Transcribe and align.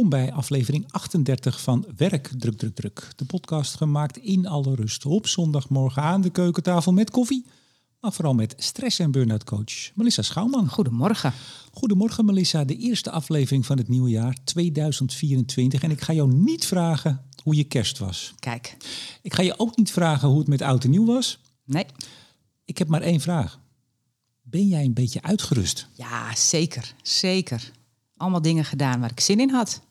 Welkom 0.00 0.20
bij 0.20 0.32
aflevering 0.32 0.92
38 0.92 1.60
van 1.60 1.86
Werk 1.96 2.30
Druk 2.38 2.58
Druk 2.58 2.74
Druk. 2.74 3.12
De 3.16 3.24
podcast 3.24 3.76
gemaakt 3.76 4.16
in 4.16 4.46
alle 4.46 4.74
rust 4.74 5.06
op 5.06 5.26
zondagmorgen 5.26 6.02
aan 6.02 6.20
de 6.20 6.30
keukentafel 6.30 6.92
met 6.92 7.10
koffie. 7.10 7.46
Maar 8.00 8.12
vooral 8.12 8.34
met 8.34 8.54
stress- 8.56 8.98
en 8.98 9.10
burn-out 9.10 9.44
coach 9.44 9.94
Melissa 9.94 10.22
Schouwman. 10.22 10.68
Goedemorgen. 10.68 11.32
Goedemorgen 11.72 12.24
Melissa, 12.24 12.64
de 12.64 12.76
eerste 12.76 13.10
aflevering 13.10 13.66
van 13.66 13.78
het 13.78 13.88
nieuwe 13.88 14.10
jaar 14.10 14.36
2024. 14.44 15.82
En 15.82 15.90
ik 15.90 16.00
ga 16.00 16.12
jou 16.12 16.34
niet 16.34 16.66
vragen 16.66 17.24
hoe 17.42 17.54
je 17.54 17.64
kerst 17.64 17.98
was. 17.98 18.34
Kijk. 18.38 18.76
Ik 19.22 19.34
ga 19.34 19.42
je 19.42 19.58
ook 19.58 19.76
niet 19.76 19.90
vragen 19.90 20.28
hoe 20.28 20.38
het 20.38 20.48
met 20.48 20.62
oud 20.62 20.84
en 20.84 20.90
nieuw 20.90 21.06
was. 21.06 21.38
Nee. 21.64 21.86
Ik 22.64 22.78
heb 22.78 22.88
maar 22.88 23.02
één 23.02 23.20
vraag. 23.20 23.60
Ben 24.42 24.68
jij 24.68 24.84
een 24.84 24.94
beetje 24.94 25.22
uitgerust? 25.22 25.86
Ja, 25.92 26.34
zeker. 26.34 26.94
Zeker. 27.02 27.70
Allemaal 28.16 28.42
dingen 28.42 28.64
gedaan 28.64 29.00
waar 29.00 29.10
ik 29.10 29.20
zin 29.20 29.40
in 29.40 29.50
had. 29.50 29.88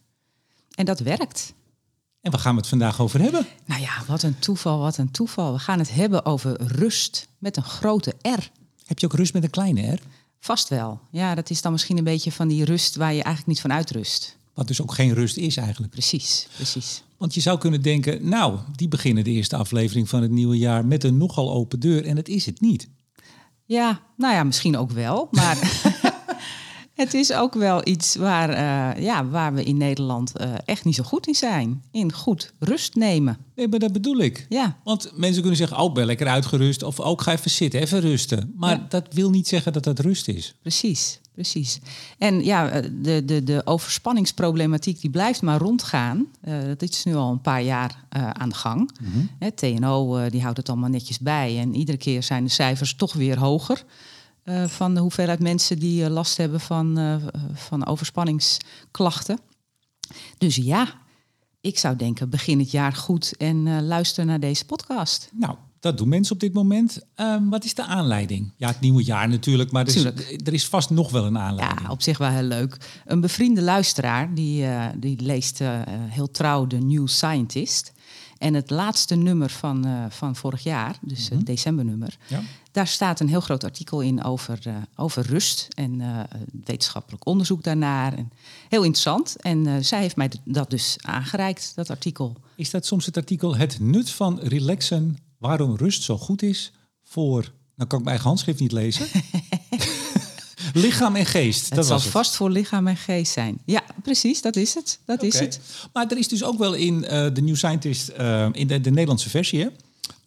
En 0.80 0.86
dat 0.86 1.00
werkt. 1.00 1.54
En 2.22 2.32
waar 2.32 2.40
gaan 2.40 2.54
we 2.54 2.60
het 2.60 2.70
vandaag 2.70 3.02
over 3.02 3.22
hebben? 3.22 3.48
Nou 3.66 3.82
ja, 3.82 4.04
wat 4.08 4.24
een 4.24 4.40
toeval, 4.40 4.80
wat 4.80 4.98
een 4.98 5.12
toeval. 5.12 5.54
We 5.54 5.60
gaan 5.60 5.80
het 5.80 5.94
hebben 5.94 6.26
over 6.26 6.62
rust 6.62 7.28
met 7.38 7.58
een 7.58 7.64
grote 7.64 8.16
R. 8.22 8.50
Heb 8.86 9.00
je 9.00 9.06
ook 9.06 9.14
rust 9.14 9.34
met 9.34 9.44
een 9.44 9.50
kleine 9.50 9.94
R? 9.94 10.00
Vast 10.40 10.70
wel. 10.70 11.00
Ja, 11.12 11.36
dat 11.36 11.50
is 11.50 11.62
dan 11.62 11.72
misschien 11.72 11.98
een 11.98 12.04
beetje 12.04 12.32
van 12.32 12.48
die 12.48 12.66
rust 12.66 12.96
waar 12.96 13.14
je 13.14 13.24
eigenlijk 13.24 13.48
niet 13.48 13.62
van 13.62 13.74
uitrust. 13.74 14.38
Wat 14.54 14.68
dus 14.68 14.82
ook 14.82 14.94
geen 14.94 15.14
rust 15.14 15.38
is 15.38 15.58
eigenlijk. 15.58 15.92
Precies, 15.92 16.48
precies. 16.56 17.04
Want 17.18 17.34
je 17.34 17.42
zou 17.42 17.58
kunnen 17.58 17.82
denken, 17.82 18.30
nou, 18.30 18.60
die 18.76 18.88
beginnen 18.88 19.24
de 19.24 19.32
eerste 19.32 19.56
aflevering 19.56 20.10
van 20.10 20.22
het 20.22 20.32
nieuwe 20.32 20.58
jaar 20.58 20.86
met 20.86 21.04
een 21.04 21.18
nogal 21.18 21.52
open 21.52 21.80
deur. 21.80 22.06
En 22.06 22.16
dat 22.16 22.28
is 22.28 22.46
het 22.46 22.62
niet. 22.62 22.88
Ja, 23.66 24.02
nou 24.18 24.34
ja, 24.34 24.44
misschien 24.44 24.78
ook 24.78 24.92
wel. 24.92 25.28
Maar 25.32 25.58
het 27.00 27.14
is 27.14 27.34
ook 27.34 27.54
wel 27.54 27.88
iets 27.88 28.16
waar, 28.16 28.50
uh, 28.50 29.04
ja, 29.04 29.26
waar 29.26 29.54
we 29.54 29.64
in 29.64 29.78
Nederland 29.78 30.34
uh, 30.42 30.54
echt 30.66 30.86
niet 30.86 30.96
zo 30.96 31.04
goed 31.04 31.28
in 31.28 31.36
zijn. 31.36 31.84
In 31.92 32.14
goed 32.14 32.54
rust 32.60 32.96
nemen. 32.96 33.38
Nee, 33.56 33.68
maar 33.68 33.80
dat 33.80 33.92
bedoel 33.94 34.18
ik. 34.18 34.46
Ja. 34.50 34.78
Want 34.84 35.12
mensen 35.16 35.40
kunnen 35.42 35.58
zeggen, 35.60 35.78
oh, 35.78 35.94
ben 35.94 36.06
lekker 36.06 36.28
uitgerust. 36.28 36.84
Of 36.84 37.00
ook 37.00 37.22
ga 37.22 37.32
even 37.32 37.52
zitten, 37.52 37.80
even 37.82 38.00
rusten. 38.00 38.54
Maar 38.56 38.76
Ja. 38.76 38.86
dat 38.90 39.06
wil 39.14 39.30
niet 39.30 39.48
zeggen 39.48 39.74
dat 39.74 39.84
dat 39.84 40.00
rust 40.00 40.28
is. 40.28 40.56
Precies, 40.62 41.20
precies. 41.34 41.80
En 42.18 42.44
ja, 42.44 42.70
eh, 42.70 42.90
de, 43.02 43.26
de, 43.26 43.44
de 43.44 43.62
overspanningsproblematiek 43.66 45.02
die 45.02 45.10
blijft 45.10 45.42
maar 45.42 45.60
rondgaan. 45.60 46.28
Eh, 46.42 46.54
dat 46.78 46.82
is 46.90 47.04
nu 47.04 47.16
al 47.16 47.32
een 47.32 47.42
paar 47.42 47.62
jaar 47.64 48.04
eh, 48.10 48.30
aan 48.30 48.50
de 48.50 48.56
gang. 48.56 48.92
Hè, 49.40 49.52
TNO 49.52 50.18
eh, 50.18 50.32
die 50.32 50.42
houdt 50.42 50.58
het 50.58 50.70
allemaal 50.70 50.90
netjes 50.90 51.20
bij. 51.20 51.60
En 51.60 51.76
iedere 51.76 51.98
keer 51.98 52.24
zijn 52.24 52.44
de 52.44 52.50
cijfers 52.50 52.96
toch 52.96 53.14
weer 53.14 53.40
hoger. 53.40 53.84
Eh, 54.50 54.64
van 54.68 54.94
de 54.94 55.00
hoeveelheid 55.00 55.40
mensen 55.40 55.80
die 55.80 56.04
eh, 56.04 56.10
last 56.10 56.38
hebben 56.38 56.60
van, 56.60 56.98
eh, 56.98 57.16
van 57.54 57.86
overspanningsklachten. 57.86 59.40
Dus 60.38 60.56
ja, 60.56 60.94
ik 61.62 61.78
zou 61.78 61.96
denken, 61.96 62.30
begin 62.30 62.60
het 62.60 62.72
jaar 62.72 62.94
goed 62.94 63.34
en 63.38 63.86
luister 63.86 64.26
naar 64.26 64.40
deze 64.40 64.66
podcast. 64.66 65.30
Nou, 65.34 65.56
dat 65.80 65.98
doen 65.98 66.08
mensen 66.08 66.34
op 66.34 66.40
dit 66.40 66.54
moment. 66.54 67.00
Ehm, 67.16 67.50
wat 67.50 67.64
is 67.64 67.74
de 67.74 67.86
aanleiding? 67.86 68.54
Ja, 68.58 68.68
het 68.68 68.80
nieuwe 68.80 69.04
jaar 69.04 69.30
natuurlijk, 69.30 69.72
maar 69.72 69.88
er 69.88 69.96
is, 69.96 70.04
er 70.44 70.54
is 70.54 70.68
vast 70.68 70.90
nog 70.90 71.12
wel 71.12 71.26
een 71.26 71.38
aanleiding. 71.38 71.82
Ja, 71.82 71.90
op 71.90 72.02
zich 72.02 72.18
wel 72.18 72.30
heel 72.30 72.44
leuk. 72.44 73.02
Een 73.06 73.22
bevriende 73.22 73.62
luisteraar 73.62 74.34
die, 74.34 74.66
die 74.98 75.22
leest 75.22 75.60
heel 75.90 76.32
trouw 76.32 76.68
de 76.68 76.78
New 76.78 77.08
Scientist. 77.08 77.92
En 78.40 78.54
het 78.54 78.70
laatste 78.70 79.16
nummer 79.16 79.50
van, 79.50 79.86
eh, 79.86 80.06
van 80.10 80.36
vorig 80.36 80.64
jaar, 80.64 80.98
dus 81.02 81.30
het 81.30 81.46
decembernummer, 81.46 82.18
Ja. 82.28 82.42
daar 82.72 82.88
staat 82.88 83.20
een 83.20 83.28
heel 83.28 83.40
groot 83.40 83.64
artikel 83.64 84.02
in 84.02 84.24
over, 84.24 84.60
eh, 84.64 84.76
over 84.96 85.26
rust 85.26 85.68
en 85.76 86.02
eh, 86.02 86.20
wetenschappelijk 86.66 87.26
onderzoek 87.28 87.64
daarnaar. 87.64 88.14
En 88.14 88.32
heel 88.70 88.84
interessant. 88.84 89.36
En 89.36 89.86
zij 89.86 90.02
heeft 90.02 90.16
mij 90.16 90.32
dat 90.44 90.70
dus 90.70 90.98
aangereikt, 91.02 91.72
dat 91.76 91.90
artikel. 91.90 92.36
Is 92.56 92.70
dat 92.70 92.86
soms 92.86 93.06
het 93.06 93.18
artikel 93.18 93.56
Het 93.56 93.80
nut 93.80 94.10
van 94.10 94.40
relaxen, 94.40 95.18
waarom 95.38 95.76
rust 95.76 96.04
zo 96.04 96.18
goed 96.18 96.42
is 96.42 96.72
voor... 97.04 97.52
Nou 97.76 97.92
kan 97.92 98.00
ik 98.00 98.06
mijn 98.06 98.16
eigen 98.16 98.28
handschrift 98.28 98.60
niet 98.60 98.72
lezen. 98.72 99.06
Lichaam 100.74 101.16
en 101.16 101.26
geest, 101.26 101.66
Het 101.66 101.76
dat 101.76 101.86
zal 101.86 101.94
was 101.94 102.04
het. 102.04 102.12
vast 102.12 102.36
voor 102.36 102.50
lichaam 102.50 102.88
en 102.88 102.98
geest 102.98 103.32
zijn. 103.32 103.58
Ja, 103.66 103.82
precies, 104.04 104.42
dat 104.42 104.56
is 104.56 104.74
het. 104.74 105.00
Dat 105.06 105.24
is 105.24 105.40
het. 105.40 105.60
Maar 105.94 106.06
er 106.08 106.18
is 106.18 106.28
dus 106.28 106.44
ook 106.44 106.58
wel 106.58 106.74
in 106.74 107.06
eh, 107.06 107.34
de 107.34 107.42
New 107.42 107.56
Scientist, 107.56 108.08
eh, 108.08 108.48
in 108.52 108.68
de, 108.68 108.82
de 108.82 108.90
Nederlandse 108.90 109.30
versie, 109.30 109.60
hè? 109.62 109.68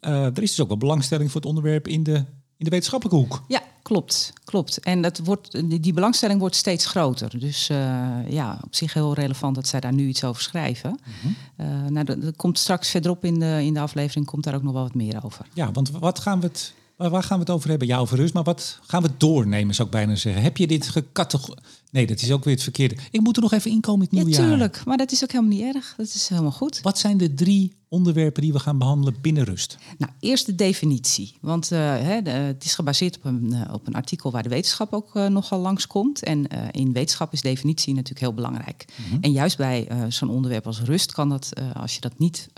Eh, 0.00 0.24
er 0.24 0.42
is 0.42 0.50
dus 0.50 0.60
ook 0.60 0.68
wel 0.68 0.76
belangstelling 0.76 1.30
voor 1.30 1.40
het 1.40 1.48
onderwerp 1.48 1.88
in 1.88 2.02
de, 2.02 2.14
in 2.56 2.64
de 2.64 2.70
wetenschappelijke 2.70 3.20
hoek. 3.20 3.42
Ja, 3.48 3.62
klopt. 3.82 4.32
klopt. 4.44 4.78
En 4.80 5.02
dat 5.02 5.18
wordt, 5.18 5.82
die, 5.82 5.92
belangstelling 5.92 6.40
wordt 6.40 6.56
steeds 6.56 6.86
groter. 6.86 7.38
Dus 7.38 7.66
ja, 8.28 8.58
op 8.64 8.74
zich 8.74 8.92
heel 8.92 9.14
relevant 9.14 9.54
dat 9.54 9.68
zij 9.68 9.80
daar 9.80 9.92
nu 9.92 10.06
iets 10.06 10.24
over 10.24 10.42
schrijven. 10.42 10.98
Eh, 11.56 11.66
nou, 11.88 12.04
dat, 12.04 12.22
dat 12.22 12.36
komt 12.36 12.58
straks 12.58 12.90
verderop 12.90 13.24
in 13.24 13.38
de, 13.38 13.60
in 13.62 13.74
de 13.74 13.80
aflevering 13.80 14.26
komt 14.26 14.44
daar 14.44 14.54
ook 14.54 14.62
nog 14.62 14.72
wel 14.72 14.82
wat 14.82 14.94
meer 14.94 15.24
over. 15.24 15.46
Ja, 15.52 15.72
want 15.72 15.90
wat 15.90 16.18
gaan 16.18 16.40
we 16.40 16.46
het, 16.46 16.72
waar, 16.96 17.10
waar 17.10 17.22
gaan 17.22 17.36
we 17.38 17.44
het 17.44 17.52
over 17.52 17.68
hebben? 17.68 17.88
Ja, 17.88 17.98
over 17.98 18.16
rust, 18.16 18.34
maar 18.34 18.42
wat 18.42 18.78
gaan 18.86 19.02
we 19.02 19.10
doornemen, 19.16 19.74
zou 19.74 19.88
ik 19.88 19.94
bijna 19.94 20.14
zeggen. 20.14 20.42
Heb 20.42 20.56
je 20.56 20.66
dit 20.66 20.88
gecategoriseerd? 20.88 21.66
Nee, 21.90 22.06
dat 22.06 22.20
is 22.22 22.32
ook 22.32 22.44
weer 22.44 22.54
het 22.54 22.62
verkeerde. 22.62 22.96
Ik 23.10 23.20
moet 23.20 23.36
er 23.36 23.42
nog 23.42 23.52
even 23.52 23.70
inkomen 23.70 24.08
in 24.10 24.18
het 24.18 24.18
Ja, 24.18 24.24
nieuwe 24.24 24.40
jaar. 24.40 24.50
tuurlijk. 24.50 24.84
Maar 24.84 24.96
dat 24.96 25.12
is 25.12 25.22
ook 25.22 25.32
helemaal 25.32 25.52
niet 25.56 25.74
erg. 25.74 25.94
Dat 25.96 26.06
is 26.06 26.28
helemaal 26.28 26.50
goed. 26.52 26.80
Wat 26.82 26.98
zijn 26.98 27.16
de 27.16 27.34
drie 27.34 27.72
onderwerpen 27.96 28.42
die 28.42 28.52
we 28.52 28.58
gaan 28.58 28.78
behandelen 28.78 29.14
binnen 29.20 29.44
rust? 29.44 29.78
Nou, 29.98 30.12
eerst 30.20 30.46
de 30.46 30.54
definitie. 30.54 31.34
Want 31.40 31.72
eh, 31.72 31.78
hè, 31.78 32.22
de- 32.22 32.30
het 32.30 32.64
is 32.64 32.74
gebaseerd 32.74 33.16
op 33.16 33.24
een, 33.24 33.52
eh, 33.52 33.74
op 33.74 33.86
een 33.86 33.94
artikel 33.94 34.30
waar 34.30 34.42
de 34.42 34.48
wetenschap 34.48 34.92
ook 34.92 35.16
eh, 35.16 35.26
nogal 35.26 35.58
langskomt. 35.60 36.22
En 36.22 36.46
in 36.70 36.92
wetenschap 36.92 37.32
is 37.32 37.40
definitie 37.40 37.92
natuurlijk 37.94 38.20
heel 38.20 38.34
belangrijk. 38.34 38.84
En 39.20 39.32
juist 39.32 39.56
bij 39.56 39.88
zo'n 40.08 40.28
onderwerp 40.30 40.66
als 40.66 40.80
rust 40.80 41.12
kan 41.12 41.28
dat, 41.28 41.52
als 41.74 41.94
je 41.94 42.00
dat 42.00 42.18
niet 42.18 42.48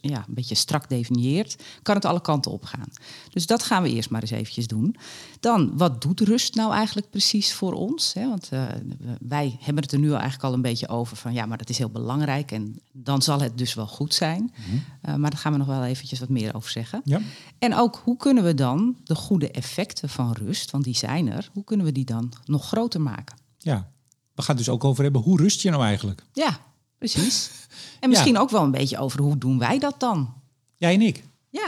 ja, 0.00 0.24
een 0.28 0.34
beetje 0.34 0.54
strak 0.54 0.88
definieert, 0.88 1.56
kan 1.82 1.94
het 1.94 2.04
alle 2.04 2.20
kanten 2.20 2.50
op 2.50 2.64
gaan. 2.64 2.88
Dus 3.30 3.46
dat 3.46 3.62
gaan 3.62 3.82
we 3.82 3.88
eerst 3.92 4.10
maar 4.10 4.20
eens 4.20 4.30
eventjes 4.30 4.66
doen. 4.66 4.96
Dan, 5.40 5.76
wat 5.76 6.02
doet 6.02 6.20
rust 6.20 6.54
nou 6.54 6.72
eigenlijk 6.72 7.10
precies 7.10 7.52
voor 7.52 7.72
ons? 7.72 8.12
Hè? 8.14 8.28
Want 8.28 8.48
wij 9.20 9.56
hebben 9.60 9.82
het 9.82 9.92
er 9.92 9.98
nu 9.98 10.06
al 10.08 10.14
eigenlijk 10.18 10.44
al 10.44 10.52
een 10.52 10.62
beetje 10.62 10.88
over 10.88 11.16
van 11.16 11.32
ja, 11.32 11.46
maar 11.46 11.58
dat 11.58 11.68
is 11.68 11.78
heel 11.78 11.88
belangrijk 11.90 12.52
en 12.52 12.80
dan 12.92 13.22
zal 13.22 13.40
het 13.40 13.58
dus 13.58 13.74
wel 13.74 13.86
goed 13.86 14.14
zijn. 14.14 14.52
Eh, 15.02 15.14
maar 15.14 15.30
daar 15.30 15.38
gaan 15.38 15.52
we 15.52 15.58
nog 15.58 15.66
wel 15.66 15.84
eventjes 15.84 16.18
wat 16.18 16.28
meer 16.28 16.54
over 16.54 16.70
zeggen. 16.70 17.00
Ja. 17.04 17.20
En 17.58 17.74
ook 17.74 18.00
hoe 18.04 18.16
kunnen 18.16 18.44
we 18.44 18.54
dan 18.54 18.96
de 19.04 19.14
goede 19.14 19.50
effecten 19.50 20.08
van 20.08 20.32
rust, 20.32 20.70
want 20.70 20.84
die 20.84 20.96
zijn 20.96 21.32
er, 21.32 21.50
hoe 21.52 21.64
kunnen 21.64 21.86
we 21.86 21.92
die 21.92 22.04
dan 22.04 22.32
nog 22.44 22.66
groter 22.66 23.00
maken? 23.00 23.36
ja. 23.58 23.90
We 24.34 24.44
gaan 24.44 24.56
het 24.56 24.64
dus 24.64 24.74
ook 24.74 24.84
over 24.84 25.02
hebben, 25.02 25.22
hoe 25.22 25.40
rust 25.40 25.60
je 25.60 25.70
nou 25.70 25.82
eigenlijk? 25.82 26.24
Ja, 26.32 26.58
precies. 26.98 27.50
En 28.00 28.08
misschien 28.08 28.38
ook 28.38 28.50
wel 28.50 28.62
een 28.62 28.70
beetje 28.70 28.98
over 28.98 29.20
hoe 29.20 29.38
doen 29.38 29.58
wij 29.58 29.78
dat 29.78 29.94
dan? 30.00 30.34
Jij 30.76 30.94
en 30.94 31.00
ik. 31.00 31.24
Ja, 31.50 31.66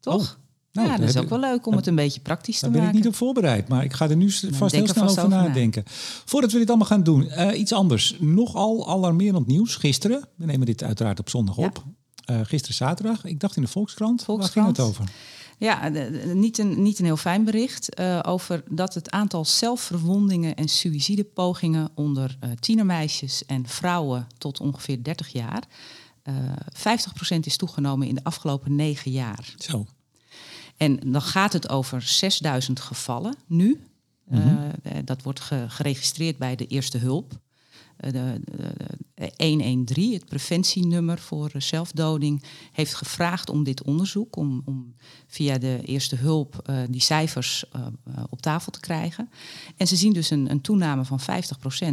toch? 0.00 0.14
Oh, 0.14 0.28
nou, 0.72 0.86
ja, 0.88 0.96
daar 0.96 1.06
dat 1.06 1.08
is 1.16 1.16
ook 1.22 1.28
wel 1.28 1.38
leuk 1.40 1.66
om 1.66 1.74
het 1.76 1.86
een 1.86 1.94
beetje 1.94 2.20
praktisch 2.20 2.60
Daar 2.60 2.70
te 2.70 2.76
ben 2.76 2.78
ik 2.78 2.84
maken. 2.86 3.00
niet 3.00 3.08
op 3.08 3.14
voorbereid, 3.18 3.68
maar 3.68 3.84
ik 3.84 3.92
ga 3.92 4.08
er 4.08 4.16
nu 4.16 4.30
vast 4.30 4.50
heel 4.50 4.52
snel 4.68 4.84
vast 4.86 4.98
over 5.00 5.24
over 5.24 5.28
na. 5.28 5.42
nadenken. 5.42 5.82
Voordat 6.24 6.52
we 6.52 6.58
dit 6.58 6.68
allemaal 6.68 6.86
gaan 6.86 7.02
doen, 7.02 7.28
eh, 7.30 7.58
iets 7.60 7.72
anders. 7.72 8.16
Nogal 8.20 8.88
alarmerend 8.88 9.46
nieuws. 9.46 9.76
Gisteren, 9.76 10.28
we 10.36 10.44
nemen 10.44 10.66
dit 10.66 10.82
uiteraard 10.82 11.18
op 11.20 11.28
zondag 11.28 11.56
Ja. 11.56 11.64
op. 11.66 11.84
Eh, 12.28 12.40
gisteren 12.42 12.76
zaterdag, 12.76 13.24
ik 13.24 13.40
dacht 13.40 13.56
in 13.56 13.62
de 13.62 13.68
Volkskrant. 13.68 14.24
Waar 14.24 14.42
ging 14.48 14.66
het 14.66 14.80
over? 14.80 15.04
Ja, 15.58 15.90
de- 15.90 16.10
de- 16.10 16.34
niet 16.34 16.58
een, 16.58 16.82
niet 16.82 16.98
een 16.98 17.04
heel 17.04 17.16
fijn 17.16 17.44
bericht 17.44 17.94
eh, 17.94 18.18
over 18.22 18.62
dat 18.70 18.94
het 18.94 19.10
aantal 19.10 19.44
zelfverwondingen 19.44 20.54
en 20.54 20.68
suïcidepogingen 20.68 21.88
onder 21.94 22.36
eh, 22.40 22.50
tienermeisjes 22.50 23.44
en 23.46 23.66
vrouwen 23.68 24.26
tot 24.38 24.60
ongeveer 24.60 25.02
30 25.02 25.28
jaar 25.28 25.62
eh 26.22 26.34
50% 26.72 27.38
is 27.40 27.56
toegenomen 27.56 28.06
in 28.08 28.14
de 28.14 28.24
afgelopen 28.24 28.74
negen 28.74 29.10
jaar. 29.10 29.54
Zo. 29.58 29.86
En 30.76 30.96
dan 31.12 31.22
gaat 31.22 31.52
het 31.52 31.68
over 31.68 32.02
6000 32.02 32.80
gevallen 32.80 33.34
nu. 33.46 33.80
Mhm. 34.28 34.40
Eh, 34.82 34.98
eh, 34.98 35.04
dat 35.04 35.22
wordt 35.22 35.40
ge- 35.40 35.64
geregistreerd 35.68 36.38
bij 36.38 36.56
de 36.56 36.66
eerste 36.66 36.98
hulp. 36.98 37.32
Eh, 37.96 38.12
de, 38.12 38.40
de- 38.44 38.72
de 38.76 38.87
113, 39.36 40.12
het 40.12 40.24
preventienummer 40.24 41.18
voor 41.18 41.50
eh, 41.52 41.60
zelfdoding, 41.60 42.42
heeft 42.72 42.94
gevraagd 42.94 43.50
om 43.50 43.64
dit 43.64 43.82
onderzoek, 43.82 44.36
om, 44.36 44.62
om 44.64 44.94
via 45.28 45.58
de 45.58 45.80
eerste 45.84 46.16
hulp 46.16 46.60
eh, 46.64 46.76
die 46.88 47.00
cijfers 47.00 47.64
eh, 47.72 47.86
op 48.30 48.42
tafel 48.42 48.72
te 48.72 48.80
krijgen. 48.80 49.30
En 49.76 49.86
ze 49.86 49.96
zien 49.96 50.12
dus 50.12 50.30
een, 50.30 50.50
een 50.50 50.60
toename 50.60 51.04
van 51.04 51.20
50%, 51.20 51.24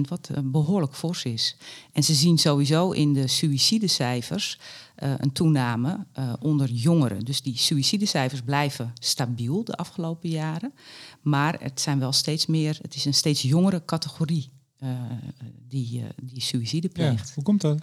wat 0.10 0.30
eh, 0.30 0.38
behoorlijk 0.44 0.95
fors 0.95 1.24
is. 1.24 1.57
En 1.92 2.04
ze 2.04 2.13
zien 2.13 2.38
sowieso 2.38 2.92
in 2.92 3.13
de 3.13 3.27
suïcidecijfers 3.27 4.60
een 4.95 5.31
toename 5.31 6.06
onder 6.39 6.69
jongeren. 6.69 7.19
Dus 7.19 7.42
die 7.42 7.57
suïcidecijfers 7.57 8.42
blijven 8.42 8.94
stabiel 9.00 9.63
de 9.63 9.75
afgelopen 9.75 10.30
jaren. 10.30 10.74
Maar 11.22 11.57
het 11.60 11.81
zijn 11.81 12.00
wel 12.00 12.12
steeds 12.12 12.45
meer, 12.45 12.80
het 12.81 12.95
is 12.95 13.06
een 13.06 13.13
steeds 13.13 13.42
jongere 13.42 13.86
categorie 13.86 14.50
die, 15.69 15.99
eh, 16.01 16.05
die 16.21 16.41
suïcide 16.41 16.89
Ja, 16.93 17.07
pleegt. 17.07 17.31
hoe 17.35 17.43
komt 17.43 17.61
dat? 17.61 17.81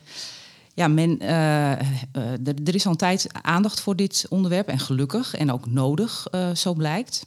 Ja, 0.74 0.88
men, 0.88 1.18
eh, 1.18 1.72
eh, 1.72 1.80
er, 2.64 2.74
is 2.74 2.84
al 2.86 2.90
een 2.92 2.96
tijd 2.98 3.26
aandacht 3.42 3.80
voor 3.80 3.96
dit 3.96 4.26
onderwerp 4.28 4.68
en 4.68 4.78
gelukkig 4.78 5.34
en 5.34 5.52
ook 5.52 5.66
nodig, 5.66 6.26
eh, 6.30 6.54
zo 6.54 6.74
blijkt. 6.74 7.26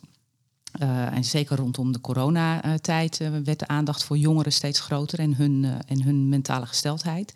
Uh, 0.81 1.15
en 1.15 1.23
zeker 1.23 1.57
rondom 1.57 1.91
de 1.91 2.01
coronatijd 2.01 3.19
uh, 3.19 3.29
werd 3.43 3.59
de 3.59 3.67
aandacht 3.67 4.03
voor 4.03 4.17
jongeren 4.17 4.51
steeds 4.51 4.79
groter 4.79 5.19
en 5.19 5.35
hun, 5.35 5.63
uh, 5.63 5.71
en 5.87 6.03
hun 6.03 6.29
mentale 6.29 6.65
gesteldheid. 6.65 7.33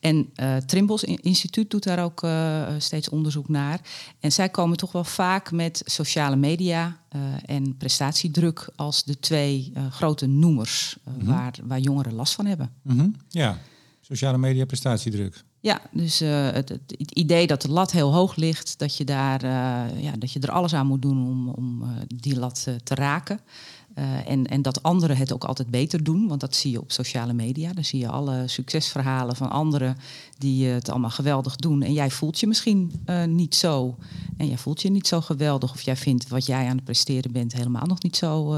En 0.00 0.32
Trimbos 0.66 1.04
Instituut 1.04 1.70
doet 1.70 1.82
daar 1.82 2.04
ook 2.04 2.26
steeds 2.78 3.08
onderzoek 3.08 3.48
naar. 3.48 3.80
En 4.20 4.32
zij 4.32 4.48
komen 4.48 4.76
toch 4.76 4.92
wel 4.92 5.04
vaak 5.04 5.50
met 5.52 5.82
sociale 5.84 6.36
media 6.36 6.96
en 7.44 7.76
prestatiedruk 7.76 8.68
als 8.76 9.04
de 9.04 9.18
twee 9.18 9.72
grote 9.90 10.26
noemers 10.26 10.96
mm 11.04 11.14
-hmm. 11.14 11.26
waar, 11.26 11.54
waar 11.62 11.78
jongeren 11.78 12.12
last 12.12 12.34
van 12.34 12.46
hebben. 12.46 12.72
Mm 12.82 12.98
-hmm. 12.98 13.16
Ja, 13.28 13.58
sociale 14.00 14.38
media, 14.38 14.64
prestatiedruk. 14.64 15.44
Ja, 15.62 15.80
dus 15.90 16.22
uh, 16.22 16.50
het, 16.50 16.68
het, 16.68 17.10
idee 17.12 17.46
dat 17.46 17.62
de 17.62 17.70
lat 17.70 17.92
heel 17.92 18.12
hoog 18.12 18.36
ligt, 18.36 18.78
dat 18.78 18.96
je, 18.96 19.04
daar, 19.04 19.44
uh, 19.44 20.02
ja, 20.02 20.12
dat 20.18 20.32
je 20.32 20.40
er 20.40 20.50
alles 20.50 20.74
aan 20.74 20.86
moet 20.86 21.02
doen 21.02 21.26
om, 21.26 21.48
om 21.48 21.82
uh, 21.82 21.88
die 22.06 22.38
lat 22.38 22.68
te 22.84 22.94
raken. 22.94 23.40
en, 24.26 24.46
en 24.46 24.62
dat 24.62 24.82
anderen 24.82 25.16
het 25.16 25.32
ook 25.32 25.44
altijd 25.44 25.70
beter 25.70 26.04
doen, 26.04 26.28
want 26.28 26.40
dat 26.40 26.54
zie 26.54 26.70
je 26.70 26.80
op 26.80 26.92
sociale 26.92 27.32
media. 27.32 27.72
Dan 27.72 27.84
zie 27.84 28.00
je 28.00 28.08
alle 28.08 28.42
succesverhalen 28.46 29.36
van 29.36 29.50
anderen 29.50 29.96
die 30.38 30.66
het 30.66 30.88
allemaal 30.88 31.10
geweldig 31.10 31.56
doen. 31.56 31.82
En 31.82 31.92
jij 31.92 32.10
voelt 32.10 32.40
je 32.40 32.46
misschien 32.46 32.92
niet 33.26 33.54
zo. 33.54 33.96
En 34.36 34.46
jij 34.46 34.58
voelt 34.58 34.82
je 34.82 34.90
niet 34.90 35.06
zo 35.06 35.20
geweldig. 35.20 35.72
Of 35.72 35.82
jij 35.82 35.96
vindt 35.96 36.28
wat 36.28 36.46
jij 36.46 36.68
aan 36.68 36.76
het 36.76 36.84
presteren 36.84 37.32
bent 37.32 37.52
helemaal 37.52 37.86
nog 37.86 38.02
niet 38.02 38.16
zo 38.16 38.54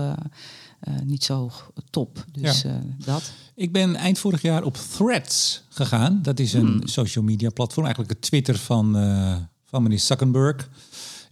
uh, 0.89 0.95
niet 1.05 1.25
zo 1.25 1.51
top. 1.91 2.25
Dus 2.33 2.63
ja. 2.63 2.69
uh, 2.69 2.77
dat. 3.05 3.33
Ik 3.55 3.73
ben 3.73 3.97
eind 3.97 4.19
vorig 4.19 4.43
jaar 4.43 4.63
op 4.63 4.77
Threads 4.77 5.63
gegaan. 5.69 6.23
Dat 6.23 6.39
is 6.39 6.53
een 6.53 6.67
hmm. 6.67 6.87
social 6.87 7.25
media 7.25 7.51
platform, 7.51 7.85
eigenlijk 7.85 8.15
het 8.15 8.23
Twitter 8.23 8.59
van, 8.59 8.97
uh, 8.97 9.37
van 9.65 9.83
meneer 9.83 9.99
Zuckerberg. 9.99 10.69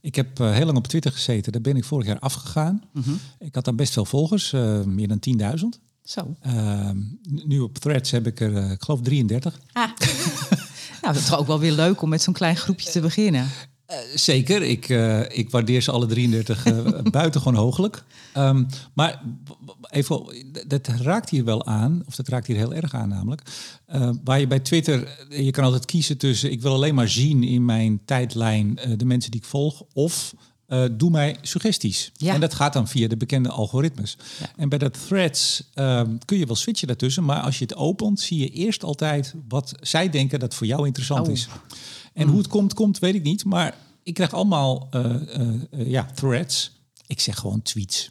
Ik 0.01 0.15
heb 0.15 0.39
heel 0.39 0.65
lang 0.65 0.77
op 0.77 0.87
Twitter 0.87 1.13
gezeten. 1.13 1.53
Daar 1.53 1.61
ben 1.61 1.77
ik 1.77 1.85
vorig 1.85 2.07
jaar 2.07 2.19
afgegaan. 2.19 2.83
Mm 2.93 3.03
-hmm. 3.03 3.19
Ik 3.39 3.55
had 3.55 3.65
dan 3.65 3.77
best 3.77 3.93
veel 3.93 4.05
volgers, 4.05 4.51
meer 4.85 5.09
dan 5.09 5.19
10.000. 5.61 5.81
Zo. 6.05 6.37
Ehm, 6.41 6.99
nu 7.23 7.61
op 7.61 7.79
Threads 7.79 8.11
heb 8.11 8.27
ik 8.27 8.41
er, 8.41 8.71
ik 8.71 8.83
geloof, 8.83 9.01
33. 9.01 9.61
Ah. 9.73 9.83
nou, 11.03 11.15
dat 11.15 11.17
is 11.17 11.33
ook 11.33 11.47
wel 11.47 11.59
weer 11.59 11.73
leuk 11.73 12.03
om 12.03 12.09
met 12.09 12.23
zo'n 12.23 12.35
klein 12.35 12.57
groepje 12.57 12.91
te 12.91 13.01
beginnen. 13.01 13.49
Uh, 13.93 13.99
zeker, 14.15 14.63
ik, 14.63 14.89
uh, 14.89 15.21
ik 15.29 15.51
waardeer 15.51 15.81
ze 15.83 15.91
alle 15.91 16.07
33 16.07 16.67
uh, 16.67 16.79
buitengewoon 17.11 17.55
hooglijk. 17.55 18.05
Um, 18.37 18.67
maar 18.93 19.23
even, 19.91 20.25
dat 20.67 20.87
raakt 20.87 21.31
hier 21.31 21.45
wel 21.45 21.67
aan, 21.67 22.03
of 22.07 22.15
dat 22.15 22.29
raakt 22.29 22.47
hier 22.47 22.57
heel 22.57 22.75
erg 22.75 22.95
aan 22.95 23.09
namelijk. 23.09 23.43
waar 24.25 24.41
je 24.41 24.47
bij 24.47 24.61
Twitter, 24.61 25.27
je 25.29 25.51
kan 25.51 25.65
altijd 25.65 25.85
kiezen 25.85 26.19
tussen... 26.19 26.51
ik 26.51 26.63
wil 26.63 26.73
alleen 26.73 26.95
maar 26.95 27.09
zien 27.09 27.43
in 27.43 27.65
mijn 27.65 28.01
tijdlijn 28.05 28.79
de 28.97 29.05
mensen 29.05 29.31
die 29.31 29.41
ik 29.41 29.47
volg... 29.47 29.83
of 29.93 30.35
doe 30.93 31.11
mij 31.11 31.37
suggesties. 31.43 32.13
Ja. 32.17 32.35
En 32.35 32.41
dat 32.41 32.55
gaat 32.55 32.73
dan 32.73 32.89
via 32.89 33.09
de 33.09 33.17
bekende 33.17 33.49
algoritmes. 33.49 34.17
Ja. 34.41 34.51
En 34.57 34.69
bij 34.69 34.79
dat 34.79 35.07
threads 35.07 35.63
um, 35.75 36.19
kun 36.25 36.39
je 36.39 36.47
wel 36.47 36.57
switchen 36.57 36.87
daartussen... 36.87 37.25
maar 37.25 37.41
als 37.41 37.59
je 37.59 37.65
het 37.65 37.77
opent, 37.77 38.21
zie 38.21 38.39
je 38.39 38.49
eerst 38.49 38.85
altijd 38.85 39.35
wat 39.49 39.73
zij 39.81 40.11
denken 40.11 40.39
dat 40.39 40.55
voor 40.55 40.67
jou 40.67 40.87
interessant 40.87 41.27
Oh. 41.27 41.33
is. 41.33 41.49
En 42.13 42.29
hoe 42.29 42.39
het 42.39 42.49
komt, 42.49 42.75
komt, 42.75 42.99
weet 42.99 43.15
ik 43.15 43.23
niet. 43.23 43.45
Maar 43.45 43.75
ik 44.03 44.15
krijg 44.15 44.33
allemaal 44.33 44.89
uh, 44.91 45.05
uh, 45.05 45.49
uh, 45.71 45.91
ja, 45.91 46.07
threads. 46.15 46.71
Ik 47.07 47.21
zeg 47.21 47.39
gewoon 47.39 47.63
tweets. 47.63 48.11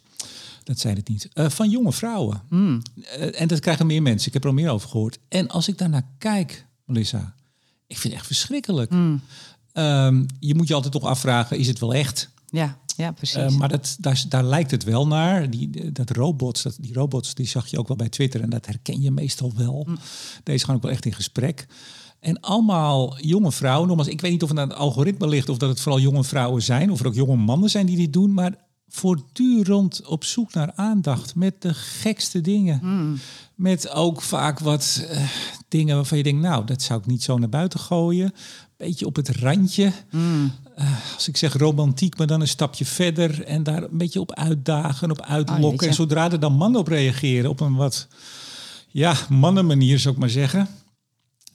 Dat 0.64 0.78
zijn 0.78 0.96
het 0.96 1.08
niet. 1.08 1.28
Van 1.34 1.70
jonge 1.70 1.92
vrouwen. 1.92 2.42
Mm. 2.48 2.82
En 3.34 3.48
dat 3.48 3.60
krijgen 3.60 3.86
meer 3.86 4.02
mensen. 4.02 4.26
Ik 4.26 4.32
heb 4.32 4.42
er 4.42 4.48
al 4.48 4.54
meer 4.54 4.70
over 4.70 4.88
gehoord. 4.88 5.18
En 5.28 5.48
als 5.48 5.68
ik 5.68 5.78
daarnaar 5.78 6.06
kijk, 6.18 6.66
Melissa, 6.84 7.34
ik 7.86 7.98
vind 7.98 8.12
het 8.12 8.12
echt 8.12 8.26
verschrikkelijk. 8.26 8.90
Mm. 8.90 9.20
Um, 9.74 10.26
je 10.40 10.54
moet 10.54 10.68
je 10.68 10.74
altijd 10.74 10.92
toch 10.92 11.04
afvragen, 11.04 11.58
is 11.58 11.66
het 11.66 11.78
wel 11.78 11.94
echt? 11.94 12.30
Ja, 12.52 12.78
ja 12.96 13.12
precies. 13.12 13.52
Uh, 13.52 13.58
maar 13.58 13.68
dat, 13.68 13.96
daar, 14.00 14.24
daar 14.28 14.44
lijkt 14.44 14.70
het 14.70 14.84
wel 14.84 15.06
naar. 15.06 15.50
Die, 15.50 15.92
dat 15.92 16.10
robots, 16.10 16.62
dat, 16.62 16.76
die 16.80 16.92
robots 16.94 17.34
die 17.34 17.46
zag 17.46 17.66
je 17.66 17.78
ook 17.78 17.88
wel 17.88 17.96
bij 17.96 18.08
Twitter. 18.08 18.40
En 18.40 18.50
dat 18.50 18.66
herken 18.66 19.00
je 19.00 19.10
meestal 19.10 19.52
wel. 19.56 19.84
Mm. 19.88 19.98
Deze 20.42 20.64
gaan 20.64 20.74
ook 20.74 20.82
wel 20.82 20.90
echt 20.90 21.04
in 21.04 21.12
gesprek. 21.12 21.66
En 22.20 22.40
allemaal 22.40 23.18
jonge 23.20 23.52
vrouwen. 23.52 23.88
Nogmaals, 23.88 24.08
ik 24.08 24.20
weet 24.20 24.30
niet 24.30 24.42
of 24.42 24.48
het 24.48 24.58
aan 24.58 24.68
het 24.68 24.78
algoritme 24.78 25.28
ligt 25.28 25.48
of 25.48 25.56
dat 25.56 25.68
het 25.68 25.80
vooral 25.80 26.00
jonge 26.00 26.24
vrouwen 26.24 26.62
zijn. 26.62 26.90
Of 26.90 27.00
er 27.00 27.06
ook 27.06 27.14
jonge 27.14 27.36
mannen 27.36 27.70
zijn 27.70 27.86
die 27.86 27.96
dit 27.96 28.12
doen. 28.12 28.34
Maar 28.34 28.54
voortdurend 28.88 30.06
op 30.06 30.24
zoek 30.24 30.54
naar 30.54 30.72
aandacht 30.74 31.34
met 31.34 31.62
de 31.62 31.74
gekste 31.74 32.40
dingen. 32.40 32.80
Mm. 32.82 33.18
Met 33.54 33.90
ook 33.90 34.22
vaak 34.22 34.58
wat 34.58 35.06
uh, 35.10 35.28
dingen 35.68 35.96
waarvan 35.96 36.18
je 36.18 36.24
denkt, 36.24 36.42
nou, 36.42 36.64
dat 36.64 36.82
zou 36.82 37.00
ik 37.00 37.06
niet 37.06 37.22
zo 37.22 37.38
naar 37.38 37.48
buiten 37.48 37.80
gooien. 37.80 38.32
Beetje 38.76 39.06
op 39.06 39.16
het 39.16 39.28
randje. 39.28 39.92
Mm. 40.10 40.52
Uh, 40.82 41.14
als 41.14 41.28
ik 41.28 41.36
zeg 41.36 41.52
romantiek, 41.52 42.18
maar 42.18 42.26
dan 42.26 42.40
een 42.40 42.48
stapje 42.48 42.84
verder. 42.84 43.44
En 43.44 43.62
daar 43.62 43.82
een 43.82 43.98
beetje 43.98 44.20
op 44.20 44.34
uitdagen, 44.34 45.10
op 45.10 45.20
uitlokken. 45.20 45.80
Oh, 45.80 45.86
en 45.86 45.94
zodra 45.94 46.30
er 46.30 46.40
dan 46.40 46.52
mannen 46.52 46.80
op 46.80 46.88
reageren, 46.88 47.50
op 47.50 47.60
een 47.60 47.74
wat, 47.74 48.08
ja, 48.88 49.16
mannenmanier 49.28 49.98
zou 49.98 50.14
ik 50.14 50.20
maar 50.20 50.30
zeggen. 50.30 50.68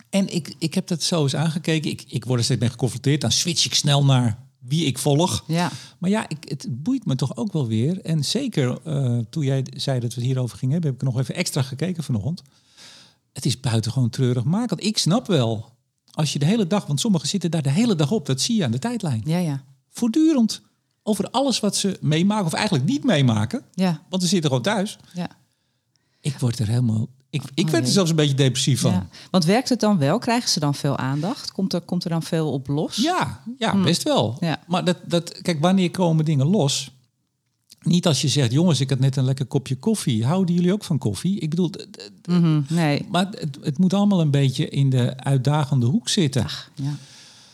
En 0.10 0.34
ik, 0.34 0.56
ik 0.58 0.74
heb 0.74 0.88
dat 0.88 1.04
zo 1.04 1.24
eens 1.24 1.36
aangekeken. 1.36 1.92
Ik, 1.92 2.04
ik 2.08 2.26
word 2.26 2.40
er 2.40 2.46
steeds 2.46 2.60
mee 2.60 2.70
geconfronteerd. 2.70 3.22
Dan 3.22 3.32
switch 3.32 3.66
ik 3.66 3.74
snel 3.74 4.06
naar 4.06 4.46
wie 4.60 4.86
ik 4.86 4.98
volg. 4.98 5.44
Ja. 5.48 5.72
Maar 5.98 6.10
ja, 6.10 6.30
ik, 6.30 6.50
het 6.50 6.68
boeit 6.70 7.06
me 7.06 7.16
toch 7.16 7.36
ook 7.36 7.54
wel 7.54 7.68
weer. 7.68 8.02
En 8.02 8.26
zeker 8.26 8.78
uh, 8.86 9.20
toen 9.30 9.44
jij 9.44 9.66
zei 9.76 10.00
dat 10.00 10.14
we 10.14 10.20
het 10.20 10.30
hierover 10.30 10.58
gingen 10.58 10.74
hebben, 10.74 10.92
heb 10.92 11.02
ik 11.02 11.08
nog 11.08 11.20
even 11.20 11.36
extra 11.36 11.62
gekeken 11.62 12.04
vanochtend. 12.04 12.42
Het 13.34 13.46
is 13.46 13.60
buitengewoon 13.60 14.10
treurig 14.10 14.44
makend. 14.44 14.84
Ik 14.84 14.98
snap 14.98 15.28
wel, 15.28 15.77
als 16.18 16.34
je 16.34 16.40
de 16.40 16.46
hele 16.46 16.68
dag, 16.68 16.86
want 16.86 17.00
sommigen 17.00 17.28
zitten 17.28 17.52
daar 17.52 17.62
de 17.62 17.70
hele 17.70 17.96
dag 17.96 18.12
op, 18.12 18.26
dat 18.26 18.42
zie 18.42 18.56
je 18.56 18.64
aan 18.64 18.72
de 18.72 18.80
tijdlijn. 18.80 19.22
Ja, 19.26 19.38
ja. 19.38 19.64
Voortdurend 19.90 20.62
over 21.04 21.30
alles 21.30 21.60
wat 21.60 21.76
ze 21.76 21.98
meemaken, 22.02 22.46
of 22.46 22.54
eigenlijk 22.54 22.86
niet 22.86 23.04
meemaken. 23.04 23.62
Ja. 23.74 24.02
Want 24.10 24.22
ze 24.22 24.28
zitten 24.28 24.50
gewoon 24.50 24.64
thuis. 24.64 24.98
Ja. 25.14 25.30
Ik 26.20 26.40
word 26.40 26.60
er 26.60 26.68
helemaal 26.68 27.08
ik, 27.30 27.44
ik 27.54 27.70
werd 27.70 27.86
er 27.86 27.92
zelfs 27.92 28.10
een 28.10 28.16
beetje 28.16 28.36
depressief 28.36 28.82
van. 28.82 28.92
Ja. 28.92 29.08
Want 29.32 29.46
werkt 29.46 29.70
het 29.70 29.80
dan 29.80 29.98
wel? 29.98 30.18
Krijgen 30.18 30.50
ze 30.50 30.60
dan 30.60 30.76
veel 30.76 30.98
aandacht? 30.98 31.52
Komt 31.52 31.74
er, 31.74 31.82
komt 31.82 32.04
er 32.04 32.10
dan 32.10 32.24
veel 32.24 32.52
op 32.52 32.68
los? 32.68 32.96
Ja, 32.96 33.44
ja 33.58 33.72
hmm. 33.72 33.84
best 33.84 34.04
wel. 34.04 34.38
Ja. 34.40 34.60
Maar 34.68 34.84
dat, 34.84 34.98
dat, 35.06 35.42
kijk, 35.42 35.62
wanneer 35.62 35.92
komen 35.92 36.26
dingen 36.26 36.48
los? 36.48 36.92
Niet 37.88 38.08
als 38.08 38.22
je 38.22 38.28
zegt, 38.28 38.52
jongens, 38.52 38.80
ik 38.80 38.90
had 38.90 39.00
net 39.00 39.16
een 39.16 39.24
lekker 39.24 39.46
kopje 39.46 39.76
koffie. 39.76 40.26
Houden 40.26 40.56
jullie 40.56 40.74
ook 40.74 40.84
van 40.84 40.98
koffie? 40.98 41.40
Ik 41.40 41.50
bedoel, 41.50 41.72
mm 42.30 42.42
-hmm, 42.42 42.66
nee. 42.70 43.06
maar 43.12 43.28
het, 43.32 43.58
het, 43.62 43.78
moet 43.78 43.94
allemaal 43.94 44.22
een 44.22 44.32
beetje 44.32 44.70
in 44.70 44.90
de 44.90 45.18
uitdagende 45.18 45.86
hoek 45.86 46.10
zitten. 46.10 46.44
Ach, 46.44 46.72
ja. 46.76 46.96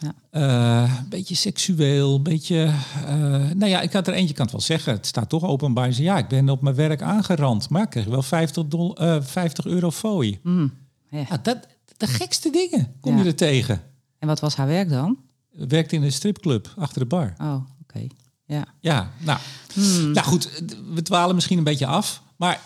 Ja. 0.04 0.86
Uh, 0.86 0.98
een 0.98 1.10
beetje 1.10 1.36
seksueel, 1.36 2.16
een 2.16 2.24
beetje... 2.24 2.74
Uh, 3.06 3.10
nou 3.52 3.66
ja, 3.66 3.82
ik 3.82 3.94
had 3.94 4.08
er 4.08 4.14
eentje, 4.14 4.34
kan 4.34 4.44
het 4.44 4.54
wel 4.54 4.62
zeggen. 4.62 4.94
Het 4.94 5.06
staat 5.06 5.30
toch 5.30 5.44
openbaar. 5.44 5.92
Ze, 5.92 6.04
ja, 6.04 6.18
ik 6.18 6.28
ben 6.28 6.50
op 6.50 6.62
mijn 6.62 6.76
werk 6.76 7.02
aangerand. 7.02 7.70
Maar 7.70 7.84
ik 7.84 7.90
kreeg 7.90 8.06
wel 8.06 8.22
50, 8.22 8.68
dol, 8.68 9.02
uh, 9.02 9.22
50 9.22 9.66
euro 9.66 9.92
fooi. 9.92 10.40
Mm, 10.44 10.74
ja. 11.10 11.26
ja, 11.30 11.38
dat, 11.44 11.68
de 11.98 12.08
gekste 12.08 12.50
dingen 12.50 12.94
kom 13.00 13.16
ja. 13.16 13.22
je 13.22 13.28
er 13.28 13.36
tegen. 13.36 13.82
En 14.20 14.28
wat 14.28 14.40
was 14.40 14.56
haar 14.56 14.68
werk 14.68 14.90
dan? 14.90 15.18
Werkte 15.52 15.96
in 15.96 16.04
een 16.04 16.12
stripclub, 16.12 16.74
achter 16.78 17.00
de 17.00 17.08
bar. 17.08 17.34
Oh, 17.38 17.54
oké. 17.54 17.64
Okay. 17.82 18.10
Ja. 18.54 18.66
Ja, 18.80 19.12
nou, 19.18 19.40
Hmm. 19.74 20.12
nou 20.12 20.28
goed, 20.28 20.64
we 20.94 21.02
dwalen 21.02 21.36
misschien 21.36 21.58
een 21.58 21.64
beetje 21.64 21.86
af. 21.86 22.22
Maar 22.36 22.62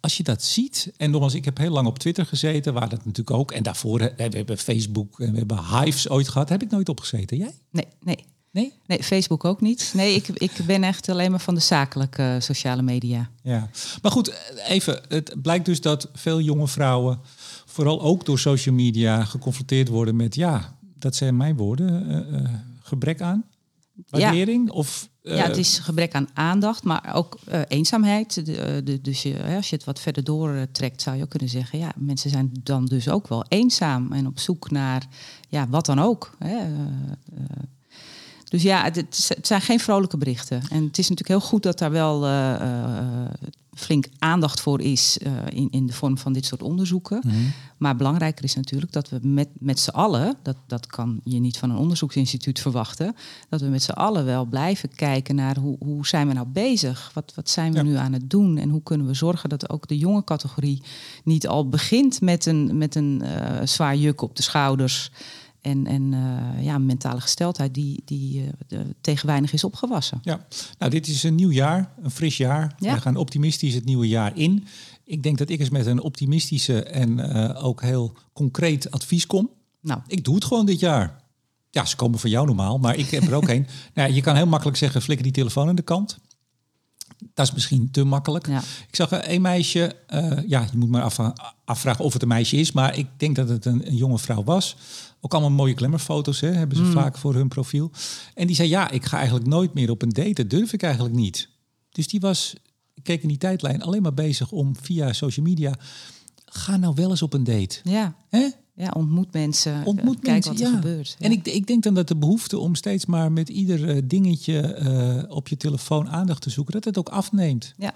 als 0.00 0.16
je 0.16 0.22
dat 0.22 0.42
ziet, 0.42 0.92
en 0.96 1.10
nogmaals, 1.10 1.34
ik 1.34 1.44
heb 1.44 1.58
heel 1.58 1.70
lang 1.70 1.86
op 1.86 1.98
Twitter 1.98 2.26
gezeten, 2.26 2.72
waar 2.72 2.88
dat 2.88 3.04
natuurlijk 3.04 3.36
ook. 3.36 3.52
En 3.52 3.62
daarvoor, 3.62 3.98
we 3.98 4.12
hebben 4.16 4.58
Facebook 4.58 5.20
en 5.20 5.32
we 5.32 5.38
hebben 5.38 5.64
Hives 5.64 6.08
ooit 6.08 6.28
gehad. 6.28 6.48
Heb 6.48 6.62
ik 6.62 6.70
nooit 6.70 6.88
opgezeten. 6.88 7.36
Jij? 7.36 7.54
Nee, 7.70 7.86
nee. 8.00 8.24
Nee? 8.50 8.72
Nee, 8.86 9.02
Facebook 9.02 9.44
ook 9.44 9.60
niet. 9.60 9.92
Nee, 9.94 10.14
ik, 10.14 10.28
ik 10.28 10.52
ben 10.66 10.84
echt 10.84 11.08
alleen 11.08 11.30
maar 11.30 11.40
van 11.40 11.54
de 11.54 11.60
zakelijke 11.60 12.22
uh, 12.22 12.40
sociale 12.40 12.82
media. 12.82 13.30
Ja, 13.42 13.70
maar 14.02 14.12
goed, 14.12 14.34
even. 14.68 15.00
Het 15.08 15.34
blijkt 15.42 15.64
dus 15.64 15.80
dat 15.80 16.08
veel 16.12 16.40
jonge 16.40 16.68
vrouwen, 16.68 17.20
vooral 17.66 18.02
ook 18.02 18.24
door 18.24 18.38
social 18.38 18.74
media, 18.74 19.24
geconfronteerd 19.24 19.88
worden 19.88 20.16
met, 20.16 20.34
ja, 20.34 20.76
dat 20.98 21.16
zijn 21.16 21.36
mijn 21.36 21.56
woorden, 21.56 22.10
uh, 22.10 22.40
uh, 22.40 22.48
gebrek 22.82 23.20
aan 23.20 23.44
waardering? 24.08 24.66
Ja. 24.66 24.72
Of, 24.72 25.08
uh, 25.22 25.36
ja, 25.36 25.46
het 25.46 25.56
is 25.56 25.78
gebrek 25.78 26.14
aan 26.14 26.28
aandacht, 26.34 26.84
maar 26.84 27.14
ook 27.14 27.38
uh, 27.48 27.60
eenzaamheid. 27.68 28.46
De, 28.46 28.80
de, 28.84 29.00
dus 29.00 29.22
je, 29.22 29.54
als 29.56 29.70
je 29.70 29.76
het 29.76 29.84
wat 29.84 30.00
verder 30.00 30.24
doortrekt, 30.24 31.02
zou 31.02 31.16
je 31.16 31.22
ook 31.22 31.30
kunnen 31.30 31.48
zeggen... 31.48 31.78
ja, 31.78 31.92
mensen 31.96 32.30
zijn 32.30 32.50
dan 32.62 32.84
dus 32.84 33.08
ook 33.08 33.28
wel 33.28 33.44
eenzaam 33.48 34.12
en 34.12 34.26
op 34.26 34.38
zoek 34.38 34.70
naar 34.70 35.06
ja, 35.48 35.68
wat 35.68 35.86
dan 35.86 35.98
ook. 35.98 36.36
Hè. 36.38 36.66
Dus 38.44 38.62
ja, 38.62 38.82
het, 38.82 38.96
het, 38.96 39.38
zijn 39.42 39.60
geen 39.60 39.80
vrolijke 39.80 40.16
berichten. 40.16 40.62
En 40.70 40.84
het 40.84 40.98
is 40.98 41.08
natuurlijk 41.08 41.40
heel 41.40 41.48
goed 41.48 41.62
dat 41.62 41.78
daar 41.78 41.90
wel 41.90 42.22
flink 43.74 44.06
aandacht 44.18 44.60
voor 44.60 44.80
is 44.80 45.18
uh, 45.22 45.32
in, 45.48 45.68
in 45.70 45.86
de 45.86 45.92
vorm 45.92 46.18
van 46.18 46.32
dit 46.32 46.44
soort 46.44 46.62
onderzoeken. 46.62 47.22
Mm. 47.24 47.52
Maar 47.76 47.96
belangrijker 47.96 48.44
is 48.44 48.54
natuurlijk 48.54 48.92
dat 48.92 49.08
we 49.08 49.18
met, 49.22 49.48
met 49.58 49.80
z'n 49.80 49.90
allen, 49.90 50.36
dat, 50.42 50.56
dat 50.66 50.86
kan 50.86 51.20
je 51.24 51.40
niet 51.40 51.58
van 51.58 51.70
een 51.70 51.76
onderzoeksinstituut 51.76 52.60
verwachten, 52.60 53.14
dat 53.48 53.60
we 53.60 53.66
met 53.66 53.82
z'n 53.82 53.90
allen 53.90 54.24
wel 54.24 54.44
blijven 54.44 54.94
kijken 54.94 55.34
naar 55.34 55.58
hoe, 55.58 55.76
hoe 55.78 56.06
zijn 56.06 56.28
we 56.28 56.34
nou 56.34 56.46
bezig? 56.46 57.10
Wat, 57.14 57.32
wat 57.34 57.50
zijn 57.50 57.72
we 57.72 57.78
Ja. 57.78 57.84
nu 57.84 57.94
aan 57.94 58.12
het 58.12 58.30
doen? 58.30 58.56
En 58.56 58.70
hoe 58.70 58.82
kunnen 58.82 59.06
we 59.06 59.14
zorgen 59.14 59.48
dat 59.48 59.70
ook 59.70 59.88
de 59.88 59.98
jonge 59.98 60.24
categorie 60.24 60.82
niet 61.24 61.48
al 61.48 61.68
begint 61.68 62.20
met 62.20 62.46
een, 62.46 62.78
met 62.78 62.94
een 62.94 63.22
uh, 63.24 63.66
zwaar 63.66 63.96
juk 63.96 64.22
op 64.22 64.36
de 64.36 64.42
schouders. 64.42 65.10
En, 65.64 65.86
en 65.86 66.12
uh, 66.12 66.64
ja, 66.64 66.78
mentale 66.78 67.20
gesteldheid 67.20 67.74
die, 67.74 68.02
die 68.04 68.42
uh, 68.68 68.80
tegen 69.00 69.26
weinig 69.26 69.52
is 69.52 69.64
opgewassen. 69.64 70.18
Ja, 70.22 70.46
nou 70.78 70.90
dit 70.90 71.06
is 71.06 71.22
een 71.22 71.34
nieuw 71.34 71.50
jaar, 71.50 71.92
een 72.02 72.10
fris 72.10 72.36
jaar. 72.36 72.74
Ja. 72.78 72.94
We 72.94 73.00
gaan 73.00 73.16
optimistisch 73.16 73.74
het 73.74 73.84
nieuwe 73.84 74.08
jaar 74.08 74.36
in. 74.36 74.66
Ik 75.04 75.22
denk 75.22 75.38
dat 75.38 75.48
ik 75.48 75.60
eens 75.60 75.70
met 75.70 75.86
een 75.86 76.00
optimistische 76.00 76.82
en 76.82 77.18
uh, 77.18 77.64
ook 77.64 77.82
heel 77.82 78.16
concreet 78.32 78.90
advies 78.90 79.26
kom. 79.26 79.50
Nou. 79.80 80.00
Ik 80.06 80.24
doe 80.24 80.34
het 80.34 80.44
gewoon 80.44 80.66
dit 80.66 80.80
jaar. 80.80 81.22
Ja, 81.70 81.84
ze 81.84 81.96
komen 81.96 82.18
van 82.18 82.30
jou 82.30 82.46
normaal, 82.46 82.78
maar 82.78 82.96
ik 82.96 83.10
heb 83.10 83.22
er 83.22 83.34
ook 83.34 83.48
een. 83.54 83.66
Nou, 83.94 84.12
je 84.12 84.20
kan 84.20 84.36
heel 84.36 84.46
makkelijk 84.46 84.76
zeggen, 84.76 85.02
flikker 85.02 85.24
die 85.24 85.34
telefoon 85.34 85.68
aan 85.68 85.76
de 85.76 85.82
kant. 85.82 86.18
Dat 87.34 87.46
is 87.46 87.52
misschien 87.52 87.90
te 87.90 88.04
makkelijk. 88.04 88.46
Ja. 88.46 88.58
Ik 88.88 88.96
zag 88.96 89.28
een 89.28 89.42
meisje, 89.42 89.96
uh, 90.10 90.38
ja, 90.46 90.66
je 90.70 90.78
moet 90.78 90.88
maar 90.88 91.02
af, 91.02 91.18
afvragen 91.64 92.04
of 92.04 92.12
het 92.12 92.22
een 92.22 92.28
meisje 92.28 92.56
is, 92.56 92.72
maar 92.72 92.98
ik 92.98 93.06
denk 93.16 93.36
dat 93.36 93.48
het 93.48 93.64
een, 93.64 93.86
een 93.86 93.96
jonge 93.96 94.18
vrouw 94.18 94.44
was. 94.44 94.76
Ook 95.20 95.32
allemaal 95.32 95.50
mooie 95.50 95.74
klemmerfoto's 95.74 96.40
hè, 96.40 96.52
hebben 96.52 96.76
ze 96.76 96.82
mm. 96.82 96.92
vaak 96.92 97.18
voor 97.18 97.34
hun 97.34 97.48
profiel. 97.48 97.90
En 98.34 98.46
die 98.46 98.56
zei, 98.56 98.68
ja, 98.68 98.90
ik 98.90 99.04
ga 99.04 99.16
eigenlijk 99.16 99.46
nooit 99.46 99.74
meer 99.74 99.90
op 99.90 100.02
een 100.02 100.08
date. 100.08 100.32
Dat 100.32 100.50
durf 100.50 100.72
ik 100.72 100.82
eigenlijk 100.82 101.14
niet. 101.14 101.48
Dus 101.90 102.08
die 102.08 102.20
was, 102.20 102.54
ik 102.94 103.02
keek 103.02 103.22
in 103.22 103.28
die 103.28 103.38
tijdlijn, 103.38 103.82
alleen 103.82 104.02
maar 104.02 104.14
bezig 104.14 104.50
om 104.50 104.76
via 104.80 105.12
social 105.12 105.46
media... 105.46 105.74
Ga 106.56 106.76
nou 106.76 106.94
wel 106.94 107.10
eens 107.10 107.22
op 107.22 107.32
een 107.32 107.44
date. 107.44 107.80
Ja. 107.82 108.14
Hè? 108.28 108.48
Ja, 108.76 108.90
ontmoet 108.96 109.32
mensen. 109.32 109.84
Ontmoet 109.84 110.20
kijk 110.20 110.44
mensen, 110.44 110.52
wat 110.52 110.72
er 110.72 110.80
gebeurt. 110.80 111.16
En 111.18 111.32
ik, 111.32 111.46
ik 111.46 111.66
denk 111.66 111.82
dan 111.82 111.94
dat 111.94 112.08
de 112.08 112.16
behoefte 112.16 112.58
om 112.58 112.74
steeds 112.74 113.06
maar 113.06 113.32
met 113.32 113.48
ieder 113.48 113.96
uh, 113.96 114.02
dingetje 114.04 114.78
uh, 114.82 115.36
op 115.36 115.48
je 115.48 115.56
telefoon 115.56 116.08
aandacht 116.08 116.42
te 116.42 116.50
zoeken, 116.50 116.72
dat 116.72 116.84
het 116.84 116.98
ook 116.98 117.08
afneemt. 117.08 117.74
Ja. 117.76 117.94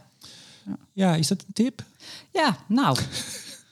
Ja, 0.93 1.15
is 1.15 1.29
dat 1.29 1.45
een 1.47 1.53
tip? 1.53 1.85
Ja, 2.33 2.57
nou. 2.69 2.99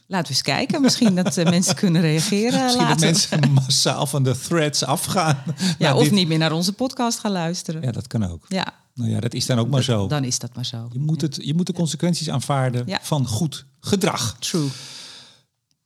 Laten 0.08 0.26
we 0.26 0.32
eens 0.32 0.42
kijken. 0.42 0.82
Misschien 0.82 1.14
dat 1.14 1.36
uh, 1.36 1.44
mensen 1.44 1.74
kunnen 1.74 2.00
reageren. 2.00 2.62
Misschien 2.62 2.86
later. 2.86 3.00
dat 3.00 3.00
mensen 3.00 3.52
massaal 3.64 4.06
van 4.06 4.22
de 4.22 4.38
threads 4.38 4.84
afgaan. 4.84 5.42
Ja, 5.78 5.94
of 5.96 6.02
dit. 6.02 6.12
niet 6.12 6.28
meer 6.28 6.38
naar 6.38 6.52
onze 6.52 6.72
podcast 6.72 7.18
gaan 7.18 7.32
luisteren. 7.32 7.82
Ja, 7.82 7.92
dat 7.92 8.06
kan 8.06 8.24
ook. 8.24 8.44
Ja. 8.48 8.74
Nou 8.94 9.10
ja, 9.10 9.20
dat 9.20 9.34
is 9.34 9.46
dan 9.46 9.58
ook 9.58 9.68
maar 9.68 9.82
zo. 9.82 10.06
Dan 10.06 10.24
is 10.24 10.38
dat 10.38 10.54
maar 10.54 10.64
zo. 10.64 10.88
Je 10.92 10.98
moet, 10.98 11.20
het, 11.20 11.38
je 11.40 11.54
moet 11.54 11.66
de 11.66 11.72
consequenties 11.72 12.30
aanvaarden 12.30 12.82
ja. 12.86 12.98
van 13.02 13.26
goed 13.26 13.66
gedrag. 13.80 14.36
True. 14.38 14.68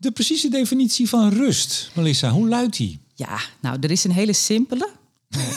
De 0.00 0.10
precieze 0.10 0.48
definitie 0.48 1.08
van 1.08 1.28
rust, 1.28 1.90
Melissa, 1.94 2.30
hoe 2.30 2.48
luidt 2.48 2.76
die? 2.76 3.00
Ja, 3.14 3.40
nou, 3.60 3.76
er 3.80 3.90
is 3.90 4.04
een 4.04 4.12
hele 4.12 4.32
simpele. 4.32 4.90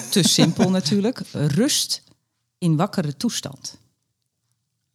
te 0.09 0.23
simpel 0.23 0.69
natuurlijk. 0.79 1.21
Rust 1.31 2.03
in 2.57 2.75
wakkere 2.75 3.17
toestand. 3.17 3.77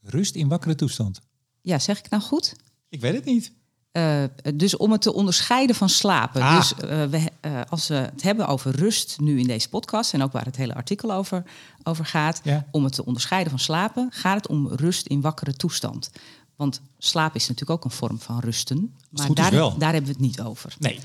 Rust 0.03 0.35
in 0.35 0.49
wakkere 0.49 0.75
toestand? 0.75 1.21
Ja, 1.61 1.79
zeg 1.79 1.99
ik 1.99 2.11
nou 2.11 2.23
goed? 2.23 2.55
Ik 2.89 3.01
weet 3.01 3.15
het 3.15 3.25
niet. 3.25 3.53
Uh, 3.93 4.25
dus 4.55 4.77
om 4.77 4.93
het 4.93 5.03
te 5.03 5.13
onderscheiden 5.13 5.77
van 5.77 5.89
slapen. 5.89 6.43
Ah. 6.43 6.57
Dus 6.57 6.73
uh, 6.73 7.05
we, 7.05 7.31
uh, 7.47 7.61
als 7.69 7.89
we 7.89 7.95
het 7.95 8.23
hebben 8.23 8.47
over 8.47 8.77
rust 8.77 9.21
nu 9.21 9.39
in 9.39 9.47
deze 9.47 9.69
podcast 9.69 10.15
en 10.15 10.23
ook 10.23 10.33
waar 10.33 10.45
het 10.45 10.57
hele 10.57 10.75
artikel 10.75 11.13
over, 11.13 11.43
over 11.83 12.07
gaat, 12.07 12.41
ja. 12.45 12.67
om 12.71 12.85
het 12.85 12.93
te 12.93 13.05
onderscheiden 13.05 13.51
van 13.51 13.59
slapen, 13.59 14.09
gaat 14.13 14.37
het 14.37 14.49
om 14.49 14.69
rust 14.69 15.07
in 15.07 15.21
wakkere 15.21 15.55
toestand. 15.55 16.11
Want 16.59 16.81
slaap 16.99 17.35
is 17.35 17.49
natuurlijk 17.49 17.71
ook 17.71 17.85
een 17.85 17.97
vorm 17.97 18.19
van 18.19 18.39
rusten. 18.39 18.95
Maar 19.11 19.35
daar, 19.35 19.51
daar 19.79 19.93
hebben 19.93 20.05
we 20.05 20.17
het 20.17 20.21
niet 20.21 20.41
over. 20.41 20.75
Nee. 20.79 20.99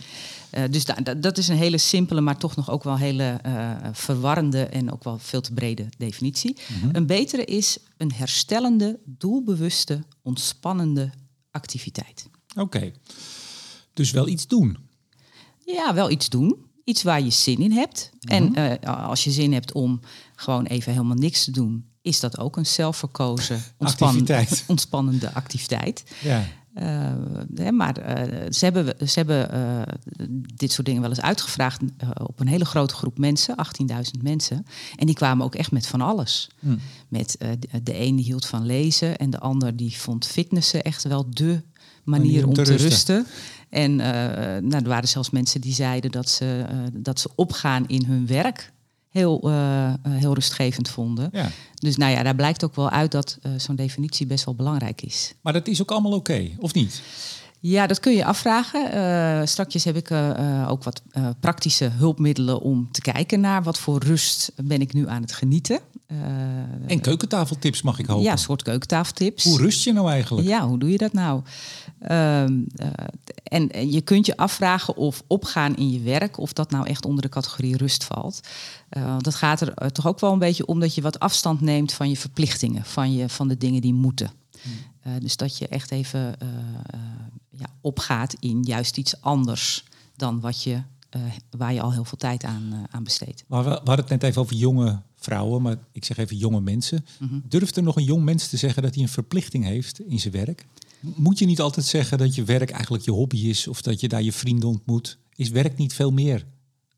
Uh, 0.52 0.64
dus 0.70 0.86
da 0.86 0.94
dat 1.18 1.38
is 1.38 1.48
een 1.48 1.58
hele 1.58 1.78
simpele, 1.78 2.22
maar 2.22 2.38
toch 2.38 2.56
nog 2.56 2.70
ook 2.70 2.84
wel 2.84 2.98
hele 2.98 3.40
uh, 3.46 3.72
verwarrende 3.92 4.64
en 4.64 4.92
ook 4.92 5.04
wel 5.04 5.18
veel 5.18 5.42
te 5.42 5.54
brede 5.54 5.90
definitie. 5.98 6.58
Mm 6.68 6.82
-hmm. 6.82 6.96
Een 6.96 7.06
betere 7.06 7.46
is 7.46 7.78
een 7.98 8.12
herstellende, 8.12 9.00
doelbewuste, 9.06 10.04
ontspannende 10.22 11.12
activiteit. 11.52 12.30
Oké. 12.50 12.62
Okay. 12.62 12.94
Dus 13.94 14.12
wel 14.12 14.28
iets 14.28 14.48
doen. 14.48 14.78
Ja, 15.66 15.94
wel 15.94 16.10
iets 16.10 16.30
doen. 16.30 16.56
Iets 16.84 17.04
waar 17.04 17.22
je 17.22 17.30
zin 17.30 17.58
in 17.58 17.72
hebt. 17.72 18.12
Mm 18.20 18.38
-hmm. 18.38 18.56
En 18.56 18.80
uh, 18.84 19.08
als 19.08 19.24
je 19.24 19.32
zin 19.32 19.54
hebt 19.54 19.72
om 19.72 20.00
gewoon 20.36 20.66
even 20.66 20.92
helemaal 20.92 21.18
niks 21.18 21.44
te 21.44 21.52
doen, 21.52 21.86
is 22.04 22.20
dat 22.20 22.38
ook 22.38 22.58
een 22.58 22.66
zelfverkozen 22.66 23.64
ontspan 23.78 24.08
activiteit. 24.08 24.64
ontspannende 24.68 25.34
activiteit. 25.34 26.04
Ja. 26.22 26.46
Uh, 26.76 27.70
maar 27.70 28.00
uh, 28.00 28.52
ze 28.52 28.66
hebben, 28.66 29.10
ze 29.10 29.20
hebben 29.20 29.50
uh, 29.54 30.28
dit 30.56 30.72
soort 30.72 30.86
dingen 30.86 31.02
wel 31.02 31.10
eens 31.10 31.22
uitgevraagd 31.22 31.82
op 32.24 32.40
een 32.40 32.48
hele 32.48 32.66
grote 32.66 32.94
groep 32.94 33.18
mensen, 33.18 33.56
18.000 33.92 34.22
mensen. 34.22 34.66
En 34.96 35.06
die 35.06 35.16
kwamen 35.16 35.46
ook 35.46 35.56
echt 35.56 35.72
met 35.72 35.88
van 35.88 36.02
alles. 36.02 36.50
Hmm. 36.60 36.80
Met, 37.08 37.36
de, 37.40 37.84
de 37.84 38.00
een 38.00 38.16
die 38.16 38.26
hield 38.26 38.46
van 38.46 38.66
lezen 38.66 39.18
en 39.18 39.30
de 39.30 39.40
ander 39.40 39.76
die 39.76 39.98
vond 39.98 40.28
fitnessen 40.28 40.84
echt 40.84 41.04
wel 41.04 41.26
de 41.30 41.62
manier, 42.04 42.48
om, 42.48 42.54
te, 42.54 42.64
rusten. 42.64 42.90
rusten. 42.90 43.26
En 43.70 43.96
nou, 43.96 44.84
er 44.84 44.88
waren 44.88 45.10
zelfs 45.10 45.30
mensen 45.30 45.62
die 45.62 45.74
zeiden 45.74 46.12
dat 46.12 46.30
ze, 46.30 46.66
dat 46.94 47.20
ze 47.20 47.30
opgaan 47.36 47.88
in 47.88 48.06
hun 48.06 48.28
werk 48.28 48.73
heel, 49.14 49.50
uh, 49.50 49.94
heel 50.10 50.34
rustgevend 50.34 50.90
vonden. 50.90 51.30
Ja. 51.32 51.50
Dus 51.74 51.98
nou 51.98 52.12
ja, 52.12 52.24
daar 52.24 52.36
blijkt 52.36 52.64
ook 52.64 52.76
wel 52.76 52.90
uit 52.90 53.12
dat 53.12 53.38
uh, 53.42 53.52
zo'n 53.58 53.76
definitie 53.76 54.26
best 54.26 54.46
wel 54.46 54.56
belangrijk 54.56 55.02
is. 55.02 55.34
Maar 55.42 55.54
dat 55.54 55.68
is 55.68 55.82
ook 55.82 55.92
allemaal 55.92 56.12
oké, 56.12 56.32
okay, 56.32 56.56
of 56.60 56.74
niet? 56.74 57.02
Ja, 57.66 57.88
dat 57.88 58.00
kun 58.00 58.14
je 58.14 58.26
afvragen. 58.26 58.96
Uh, 58.96 59.46
strakjes 59.46 59.84
heb 59.84 59.96
ik 59.96 60.10
uh, 60.10 60.68
ook 60.70 60.84
wat 60.84 61.02
uh, 61.18 61.30
praktische 61.40 61.86
hulpmiddelen 61.86 62.62
om 62.62 62.92
te 62.92 63.02
kijken 63.02 63.40
naar 63.40 63.64
wat 63.64 63.80
voor 63.80 64.04
rust 64.04 64.52
ben 64.64 64.82
ik 64.82 64.94
nu 64.94 65.10
aan 65.10 65.22
het 65.22 65.32
genieten. 65.32 65.80
en 66.88 67.02
keukentafeltips 67.02 67.82
mag 67.82 68.00
ik 68.00 68.06
hopen. 68.06 68.24
Ja, 68.24 68.32
een 68.32 68.38
soort 68.38 68.62
keukentafeltips. 68.62 69.44
Hoe 69.44 69.58
rust 69.58 69.84
je 69.84 69.94
nou 69.94 70.10
eigenlijk? 70.10 70.48
Ja, 70.48 70.68
hoe 70.68 70.80
doe 70.80 70.92
je 70.92 70.98
dat 70.98 71.14
nou? 71.14 71.42
Ehm, 72.00 72.62
en, 73.44 73.70
en, 73.70 73.92
je 73.92 74.02
kunt 74.02 74.26
je 74.26 74.38
afvragen 74.38 74.96
of 74.96 75.24
opgaan 75.28 75.76
in 75.76 75.92
je 75.92 76.00
werk, 76.00 76.38
of 76.38 76.54
dat 76.54 76.72
nou 76.72 76.88
echt 76.88 77.06
onder 77.06 77.22
de 77.22 77.30
categorie 77.30 77.78
rust 77.78 78.04
valt. 78.04 78.40
Want 78.90 79.24
dat 79.24 79.36
gaat 79.36 79.62
er 79.62 79.92
toch 79.92 80.08
ook 80.08 80.20
wel 80.20 80.32
een 80.32 80.40
beetje 80.40 80.66
om 80.66 80.80
dat 80.80 80.96
je 80.96 81.02
wat 81.02 81.20
afstand 81.20 81.62
neemt 81.62 81.94
van 81.94 82.10
je 82.10 82.18
verplichtingen, 82.18 82.86
van, 82.86 83.14
je, 83.14 83.30
van 83.30 83.48
de 83.48 83.58
dingen 83.58 83.82
die 83.82 83.94
moeten. 83.94 84.32
Uh, 85.08 85.14
dus 85.20 85.38
dat 85.38 85.58
je 85.58 85.68
echt 85.68 85.92
even 85.92 86.36
ja, 87.64 87.74
opgaat 87.82 88.36
in 88.40 88.64
juist 88.64 88.98
iets 88.98 89.22
anders 89.22 89.84
dan 90.16 90.40
wat 90.40 90.64
je, 90.64 90.82
waar 91.58 91.74
je 91.74 91.82
al 91.82 91.92
heel 91.92 92.06
veel 92.06 92.18
tijd 92.18 92.44
aan, 92.44 92.86
aan 92.90 93.04
besteedt. 93.04 93.44
Maar 93.48 93.64
we, 93.64 93.70
we, 93.70 93.76
hadden 93.76 93.96
het 93.96 94.10
net 94.10 94.24
even 94.24 94.42
over 94.42 94.56
jonge 94.56 95.02
vrouwen, 95.16 95.62
maar 95.62 95.78
ik 95.92 96.06
zeg 96.06 96.18
even 96.18 96.38
jonge 96.38 96.62
mensen. 96.62 97.06
Mm 97.20 97.28
-hmm. 97.28 97.44
Durft 97.48 97.78
er 97.78 97.84
nog 97.84 97.96
een 97.96 98.04
jong 98.04 98.24
mens 98.24 98.48
te 98.48 98.58
zeggen 98.58 98.84
dat 98.84 98.94
hij 98.94 99.04
een 99.04 99.10
verplichting 99.10 99.64
heeft 99.64 100.00
in 100.00 100.20
zijn 100.20 100.34
werk? 100.34 100.66
Moet 101.00 101.40
je 101.40 101.46
niet 101.46 101.62
altijd 101.62 101.86
zeggen 101.86 102.18
dat 102.18 102.36
je 102.36 102.44
werk 102.44 102.70
eigenlijk 102.70 103.04
je 103.04 103.12
hobby 103.12 103.38
is 103.38 103.68
of 103.68 103.82
dat 103.82 104.00
je 104.00 104.08
daar 104.08 104.22
je 104.22 104.32
vrienden 104.32 104.70
ontmoet? 104.70 105.18
Is 105.36 105.50
werk 105.50 105.78
niet 105.78 105.94
veel 105.94 106.12
meer? 106.12 106.46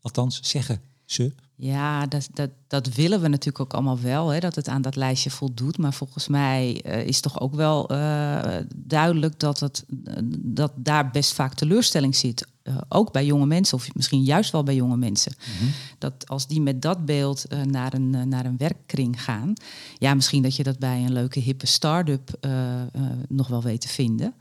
Althans, 0.02 0.40
zeggen 0.42 0.82
ze. 1.06 1.34
Ja, 1.58 2.06
dat, 2.06 2.28
dat, 2.34 2.50
dat 2.68 2.88
willen 2.88 3.22
we 3.22 3.28
natuurlijk 3.28 3.60
ook 3.60 3.74
allemaal 3.74 4.00
wel, 4.00 4.30
hè, 4.30 4.40
dat 4.40 4.56
het 4.56 4.68
aan 4.68 4.82
dat 4.82 4.96
lijstje 4.96 5.30
voldoet. 5.30 5.78
Maar 5.78 5.94
volgens 5.94 6.28
mij 6.28 6.84
uh, 6.86 7.06
is 7.06 7.20
toch 7.20 7.40
ook 7.40 7.56
wel 7.56 7.92
uh, 7.92 8.56
duidelijk 8.76 9.40
dat, 9.40 9.60
het, 9.60 9.86
uh, 10.06 10.14
dat 10.38 10.72
daar 10.76 11.12
best 11.12 11.34
vaak 11.34 11.54
teleurstelling 11.54 12.16
zit. 12.16 12.48
ook 12.90 13.12
bij 13.12 13.26
jonge 13.26 13.46
mensen, 13.46 13.78
of 13.78 13.96
misschien 13.96 14.24
juist 14.24 14.52
wel 14.52 14.64
bij 14.64 14.76
jonge 14.76 14.98
mensen. 14.98 15.34
Mm 15.38 15.58
-hmm. 15.58 15.74
Dat 15.98 16.30
als 16.30 16.48
die 16.48 16.62
met 16.62 16.82
dat 16.82 17.06
beeld 17.06 17.46
naar, 17.64 17.94
een, 17.94 18.30
naar 18.30 18.46
een 18.46 18.58
werkkring 18.58 19.24
gaan, 19.24 19.54
ja, 19.98 20.14
misschien 20.14 20.44
dat 20.44 20.56
je 20.56 20.64
dat 20.64 20.80
bij 20.80 21.04
een 21.04 21.14
leuke 21.14 21.40
hippe 21.40 21.66
start-up 21.66 22.48
nog 23.28 23.48
wel 23.48 23.62
weet 23.62 23.82
te 23.82 23.88
vinden. 23.88 24.34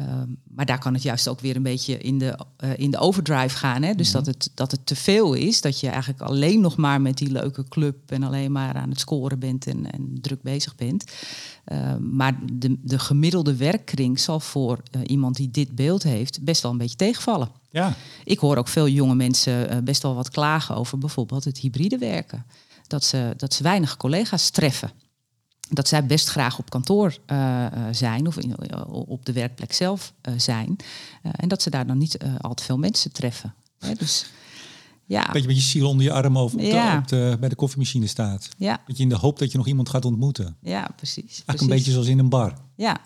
Um, 0.00 0.36
maar 0.44 0.66
daar 0.66 0.78
kan 0.78 0.94
het 0.94 1.02
juist 1.02 1.28
ook 1.28 1.40
weer 1.40 1.56
een 1.56 1.62
beetje 1.62 1.98
in 1.98 2.18
de, 2.18 2.38
uh, 2.64 2.70
in 2.76 2.90
de 2.90 2.98
overdrive 2.98 3.56
gaan. 3.56 3.82
Hè? 3.82 3.94
Dus 3.94 4.08
mm 4.08 4.14
-hmm. 4.14 4.24
dat, 4.24 4.34
het, 4.34 4.50
dat 4.54 4.70
het 4.70 4.86
te 4.86 4.96
veel 4.96 5.34
is. 5.34 5.60
Dat 5.60 5.80
je 5.80 5.88
eigenlijk 5.88 6.20
alleen 6.20 6.60
nog 6.60 6.76
maar 6.76 7.00
met 7.00 7.18
die 7.18 7.30
leuke 7.30 7.68
club 7.68 8.10
en 8.10 8.22
alleen 8.22 8.52
maar 8.52 8.74
aan 8.74 8.88
het 8.88 9.00
scoren 9.00 9.38
bent 9.38 9.66
en, 9.66 9.92
en 9.92 10.18
druk 10.20 10.42
bezig 10.42 10.74
bent. 10.74 11.04
Uh, 11.72 11.96
maar 11.96 12.38
de, 12.52 12.76
de 12.82 12.98
gemiddelde 12.98 13.56
werkkring 13.56 14.20
zal 14.20 14.40
voor 14.40 14.80
uh, 14.96 15.02
iemand 15.06 15.36
die 15.36 15.50
dit 15.50 15.74
beeld 15.74 16.02
heeft 16.02 16.42
best 16.42 16.62
wel 16.62 16.72
een 16.72 16.78
beetje 16.78 16.96
tegenvallen. 16.96 17.48
Ja. 17.70 17.94
Ik 18.24 18.38
hoor 18.38 18.56
ook 18.56 18.68
veel 18.68 18.88
jonge 18.88 19.14
mensen 19.14 19.84
best 19.84 20.02
wel 20.02 20.14
wat 20.14 20.30
klagen 20.30 20.76
over 20.76 20.98
bijvoorbeeld 20.98 21.44
het 21.44 21.58
hybride 21.58 21.98
werken. 21.98 22.44
Dat 22.86 23.04
ze, 23.04 23.34
dat 23.36 23.54
ze 23.54 23.62
weinig 23.62 23.96
collega's 23.96 24.50
treffen 24.50 24.90
dat 25.68 25.88
zij 25.88 26.06
best 26.06 26.28
graag 26.28 26.58
op 26.58 26.70
kantoor 26.70 27.18
uh, 27.26 27.66
zijn 27.90 28.26
of 28.26 28.36
in, 28.38 28.74
op 28.88 29.26
de 29.26 29.32
werkplek 29.32 29.72
zelf 29.72 30.12
uh, 30.28 30.34
zijn. 30.38 30.76
en 31.22 31.48
dat 31.48 31.62
ze 31.62 31.70
daar 31.70 31.86
dan 31.86 31.98
niet 31.98 32.18
al 32.40 32.54
te 32.54 32.64
veel 32.64 32.78
mensen 32.78 33.12
treffen. 33.12 33.54
Hè, 33.78 33.94
dus, 33.94 34.26
ja. 35.06 35.30
Beetje 35.32 35.48
met 35.48 35.56
je 35.56 35.62
ziel 35.62 35.88
onder 35.88 36.04
je 36.04 36.12
arm 36.12 36.38
over 36.38 36.62
ja. 36.62 36.98
op 36.98 37.08
de, 37.08 37.36
bij 37.40 37.48
de 37.48 37.54
koffiemachine 37.54 38.06
staat. 38.06 38.48
Ja. 38.58 38.82
Dat 38.86 38.96
je 38.96 39.02
in 39.02 39.08
de 39.08 39.16
hoop 39.16 39.38
dat 39.38 39.52
je 39.52 39.58
nog 39.58 39.66
iemand 39.66 39.88
gaat 39.88 40.04
ontmoeten. 40.04 40.56
Ja, 40.60 40.90
precies. 40.96 41.16
Eigenlijk 41.16 41.44
precies. 41.44 41.62
een 41.62 41.68
beetje 41.68 41.92
zoals 41.92 42.06
in 42.06 42.18
een 42.18 42.28
bar. 42.28 42.52
Ja. 42.76 43.00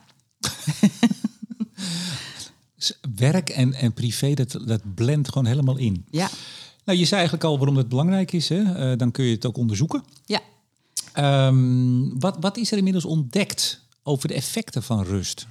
Werk 3.15 3.49
en, 3.49 3.75
en 3.75 3.93
privé, 3.93 4.35
dat, 4.35 4.61
dat 4.65 4.95
blendt 4.95 5.29
gewoon 5.29 5.47
helemaal 5.47 5.77
in. 5.77 6.05
Ja. 6.11 6.29
Nou, 6.85 6.99
je 6.99 7.05
zei 7.05 7.21
eigenlijk 7.21 7.45
al 7.45 7.57
waarom 7.57 7.77
het 7.77 7.89
belangrijk 7.89 8.33
is. 8.33 8.49
Hè? 8.49 8.97
dan 8.97 9.11
kun 9.11 9.25
je 9.25 9.35
het 9.35 9.47
ook 9.47 9.57
onderzoeken. 9.57 10.05
Ja. 10.25 10.41
Um, 11.19 12.21
wat, 12.21 12.37
wat 12.41 12.57
is 12.57 12.71
er 12.71 12.77
inmiddels 12.77 13.05
ontdekt 13.05 13.81
over 14.03 14.29
de 14.29 14.35
effecten 14.35 14.83
van 14.83 15.05
rust? 15.05 15.47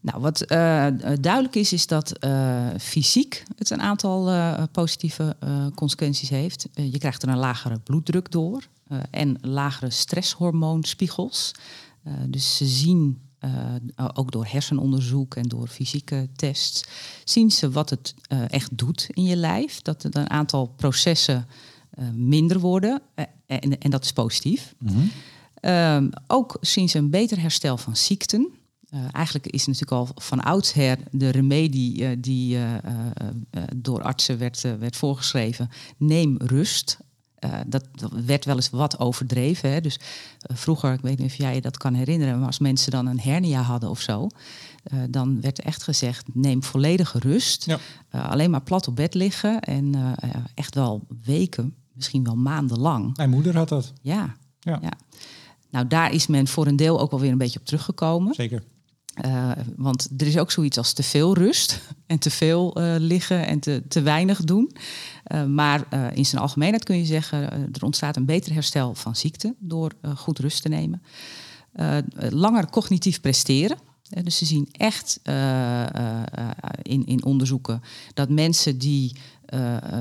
Nou, 0.00 0.20
wat 0.20 0.42
uh, 0.42 0.86
duidelijk 1.20 1.54
is, 1.54 1.72
is 1.72 1.86
dat 1.86 2.24
uh, 2.24 2.68
fysiek 2.78 3.42
het 3.56 3.70
een 3.70 3.80
aantal 3.80 4.32
uh, 4.32 4.62
positieve 4.72 5.36
consequenties 5.74 6.28
heeft. 6.28 6.68
je 6.72 6.98
krijgt 6.98 7.22
er 7.22 7.28
een 7.28 7.38
lagere 7.38 7.78
bloeddruk 7.78 8.30
door 8.30 8.62
en 9.10 9.38
lagere 9.40 9.90
stresshormoonspiegels. 9.90 11.52
dus 12.26 12.56
ze 12.56 12.66
zien, 12.66 13.20
ook 14.14 14.32
door 14.32 14.46
hersenonderzoek 14.46 15.34
en 15.34 15.48
door 15.48 15.68
fysieke 15.68 16.28
tests, 16.36 16.84
zien 17.24 17.50
ze 17.50 17.70
wat 17.70 17.90
het 17.90 18.14
echt 18.48 18.78
doet 18.78 19.06
in 19.10 19.24
je 19.24 19.36
lijf. 19.36 19.82
Dat 19.82 20.04
er 20.04 20.16
een 20.16 20.30
aantal 20.30 20.66
processen 20.66 21.46
minder 22.12 22.58
worden 22.58 23.02
en, 23.48 23.78
en, 23.78 23.90
dat 23.90 24.04
is 24.04 24.12
positief. 24.12 24.74
Mm 24.78 25.10
-hmm. 25.62 26.10
ook 26.26 26.56
zien 26.60 26.88
ze 26.88 26.98
een 26.98 27.10
beter 27.10 27.40
herstel 27.40 27.76
van 27.76 27.96
ziekten. 27.96 28.52
Uh, 28.94 29.00
eigenlijk 29.12 29.46
is 29.46 29.66
natuurlijk 29.66 29.92
al 29.92 30.08
van 30.14 30.40
oudsher 30.40 30.98
de 31.10 31.30
remedie 31.30 32.00
uh, 32.00 32.10
die 32.18 32.56
uh, 32.56 32.74
door 33.76 34.02
artsen 34.02 34.38
werd, 34.38 34.60
werd 34.60 34.96
voorgeschreven. 34.96 35.70
Neem 35.96 36.36
rust. 36.38 36.98
Dat, 37.66 37.84
dat, 37.94 38.12
werd 38.26 38.44
wel 38.44 38.56
eens 38.56 38.70
wat 38.70 38.98
overdreven. 38.98 39.70
Hè? 39.70 39.80
Dus 39.80 39.98
vroeger, 40.38 40.92
ik 40.92 41.00
weet 41.00 41.18
niet 41.18 41.30
of 41.30 41.36
jij 41.36 41.54
je 41.54 41.60
dat 41.60 41.76
kan 41.76 41.94
herinneren, 41.94 42.38
maar 42.38 42.46
als 42.46 42.58
mensen 42.58 42.90
dan 42.90 43.06
een 43.06 43.20
hernia 43.20 43.60
hadden 43.62 43.90
of 43.90 44.00
zo, 44.00 44.28
dan 45.10 45.40
werd 45.40 45.60
echt 45.60 45.82
gezegd: 45.82 46.26
neem 46.32 46.62
volledige 46.62 47.18
rust. 47.18 47.64
Ja. 47.64 47.78
alleen 48.20 48.50
maar 48.50 48.62
plat 48.62 48.88
op 48.88 48.96
bed 48.96 49.14
liggen 49.14 49.60
en 49.60 50.14
echt 50.54 50.74
wel 50.74 51.06
weken, 51.24 51.74
misschien 51.98 52.24
wel 52.24 52.36
maanden 52.36 52.78
lang. 52.78 53.16
Mijn 53.16 53.30
moeder 53.30 53.56
had 53.56 53.68
dat. 53.68 53.92
Ja. 54.02 54.36
ja. 54.60 54.78
ja. 54.82 54.92
Nou, 55.70 55.86
daar 55.86 56.12
is 56.12 56.26
men 56.26 56.46
voor 56.46 56.66
een 56.66 56.76
deel 56.76 57.00
ook 57.00 57.10
wel 57.10 57.20
weer 57.20 57.32
een 57.32 57.38
beetje 57.38 57.58
op 57.58 57.66
teruggekomen. 57.66 58.34
Zeker. 58.34 58.62
Uh, 59.26 59.50
want 59.76 60.08
er 60.16 60.26
is 60.26 60.38
ook 60.38 60.50
zoiets 60.50 60.78
als 60.78 60.92
te 60.92 61.02
veel 61.02 61.34
rust 61.34 61.80
en 62.06 62.18
te 62.18 62.30
veel 62.30 62.80
uh, 62.80 62.94
liggen 62.98 63.46
en 63.46 63.60
te, 63.60 63.82
te 63.88 64.00
weinig 64.00 64.44
doen. 64.44 64.72
Uh, 65.32 65.44
maar 65.44 65.86
in 66.14 66.26
zijn 66.26 66.42
algemeenheid 66.42 66.84
kun 66.84 66.98
je 66.98 67.04
zeggen, 67.04 67.52
er 67.72 67.84
ontstaat 67.84 68.16
een 68.16 68.24
beter 68.24 68.52
herstel 68.52 68.94
van 68.94 69.16
ziekte 69.16 69.54
door 69.58 69.92
goed 70.16 70.38
rust 70.38 70.62
te 70.62 70.68
nemen. 70.68 71.02
langer 72.30 72.70
cognitief 72.70 73.20
presteren. 73.20 73.78
dus 74.22 74.36
ze 74.36 74.44
zien 74.44 74.68
echt 74.72 75.20
in, 76.82 77.06
in 77.06 77.24
onderzoeken 77.24 77.82
dat 78.14 78.28
mensen 78.28 78.78
die 78.78 79.16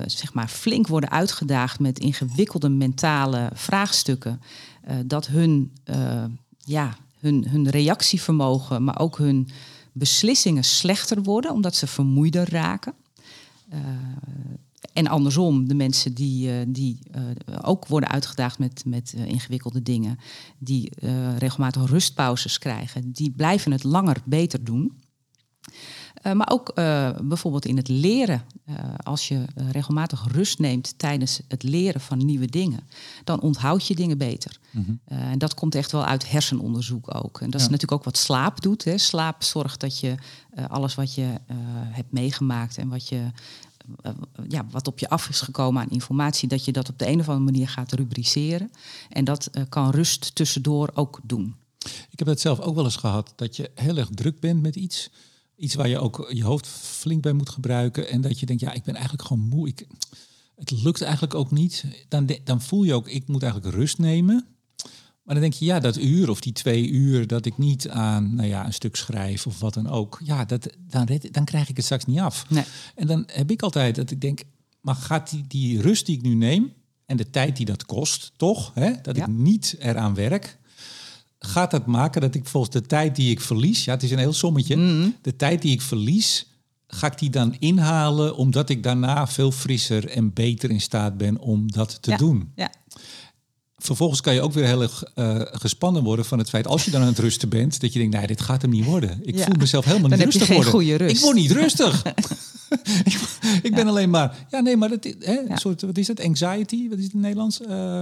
zeg 0.06 0.34
maar 0.34 0.48
flink 0.48 0.88
worden 0.88 1.12
uitgedaagd 1.12 1.80
met 1.80 2.00
ingewikkelde 2.00 2.70
mentale 2.70 3.50
vraagstukken, 3.54 4.42
dat 5.06 5.27
hun 5.27 5.74
ja, 6.58 6.98
hun, 7.20 7.48
hun 7.50 7.70
reactievermogen, 7.70 8.84
maar 8.84 9.00
ook 9.00 9.18
hun 9.18 9.50
beslissingen 9.92 10.63
slechter 10.63 11.24
worden, 11.24 11.51
omdat 11.51 11.75
ze 11.75 11.88
vermoeider 11.88 12.50
raken. 12.50 12.94
En 14.94 15.08
andersom, 15.08 15.68
de 15.68 15.75
mensen 15.75 16.13
die, 16.13 16.72
die 16.72 17.00
ook 17.62 17.88
worden 17.88 18.10
uitgedaagd 18.10 18.60
met, 18.60 18.86
met 18.86 19.13
ingewikkelde 19.13 19.84
dingen, 19.84 20.18
die 20.58 20.92
regelmatig 21.38 21.89
rustpauzes 21.89 22.58
krijgen, 22.58 23.12
die 23.12 23.32
blijven 23.32 23.72
het 23.72 23.84
langer 23.84 24.18
beter 24.25 24.63
doen. 24.63 25.01
Uh, 26.24 26.34
maar 26.34 26.50
ook 26.52 26.72
uh, 26.76 27.10
bijvoorbeeld 27.22 27.66
in 27.66 27.78
het 27.78 27.88
leren. 27.88 28.44
Uh, 28.70 28.76
als 29.04 29.28
je 29.28 29.46
regelmatig 29.72 30.28
rust 30.32 30.60
neemt 30.60 30.94
tijdens 30.98 31.42
het 31.48 31.64
leren 31.64 32.02
van 32.02 32.26
nieuwe 32.26 32.46
dingen, 32.46 32.80
dan 33.24 33.42
onthoud 33.42 33.88
je 33.88 33.96
dingen 33.96 34.18
beter. 34.18 34.60
Mm 34.72 34.84
-hmm. 34.86 35.00
en 35.06 35.38
dat 35.38 35.54
komt 35.54 35.76
echt 35.76 35.92
wel 35.92 36.06
uit 36.06 36.30
hersenonderzoek 36.30 37.16
ook. 37.16 37.42
En 37.42 37.50
dat 37.50 37.60
ja. 37.60 37.66
is 37.66 37.72
natuurlijk 37.72 37.92
ook 37.92 38.04
wat 38.04 38.18
slaap 38.18 38.62
doet. 38.62 38.84
Hè. 38.84 38.98
Slaap 38.98 39.44
zorgt 39.44 39.80
dat 39.80 40.00
je 40.00 40.16
alles 40.68 40.96
wat 40.96 41.16
je 41.16 41.28
hebt 41.90 42.12
meegemaakt 42.12 42.78
en 42.78 42.90
wat, 42.90 43.08
je, 43.08 43.22
ja, 44.48 44.66
wat 44.72 44.88
op 44.88 45.00
je 45.00 45.10
af 45.10 45.30
is 45.30 45.42
gekomen 45.42 45.82
aan 45.82 45.90
informatie, 45.90 46.48
dat 46.48 46.66
je 46.66 46.72
dat 46.72 46.90
op 46.90 47.00
de 47.00 47.08
een 47.08 47.20
of 47.20 47.30
andere 47.30 47.52
manier 47.52 47.70
gaat 47.70 47.92
rubriceren. 47.92 48.72
En 49.10 49.24
dat 49.24 49.50
kan 49.70 49.90
rust 49.90 50.36
tussendoor 50.36 50.92
ook 50.94 51.20
doen. 51.24 51.56
Ik 52.10 52.20
heb 52.20 52.28
het 52.28 52.42
zelf 52.42 52.60
ook 52.60 52.76
wel 52.76 52.84
eens 52.84 52.96
gehad, 52.96 53.34
dat 53.36 53.56
je 53.56 53.72
heel 53.76 53.98
erg 53.98 54.10
druk 54.10 54.40
bent 54.40 54.62
met 54.62 54.76
iets 54.76 55.10
iets 55.58 55.76
waar 55.76 55.88
je 55.88 56.00
ook 56.00 56.30
je 56.34 56.44
hoofd 56.44 56.68
flink 56.68 57.22
bij 57.22 57.34
moet 57.34 57.50
gebruiken. 57.50 58.10
En 58.10 58.22
dat 58.22 58.40
je 58.40 58.46
denkt, 58.46 58.62
ja, 58.62 58.74
ik 58.74 58.84
ben 58.84 58.96
eigenlijk 58.96 59.27
gewoon 59.27 59.48
moe. 59.48 59.68
Ik, 59.68 59.88
het 60.55 60.72
lukt 60.72 61.01
eigenlijk 61.01 61.34
ook 61.34 61.51
niet. 61.51 61.86
Dan, 62.08 62.29
dan 62.44 62.62
voel 62.62 62.84
je 62.84 62.94
ook, 62.94 63.08
ik 63.08 63.27
moet 63.27 63.44
eigenlijk 63.44 63.75
rust 63.75 63.98
nemen. 63.98 64.46
Maar 65.24 65.36
dan 65.36 65.44
denk 65.44 65.53
je, 65.53 65.66
ja, 65.66 65.79
dat 65.79 65.98
uur 65.98 66.29
of 66.29 66.42
die 66.42 66.53
twee 66.53 66.90
uur 66.90 67.27
dat 67.27 67.46
ik 67.46 67.58
niet 67.58 67.90
aan 67.90 68.36
nou 68.36 68.48
ja, 68.48 68.66
een 68.66 68.74
stuk 68.74 68.96
schrijf 68.96 69.48
of 69.48 69.60
wat 69.60 69.74
dan 69.74 69.88
ook. 69.88 70.20
Ja, 70.24 70.46
dat, 70.46 70.70
dan, 70.88 71.05
red, 71.05 71.34
dan 71.34 71.46
krijg 71.46 71.70
ik 71.70 71.75
het 71.75 71.86
straks 71.86 72.05
niet 72.05 72.20
af. 72.20 72.50
Nee. 72.50 72.64
En 72.96 73.08
dan 73.08 73.24
heb 73.31 73.51
ik 73.51 73.62
altijd 73.62 73.96
dat 73.96 74.12
ik 74.12 74.22
denk, 74.22 74.42
maar 74.81 74.96
gaat 74.96 75.29
die, 75.29 75.46
die 75.48 75.81
rust 75.81 76.05
die 76.05 76.18
ik 76.18 76.24
nu 76.24 76.34
neem 76.34 76.74
en 77.05 77.18
de 77.18 77.29
tijd 77.29 77.58
die 77.58 77.66
dat 77.66 77.86
kost, 77.86 78.31
toch? 78.36 78.72
Hè, 78.74 78.94
dat 79.01 79.18
ik 79.18 79.27
niet 79.27 79.75
eraan 79.79 80.14
werk 80.14 80.58
gaat 81.48 81.72
dat 81.72 81.86
maken 81.86 82.22
dat 82.22 82.36
ik 82.36 82.46
volgens 82.46 82.74
de 82.74 82.81
tijd 82.81 83.16
die 83.16 83.31
ik 83.31 83.42
verlies, 83.42 83.86
ja, 83.86 83.94
het 83.94 84.03
is 84.03 84.12
een 84.12 84.18
heel 84.18 84.33
sommetje, 84.33 84.75
mhm. 84.75 85.10
de 85.22 85.36
tijd 85.36 85.62
die 85.62 85.72
ik 85.72 85.81
verlies, 85.81 86.48
ga 86.88 87.07
ik 87.07 87.20
die 87.20 87.29
dan 87.29 87.55
inhalen 87.60 88.36
omdat 88.36 88.70
ik 88.70 88.83
daarna 88.83 89.27
veel 89.27 89.51
frisser 89.51 90.10
en 90.10 90.33
beter 90.33 90.70
in 90.70 90.81
staat 90.81 91.18
ben 91.18 91.40
om 91.40 91.72
dat 91.72 91.98
te 92.01 92.16
doen. 92.18 92.51
Ja. 92.55 92.72
Vervolgens 93.77 94.22
kan 94.22 94.33
je 94.33 94.42
ook 94.42 94.53
weer 94.53 94.66
heel 94.66 94.81
erg 94.81 95.03
uh, 95.16 95.42
gespannen 95.44 96.03
worden 96.03 96.25
van 96.25 96.38
het 96.38 96.50
feit, 96.50 96.68
als 96.68 96.86
je 96.86 96.92
dan 96.92 97.01
aan 97.01 97.07
het 97.07 97.20
rusten 97.20 97.50
bent, 97.50 97.81
dat 97.81 97.94
je 97.94 98.00
denkt, 98.00 98.16
nee, 98.16 98.27
dit 98.27 98.42
gaat 98.42 98.62
hem 98.62 98.72
niet 98.72 98.86
worden. 98.86 99.20
Ik 99.22 99.40
voel 99.40 99.55
mezelf 99.57 99.86
helemaal 99.86 100.10
dan 100.10 100.20
niet 100.20 100.27
rustig 100.27 100.48
worden. 100.48 100.72
Goede 100.72 100.96
rust. 100.96 101.16
Ik 101.16 101.22
word 101.22 101.36
niet 101.36 101.51
rustig. 101.51 102.03
ik, 103.03 103.20
ik 103.68 103.75
ben 103.75 103.88
alleen 103.88 104.10
maar, 104.10 104.46
ja, 104.50 104.60
nee, 104.60 104.77
maar 104.77 104.90
dat, 104.90 105.03
hè, 105.03 105.50
een 105.50 105.57
soort, 105.57 105.81
wat 105.81 105.98
is 105.98 106.07
het, 106.07 106.22
anxiety, 106.22 106.90
wat 106.90 106.98
is 106.98 107.03
het 107.03 107.14
in 107.14 107.20
het 107.20 107.27
Nederlands? 107.27 107.62
Uh, 107.62 108.01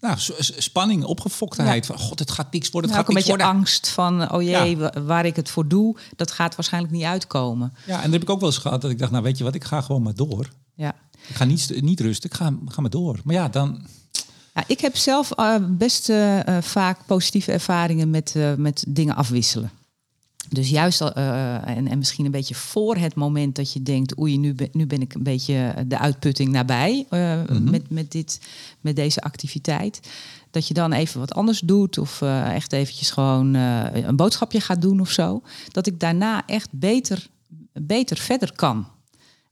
nou, 0.00 0.16
spanning, 0.40 1.04
opgefoktheid. 1.04 1.86
Van 1.86 1.98
god, 1.98 2.18
het 2.18 2.30
gaat 2.30 2.52
niks 2.52 2.70
worden. 2.70 2.90
Het 2.90 3.00
ja, 3.00 3.04
gaat 3.04 3.10
ook 3.10 3.16
een 3.16 3.24
beetje 3.24 3.44
worden. 3.44 3.60
angst 3.60 3.88
van, 3.88 4.32
oh 4.32 4.42
jee, 4.42 4.76
waar 5.04 5.26
ik 5.26 5.36
het 5.36 5.50
voor 5.50 5.68
doe, 5.68 5.96
dat 6.16 6.30
gaat 6.30 6.54
waarschijnlijk 6.54 6.92
niet 6.92 7.04
uitkomen. 7.04 7.74
Ja, 7.86 7.96
en 7.96 8.02
dat 8.02 8.12
heb 8.12 8.22
ik 8.22 8.30
ook 8.30 8.40
wel 8.40 8.48
eens 8.48 8.58
gehad 8.58 8.80
dat 8.80 8.90
ik 8.90 8.98
dacht, 8.98 9.10
nou 9.10 9.22
weet 9.22 9.38
je 9.38 9.44
wat, 9.44 9.54
ik 9.54 9.64
ga 9.64 9.80
gewoon 9.80 10.02
maar 10.02 10.14
door. 10.14 10.48
Ja. 10.74 10.94
Ik 11.26 11.34
ga 11.34 11.44
niet, 11.44 11.82
niet 11.82 12.00
rusten, 12.00 12.30
ik 12.30 12.36
ga, 12.36 12.52
ga 12.66 12.80
maar 12.80 12.90
door. 12.90 13.20
Maar 13.24 13.34
ja, 13.34 13.48
dan. 13.48 13.86
Ja, 14.54 14.64
ik 14.66 14.80
heb 14.80 14.96
zelf 14.96 15.38
uh, 15.38 15.54
best 15.68 16.08
uh, 16.08 16.40
vaak 16.60 16.98
positieve 17.06 17.52
ervaringen 17.52 18.10
met, 18.10 18.34
uh, 18.36 18.54
met 18.54 18.84
dingen 18.88 19.16
afwisselen. 19.16 19.70
Dus 20.48 20.70
juist 20.70 21.00
uh, 21.00 21.68
en, 21.68 21.88
en 21.88 21.98
misschien 21.98 22.24
een 22.24 22.30
beetje 22.30 22.54
voor 22.54 22.96
het 22.96 23.14
moment 23.14 23.56
dat 23.56 23.72
je 23.72 23.82
denkt, 23.82 24.18
oei, 24.18 24.38
nu 24.38 24.54
ben, 24.54 24.68
nu 24.72 24.86
ben 24.86 25.00
ik 25.00 25.14
een 25.14 25.22
beetje 25.22 25.74
de 25.86 25.98
uitputting 25.98 26.50
nabij 26.50 27.06
uh, 27.10 27.40
mm-hmm. 27.40 27.70
met, 27.70 27.90
met, 27.90 28.12
dit, 28.12 28.40
met 28.80 28.96
deze 28.96 29.20
activiteit. 29.20 30.00
Dat 30.50 30.68
je 30.68 30.74
dan 30.74 30.92
even 30.92 31.20
wat 31.20 31.34
anders 31.34 31.60
doet 31.60 31.98
of 31.98 32.20
uh, 32.20 32.54
echt 32.54 32.72
eventjes 32.72 33.10
gewoon 33.10 33.54
een 33.54 34.16
boodschapje 34.16 34.60
gaat 34.60 34.82
doen 34.82 35.00
of 35.00 35.10
zo. 35.10 35.42
Dat 35.72 35.86
ik 35.86 36.00
daarna 36.00 36.46
echt 36.46 36.68
beter, 36.70 37.26
beter 37.72 38.16
verder 38.16 38.52
kan. 38.52 38.86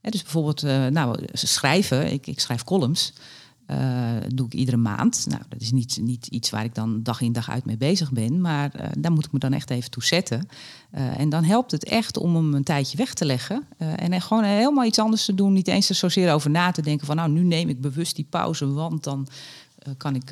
Hè, 0.01 0.09
dus 0.09 0.21
bijvoorbeeld, 0.21 0.61
nou, 0.91 1.19
schrijven, 1.33 2.11
ik, 2.11 2.27
ik 2.27 2.39
schrijf 2.39 2.63
columns. 2.63 3.13
Uh, 3.71 3.77
doe 4.27 4.45
ik 4.45 4.53
iedere 4.53 4.77
maand. 4.77 5.25
Nou, 5.29 5.41
dat 5.49 5.61
is 5.61 5.71
niet, 5.71 5.99
niet 6.01 6.27
iets 6.27 6.49
waar 6.49 6.63
ik 6.63 6.75
dan 6.75 7.03
dag 7.03 7.21
in 7.21 7.31
dag 7.31 7.49
uit 7.49 7.65
mee 7.65 7.77
bezig 7.77 8.11
ben, 8.11 8.41
maar 8.41 8.71
uh, 8.75 8.85
daar 8.97 9.11
moet 9.11 9.25
ik 9.25 9.31
me 9.31 9.39
dan 9.39 9.53
echt 9.53 9.69
even 9.69 9.91
toe 9.91 10.03
zetten. 10.03 10.47
Uh, 10.95 11.19
en 11.19 11.29
dan 11.29 11.43
helpt 11.43 11.71
het 11.71 11.83
echt 11.83 12.17
om 12.17 12.35
hem 12.35 12.53
een 12.53 12.63
tijdje 12.63 12.97
weg 12.97 13.13
te 13.13 13.25
leggen 13.25 13.67
en 13.77 14.21
gewoon 14.21 14.43
helemaal 14.43 14.85
iets 14.85 14.99
anders 14.99 15.25
te 15.25 15.35
doen. 15.35 15.53
Niet 15.53 15.67
eens 15.67 15.89
er 15.89 15.95
zozeer 15.95 16.33
over 16.33 16.49
na 16.49 16.71
te 16.71 16.81
denken 16.81 17.05
van 17.05 17.15
nou, 17.15 17.29
nu 17.29 17.43
neem 17.43 17.69
ik 17.69 17.81
bewust 17.81 18.15
die 18.15 18.27
pauze, 18.29 18.73
want 18.73 19.03
dan 19.03 19.27
kan 19.97 20.15
ik 20.15 20.31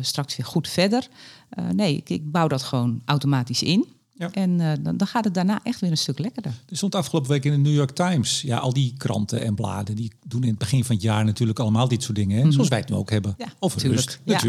straks 0.00 0.36
weer 0.36 0.46
goed 0.46 0.68
verder. 0.68 1.08
nee, 1.72 2.02
ik 2.04 2.30
bouw 2.30 2.48
dat 2.48 2.62
gewoon 2.62 3.02
automatisch 3.04 3.62
in. 3.62 3.86
Ja. 4.16 4.30
En 4.32 4.50
uh, 4.50 4.72
dan, 4.80 4.96
dan, 4.96 5.06
gaat 5.06 5.24
het 5.24 5.34
daarna 5.34 5.60
echt 5.62 5.80
weer 5.80 5.90
een 5.90 5.96
stuk 5.96 6.18
lekkerder. 6.18 6.52
Er 6.68 6.76
stond 6.76 6.94
afgelopen 6.94 7.30
week 7.30 7.44
in 7.44 7.50
de 7.50 7.58
New 7.58 7.74
York 7.74 7.90
Times. 7.90 8.42
Ja, 8.42 8.58
al 8.58 8.72
die 8.72 8.94
kranten 8.96 9.40
en 9.40 9.54
bladen 9.54 9.96
die 9.96 10.12
doen 10.26 10.42
in 10.42 10.48
het 10.48 10.58
begin 10.58 10.84
van 10.84 10.94
het 10.94 11.04
jaar 11.04 11.24
natuurlijk 11.24 11.58
allemaal 11.58 11.88
dit 11.88 12.02
soort 12.02 12.16
dingen. 12.16 12.36
Hè? 12.36 12.42
Mhm. 12.42 12.52
Zoals 12.52 12.68
wij 12.68 12.78
het 12.78 12.88
nu 12.88 12.96
ook 12.96 13.10
hebben. 13.10 13.34
Ja, 13.38 13.46
of 13.58 13.76
rust, 13.76 14.20
ja. 14.24 14.40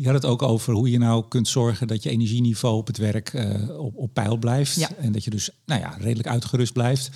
Die 0.00 0.08
had 0.08 0.22
het 0.22 0.30
ook 0.30 0.42
over 0.42 0.74
hoe 0.74 0.90
je 0.90 0.98
nou 0.98 1.24
kunt 1.28 1.48
zorgen 1.48 1.86
dat 1.86 2.02
je 2.02 2.10
energieniveau 2.10 2.76
op 2.76 2.86
het 2.86 2.96
werk 2.96 3.32
uh, 3.32 3.78
op, 3.78 3.96
op 3.96 4.14
peil 4.14 4.36
blijft. 4.36 4.76
Ja. 4.76 4.90
En 4.98 5.12
dat 5.12 5.24
je 5.24 5.30
dus 5.30 5.50
nou 5.64 5.80
ja, 5.80 5.96
redelijk 5.98 6.28
uitgerust 6.28 6.72
blijft. 6.72 7.10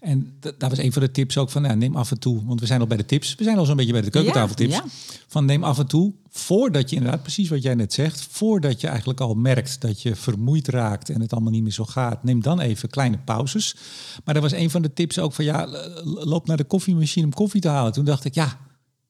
En 0.00 0.38
dat 0.40 0.70
was 0.70 0.78
een 0.78 0.92
van 0.92 1.02
de 1.02 1.10
tips 1.10 1.38
ook 1.38 1.50
van, 1.50 1.62
nou, 1.62 1.76
neem 1.76 1.96
af 1.96 2.10
en 2.10 2.18
toe, 2.18 2.44
want 2.44 2.60
we 2.60 2.66
zijn 2.66 2.80
al 2.80 2.86
bij 2.86 2.96
de 2.96 3.04
tips. 3.04 3.34
We 3.34 3.44
zijn 3.44 3.58
al 3.58 3.64
zo'n 3.64 3.76
beetje 3.76 3.92
bij 3.92 4.00
de 4.00 4.10
keukentafeltips. 4.10 4.80
Van 5.26 5.44
neem 5.44 5.64
af 5.64 5.78
en 5.78 5.86
toe, 5.86 6.12
voordat 6.28 6.90
je 6.90 6.96
inderdaad, 6.96 7.22
precies 7.22 7.48
wat 7.48 7.62
jij 7.62 7.74
net 7.74 7.92
zegt, 7.92 8.26
voordat 8.30 8.80
je 8.80 8.86
eigenlijk 8.86 9.20
al 9.20 9.34
merkt 9.34 9.80
dat 9.80 10.02
je 10.02 10.16
vermoeid 10.16 10.68
raakt 10.68 11.10
en 11.10 11.20
het 11.20 11.32
allemaal 11.32 11.52
niet 11.52 11.62
meer 11.62 11.72
zo 11.72 11.84
gaat, 11.84 12.24
neem 12.24 12.42
dan 12.42 12.60
even 12.60 12.88
kleine 12.88 13.18
pauzes. 13.18 13.76
Maar 14.24 14.34
dat 14.34 14.42
was 14.42 14.52
een 14.52 14.70
van 14.70 14.82
de 14.82 14.92
tips 14.92 15.18
ook 15.18 15.32
van, 15.32 15.44
ja, 15.44 15.68
loop 16.04 16.46
naar 16.46 16.56
de 16.56 16.64
koffiemachine 16.64 17.26
om 17.26 17.32
koffie 17.32 17.60
te 17.60 17.68
halen. 17.68 17.92
Toen 17.92 18.04
dacht 18.04 18.24
ik, 18.24 18.34
ja, 18.34 18.58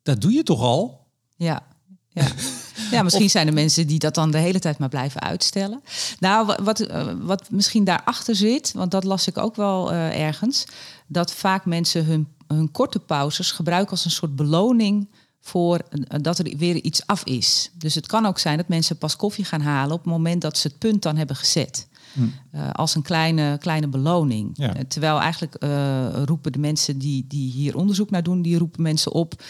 dat 0.02 0.20
doe 0.20 0.32
je 0.32 0.42
toch 0.42 0.60
al? 0.60 1.06
Ja, 1.36 1.66
ja. 2.08 2.26
Ja, 2.90 3.02
misschien 3.02 3.30
zijn 3.30 3.46
er 3.46 3.52
mensen 3.52 3.86
die 3.86 3.98
dat 3.98 4.14
dan 4.14 4.30
de 4.30 4.38
hele 4.38 4.58
tijd 4.58 4.78
maar 4.78 4.88
blijven 4.88 5.20
uitstellen. 5.20 5.82
Nou, 6.18 6.56
wat, 6.62 6.86
wat 7.20 7.50
misschien 7.50 7.84
daarachter 7.84 8.36
zit, 8.36 8.72
want 8.72 8.90
dat 8.90 9.04
las 9.04 9.26
ik 9.26 9.38
ook 9.38 9.56
wel 9.56 9.92
ergens, 9.92 10.64
dat 11.06 11.32
vaak 11.32 11.64
mensen 11.64 12.04
hun, 12.04 12.28
hun 12.46 12.70
korte 12.70 12.98
pauzes 12.98 13.52
gebruiken 13.52 13.90
als 13.90 14.04
een 14.04 14.10
soort 14.10 14.36
beloning 14.36 15.08
voor 15.40 15.80
dat 16.20 16.38
er 16.38 16.56
weer 16.56 16.74
iets 16.74 17.06
af 17.06 17.24
is. 17.24 17.70
Dus 17.74 17.94
het 17.94 18.06
kan 18.06 18.26
ook 18.26 18.38
zijn 18.38 18.56
dat 18.56 18.68
mensen 18.68 18.98
pas 18.98 19.16
koffie 19.16 19.44
gaan 19.44 19.60
halen 19.60 19.92
op 19.92 20.04
het 20.04 20.12
moment 20.12 20.42
dat 20.42 20.58
ze 20.58 20.68
het 20.68 20.78
punt 20.78 21.02
dan 21.02 21.16
hebben 21.16 21.36
gezet. 21.36 21.88
Hm. 22.12 22.20
Uh, 22.54 22.70
als 22.70 22.94
een 22.94 23.02
kleine, 23.02 23.58
kleine 23.58 23.88
beloning. 23.88 24.50
Ja. 24.54 24.76
Uh, 24.76 24.82
terwijl 24.88 25.20
eigenlijk 25.20 25.56
uh, 25.64 26.22
roepen 26.24 26.52
de 26.52 26.58
mensen 26.58 26.98
die, 26.98 27.24
die 27.28 27.50
hier 27.50 27.76
onderzoek 27.76 28.10
naar 28.10 28.22
doen, 28.22 28.42
die 28.42 28.58
roepen 28.58 28.82
mensen 28.82 29.12
op. 29.12 29.42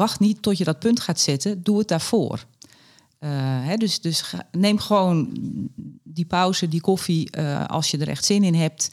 Wacht 0.00 0.20
niet 0.20 0.42
tot 0.42 0.58
je 0.58 0.64
dat 0.64 0.78
punt 0.78 1.00
gaat 1.00 1.20
zetten, 1.20 1.62
doe 1.62 1.78
het 1.78 1.88
daarvoor. 1.88 2.44
Hè, 3.64 3.76
dus 3.76 4.00
dus 4.00 4.34
neem 4.50 4.78
gewoon 4.78 5.28
die 6.02 6.24
pauze, 6.24 6.68
die 6.68 6.80
koffie, 6.80 7.36
als 7.66 7.90
je 7.90 7.98
er 7.98 8.08
echt 8.08 8.24
zin 8.24 8.44
in 8.44 8.54
hebt. 8.54 8.90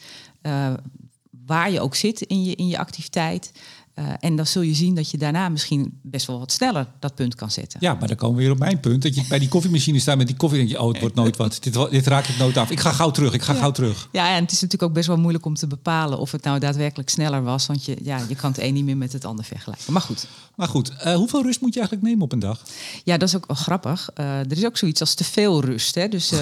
waar 1.46 1.70
je 1.70 1.80
ook 1.80 1.94
zit 1.94 2.20
in 2.20 2.44
je, 2.44 2.54
in 2.54 2.66
je 2.66 2.78
activiteit. 2.78 3.52
Uh, 3.98 4.04
en 4.20 4.36
dan 4.36 4.46
zul 4.46 4.62
je 4.62 4.74
zien 4.74 4.94
dat 4.94 5.10
je 5.10 5.18
daarna 5.18 5.48
misschien 5.48 5.98
best 6.02 6.26
wel 6.26 6.38
wat 6.38 6.52
sneller 6.52 6.86
dat 6.98 7.14
punt 7.14 7.34
kan 7.34 7.50
zetten. 7.50 7.80
Ja, 7.82 7.94
maar 7.94 8.08
dan 8.08 8.16
komen 8.16 8.36
we 8.36 8.42
weer 8.42 8.52
op 8.52 8.58
mijn 8.58 8.80
punt. 8.80 9.02
Dat 9.02 9.14
je 9.14 9.24
bij 9.28 9.38
die 9.38 9.48
koffiemachine 9.48 9.98
staat 9.98 10.16
met 10.16 10.26
die 10.26 10.36
koffie 10.36 10.60
en 10.60 10.66
denk 10.66 10.78
je, 10.78 10.84
oh, 10.84 10.92
het 10.92 11.00
wordt 11.00 11.14
nooit 11.14 11.36
wat. 11.36 11.58
Dit, 11.60 11.90
dit 11.90 12.06
raakt 12.06 12.26
het 12.26 12.38
nooit 12.38 12.56
af. 12.56 12.70
Ik 12.70 12.80
ga 12.80 12.92
gauw 12.92 13.10
terug, 13.10 13.32
ik 13.32 13.42
ga 13.42 13.52
ja. 13.52 13.58
gauw 13.58 13.70
terug. 13.70 14.08
Ja, 14.12 14.34
en 14.34 14.42
het 14.42 14.52
is 14.52 14.60
natuurlijk 14.60 14.82
ook 14.90 14.92
best 14.92 15.06
wel 15.06 15.16
moeilijk 15.16 15.44
om 15.44 15.54
te 15.54 15.66
bepalen 15.66 16.18
of 16.18 16.32
het 16.32 16.42
nou 16.42 16.58
daadwerkelijk 16.58 17.08
sneller 17.08 17.42
was. 17.42 17.66
Want 17.66 17.84
je, 17.84 17.96
ja, 18.02 18.20
je 18.28 18.34
kan 18.34 18.50
het 18.50 18.60
een 18.60 18.74
niet 18.74 18.84
meer 18.84 18.96
met 18.96 19.12
het 19.12 19.24
ander 19.24 19.44
vergelijken. 19.44 19.92
Maar 19.92 20.02
goed. 20.02 20.26
Maar 20.54 20.68
goed, 20.68 20.92
uh, 21.06 21.14
hoeveel 21.14 21.42
rust 21.42 21.60
moet 21.60 21.74
je 21.74 21.78
eigenlijk 21.78 22.08
nemen 22.08 22.24
op 22.24 22.32
een 22.32 22.38
dag? 22.38 22.62
Ja, 23.04 23.16
dat 23.16 23.28
is 23.28 23.36
ook 23.36 23.46
wel 23.46 23.56
grappig. 23.56 24.10
Uh, 24.20 24.38
er 24.38 24.56
is 24.56 24.64
ook 24.64 24.76
zoiets 24.76 25.00
als 25.00 25.14
te 25.14 25.24
veel 25.24 25.60
rust. 25.64 25.94
Hè? 25.94 26.08
Dus, 26.08 26.32
uh, 26.32 26.38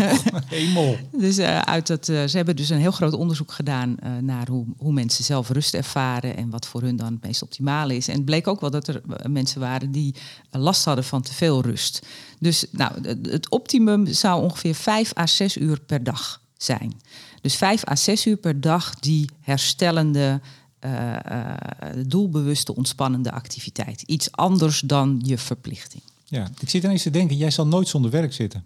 Hemel. 0.46 0.96
dus 1.18 1.38
uit 1.38 1.86
dat, 1.86 2.04
ze 2.04 2.30
hebben 2.32 2.56
dus 2.56 2.68
een 2.68 2.78
heel 2.78 2.90
groot 2.90 3.12
onderzoek 3.12 3.52
gedaan 3.52 3.96
naar 4.20 4.48
hoe, 4.48 4.66
hoe 4.78 4.92
mensen 4.92 5.24
zelf 5.24 5.48
rust 5.48 5.74
ervaren 5.74 6.36
en 6.36 6.50
wat 6.50 6.66
voor 6.66 6.82
hun 6.82 6.96
dan 7.00 7.12
het 7.12 7.22
meest 7.22 7.42
optimaal 7.42 7.90
is. 7.90 8.08
En 8.08 8.14
het 8.14 8.24
bleek 8.24 8.46
ook 8.46 8.60
wel 8.60 8.70
dat 8.70 8.88
er 8.88 9.02
mensen 9.28 9.60
waren 9.60 9.92
die 9.92 10.14
last 10.50 10.84
hadden 10.84 11.04
van 11.04 11.22
te 11.22 11.34
veel 11.34 11.62
rust. 11.62 12.06
Dus 12.38 12.64
nou, 12.70 13.08
het 13.22 13.50
optimum 13.50 14.06
zou 14.06 14.42
ongeveer 14.42 14.74
5 14.74 15.16
à 15.18 15.26
6 15.26 15.56
uur 15.56 15.80
per 15.80 16.04
dag 16.04 16.40
zijn. 16.56 17.00
Dus 17.40 17.56
5 17.56 17.88
à 17.88 17.96
6 17.96 18.26
uur 18.26 18.36
per 18.36 18.60
dag 18.60 18.94
die 18.94 19.30
herstellende, 19.40 20.40
uh, 20.84 21.16
doelbewuste, 22.06 22.74
ontspannende 22.74 23.32
activiteit. 23.32 24.02
Iets 24.02 24.32
anders 24.32 24.80
dan 24.80 25.20
je 25.24 25.38
verplichting. 25.38 26.02
Ja, 26.24 26.48
ik 26.60 26.68
zit 26.70 26.84
ineens 26.84 27.02
te 27.02 27.10
denken, 27.10 27.36
jij 27.36 27.50
zal 27.50 27.66
nooit 27.66 27.88
zonder 27.88 28.10
werk 28.10 28.32
zitten. 28.32 28.64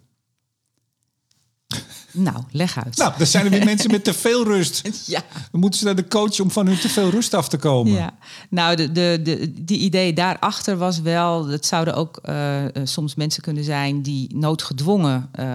Nou, 2.11 2.43
leg 2.51 2.83
uit. 2.83 2.97
Nou, 2.97 3.13
er 3.19 3.25
zijn 3.25 3.45
er 3.45 3.51
weer 3.51 3.65
mensen 3.73 3.91
met 3.91 4.03
te 4.03 4.13
veel 4.13 4.43
rust. 4.43 5.05
Ja. 5.05 5.23
Dan 5.51 5.59
moeten 5.59 5.79
ze 5.79 5.85
naar 5.85 5.95
de 5.95 6.07
coach 6.07 6.39
om 6.39 6.51
van 6.51 6.67
hun 6.67 6.79
te 6.79 6.89
veel 6.89 7.09
rust 7.09 7.33
af 7.33 7.49
te 7.49 7.57
komen. 7.57 7.93
Ja. 7.93 8.13
Nou, 8.49 8.75
de, 8.75 8.91
de, 8.91 9.19
de, 9.23 9.63
die 9.63 9.79
idee 9.79 10.13
daarachter 10.13 10.77
was 10.77 10.99
wel... 10.99 11.47
het 11.47 11.65
zouden 11.65 11.95
ook 11.95 12.19
uh, 12.25 12.65
soms 12.83 13.15
mensen 13.15 13.41
kunnen 13.41 13.63
zijn... 13.63 14.01
die 14.01 14.35
noodgedwongen 14.35 15.29
uh, 15.39 15.45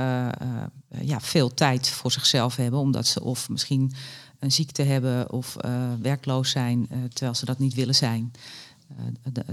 ja, 1.01 1.21
veel 1.21 1.55
tijd 1.55 1.89
voor 1.89 2.13
zichzelf 2.13 2.57
hebben... 2.57 2.81
omdat 2.81 3.07
ze 3.07 3.23
of 3.23 3.49
misschien 3.49 3.93
een 4.39 4.53
ziekte 4.53 4.83
hebben 4.83 5.33
of 5.33 5.57
werkloos 6.03 6.51
zijn... 6.51 6.89
terwijl 7.13 7.35
ze 7.35 7.45
dat 7.45 7.59
niet 7.59 7.75
willen 7.75 7.95
zijn. 7.95 8.33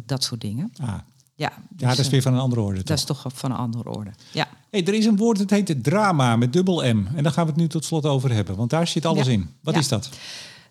dat 0.06 0.24
soort 0.24 0.42
dingen. 0.42 0.74
Ah. 0.82 0.94
Ja, 1.36 1.50
dus, 1.70 1.82
ja, 1.82 1.88
dat 1.88 2.00
is 2.00 2.10
weer 2.10 2.22
van 2.22 2.34
een 2.34 2.40
andere 2.40 2.62
orde. 2.62 2.76
Dat 2.76 2.86
toch? 2.86 2.96
is 2.98 3.04
toch 3.04 3.26
van 3.34 3.52
een 3.52 3.58
andere 3.58 3.90
orde. 3.90 4.12
Ja. 4.32 4.48
Hey, 4.70 4.86
er 4.86 4.94
is 4.94 5.06
een 5.06 5.18
woord 5.18 5.38
dat 5.38 5.50
heet 5.50 5.84
drama 5.84 6.36
met 6.36 6.54
dubbel 6.54 6.94
M. 6.94 7.06
En 7.16 7.24
daar 7.24 7.32
gaan 7.32 7.46
we 7.46 7.52
het 7.52 7.60
nu 7.60 7.68
tot 7.68 7.86
slot 7.86 8.06
over 8.06 8.34
hebben, 8.34 8.56
want 8.56 8.70
daar 8.70 8.88
zit 8.88 9.06
alles 9.06 9.26
ja. 9.26 9.32
in. 9.32 9.50
Wat 9.62 9.74
ja. 9.74 9.80
is 9.80 9.88
dat? 9.88 10.10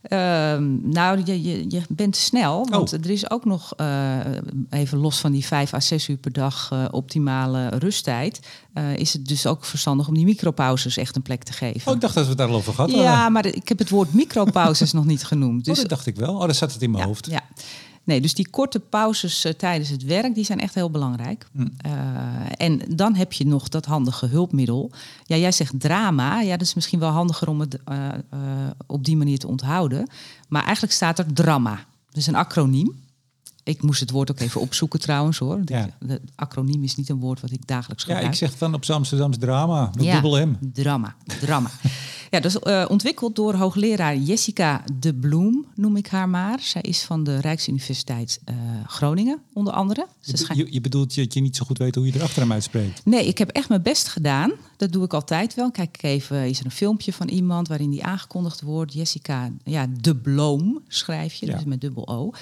Uh, 0.08 0.18
nou, 0.82 1.22
je, 1.24 1.42
je, 1.42 1.64
je 1.68 1.82
bent 1.88 2.16
snel. 2.16 2.66
Want 2.68 2.92
oh. 2.92 3.04
er 3.04 3.10
is 3.10 3.30
ook 3.30 3.44
nog, 3.44 3.72
uh, 3.80 4.16
even 4.70 4.98
los 4.98 5.18
van 5.18 5.32
die 5.32 5.44
vijf 5.44 5.74
à 5.74 5.80
zes 5.80 6.08
uur 6.08 6.16
per 6.16 6.32
dag 6.32 6.70
uh, 6.72 6.84
optimale 6.90 7.68
rusttijd... 7.68 8.40
Uh, 8.74 8.96
is 8.96 9.12
het 9.12 9.26
dus 9.26 9.46
ook 9.46 9.64
verstandig 9.64 10.08
om 10.08 10.14
die 10.14 10.24
micropauzes 10.24 10.96
echt 10.96 11.16
een 11.16 11.22
plek 11.22 11.42
te 11.42 11.52
geven. 11.52 11.88
Oh, 11.88 11.94
ik 11.94 12.00
dacht 12.00 12.14
dat 12.14 12.22
we 12.22 12.28
het 12.28 12.38
daar 12.38 12.48
al 12.48 12.54
over 12.54 12.74
gehad 12.74 12.90
hadden. 12.90 13.08
Ja, 13.08 13.28
maar 13.28 13.46
ik 13.46 13.68
heb 13.68 13.78
het 13.78 13.90
woord 13.90 14.12
micropauzes 14.12 14.92
nog 14.98 15.04
niet 15.04 15.24
genoemd. 15.24 15.64
Dus... 15.64 15.74
Oh, 15.74 15.80
dat 15.80 15.90
dacht 15.90 16.06
ik 16.06 16.16
wel. 16.16 16.34
Oh, 16.34 16.40
daar 16.40 16.54
zat 16.54 16.72
het 16.72 16.82
in 16.82 16.90
mijn 16.90 17.02
ja, 17.02 17.08
hoofd. 17.08 17.26
Ja. 17.26 17.42
Nee, 18.06 18.20
dus 18.20 18.34
die 18.34 18.48
korte 18.50 18.80
pauzes 18.80 19.44
uh, 19.44 19.52
tijdens 19.52 19.88
het 19.88 20.02
werk, 20.02 20.34
die 20.34 20.44
zijn 20.44 20.60
echt 20.60 20.74
heel 20.74 20.90
belangrijk. 20.90 21.46
Hm. 21.52 21.60
Uh, 21.60 21.92
en 22.56 22.80
dan 22.88 23.14
heb 23.14 23.32
je 23.32 23.46
nog 23.46 23.68
dat 23.68 23.84
handige 23.84 24.26
hulpmiddel. 24.26 24.90
Ja, 25.24 25.36
jij 25.36 25.52
zegt 25.52 25.80
drama. 25.80 26.40
Ja, 26.40 26.56
dat 26.56 26.66
is 26.66 26.74
misschien 26.74 26.98
wel 26.98 27.10
handiger 27.10 27.48
om 27.48 27.60
het 27.60 27.78
uh, 27.88 28.08
op 28.86 29.04
die 29.04 29.16
manier 29.16 29.38
te 29.38 29.46
onthouden. 29.46 30.08
Maar 30.48 30.62
eigenlijk 30.62 30.92
staat 30.92 31.18
er 31.18 31.32
drama. 31.32 31.84
Dus 32.12 32.26
een 32.26 32.34
acroniem. 32.34 33.04
Ik 33.66 33.82
moest 33.82 34.00
het 34.00 34.10
woord 34.10 34.30
ook 34.30 34.40
even 34.40 34.60
opzoeken 34.60 35.00
trouwens 35.00 35.38
hoor. 35.38 35.60
Ja. 35.64 35.88
De 36.00 36.20
acroniem 36.34 36.82
is 36.82 36.96
niet 36.96 37.08
een 37.08 37.18
woord 37.18 37.40
wat 37.40 37.50
ik 37.50 37.66
dagelijks 37.66 38.02
gebruik. 38.02 38.24
Ja, 38.24 38.30
ik 38.30 38.36
zeg 38.36 38.58
dan 38.58 38.74
op 38.74 38.84
Amsterdams 38.84 39.36
drama, 39.38 39.90
met 39.94 40.04
ja, 40.04 40.12
dubbel 40.12 40.46
M. 40.46 40.56
Drama, 40.72 41.16
drama. 41.40 41.70
ja, 42.30 42.40
dat 42.40 42.44
is 42.44 42.58
uh, 42.62 42.84
ontwikkeld 42.88 43.36
door 43.36 43.54
hoogleraar 43.54 44.16
Jessica 44.16 44.84
de 44.98 45.14
Bloem, 45.14 45.66
noem 45.74 45.96
ik 45.96 46.06
haar 46.06 46.28
maar. 46.28 46.60
Zij 46.60 46.82
is 46.82 47.02
van 47.02 47.24
de 47.24 47.40
Rijksuniversiteit 47.40 48.40
uh, 48.48 48.56
Groningen, 48.86 49.40
onder 49.52 49.72
andere. 49.72 50.06
Je, 50.20 50.36
schijn... 50.36 50.58
je, 50.58 50.66
je, 50.70 50.80
bedoelt 50.80 51.14
dat 51.14 51.34
je 51.34 51.40
niet 51.40 51.56
zo 51.56 51.64
goed 51.64 51.78
weet 51.78 51.94
hoe 51.94 52.06
je 52.06 52.12
er 52.12 52.22
achter 52.22 52.40
hem 52.40 52.52
uitspreekt? 52.52 53.04
Nee, 53.04 53.26
ik 53.26 53.38
heb 53.38 53.50
echt 53.50 53.68
mijn 53.68 53.82
best 53.82 54.08
gedaan. 54.08 54.52
Dat 54.76 54.92
doe 54.92 55.04
ik 55.04 55.14
altijd 55.14 55.54
wel. 55.54 55.70
Kijk 55.70 56.02
even, 56.02 56.48
is 56.48 56.58
er 56.58 56.64
een 56.64 56.70
filmpje 56.70 57.12
van 57.12 57.28
iemand 57.28 57.68
waarin 57.68 57.90
die 57.90 58.04
aangekondigd 58.04 58.60
wordt. 58.60 58.92
Jessica, 58.92 59.50
ja, 59.64 59.86
de 60.00 60.16
Bloem 60.16 60.80
schrijf 60.88 61.34
je, 61.34 61.46
ja. 61.46 61.54
dus 61.54 61.64
met 61.64 61.80
dubbel 61.80 62.08
O. 62.08 62.32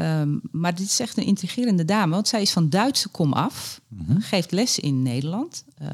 Um, 0.00 0.40
maar 0.50 0.74
dit 0.74 0.86
is 0.86 1.00
echt 1.00 1.16
een 1.16 1.24
intrigerende 1.24 1.84
dame, 1.84 2.14
want 2.14 2.28
zij 2.28 2.42
is 2.42 2.52
van 2.52 2.68
Duitse 2.68 3.08
kom 3.08 3.32
af, 3.32 3.80
mm-hmm. 3.88 4.20
geeft 4.20 4.50
les 4.50 4.78
in 4.78 5.02
Nederland, 5.02 5.64
uh, 5.82 5.88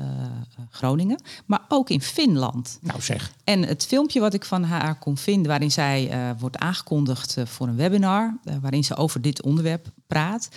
Groningen, 0.70 1.22
maar 1.46 1.60
ook 1.68 1.90
in 1.90 2.00
Finland. 2.00 2.78
Nou 2.80 3.00
zeg. 3.00 3.32
En 3.44 3.62
het 3.62 3.86
filmpje 3.86 4.20
wat 4.20 4.34
ik 4.34 4.44
van 4.44 4.64
haar 4.64 4.98
kon 4.98 5.16
vinden, 5.16 5.48
waarin 5.48 5.70
zij 5.70 6.10
uh, 6.10 6.40
wordt 6.40 6.58
aangekondigd 6.58 7.36
uh, 7.36 7.46
voor 7.46 7.68
een 7.68 7.76
webinar, 7.76 8.38
waarin 8.60 8.84
ze 8.84 8.96
over 8.96 9.20
dit 9.20 9.42
onderwerp 9.42 9.90
praat, 10.06 10.48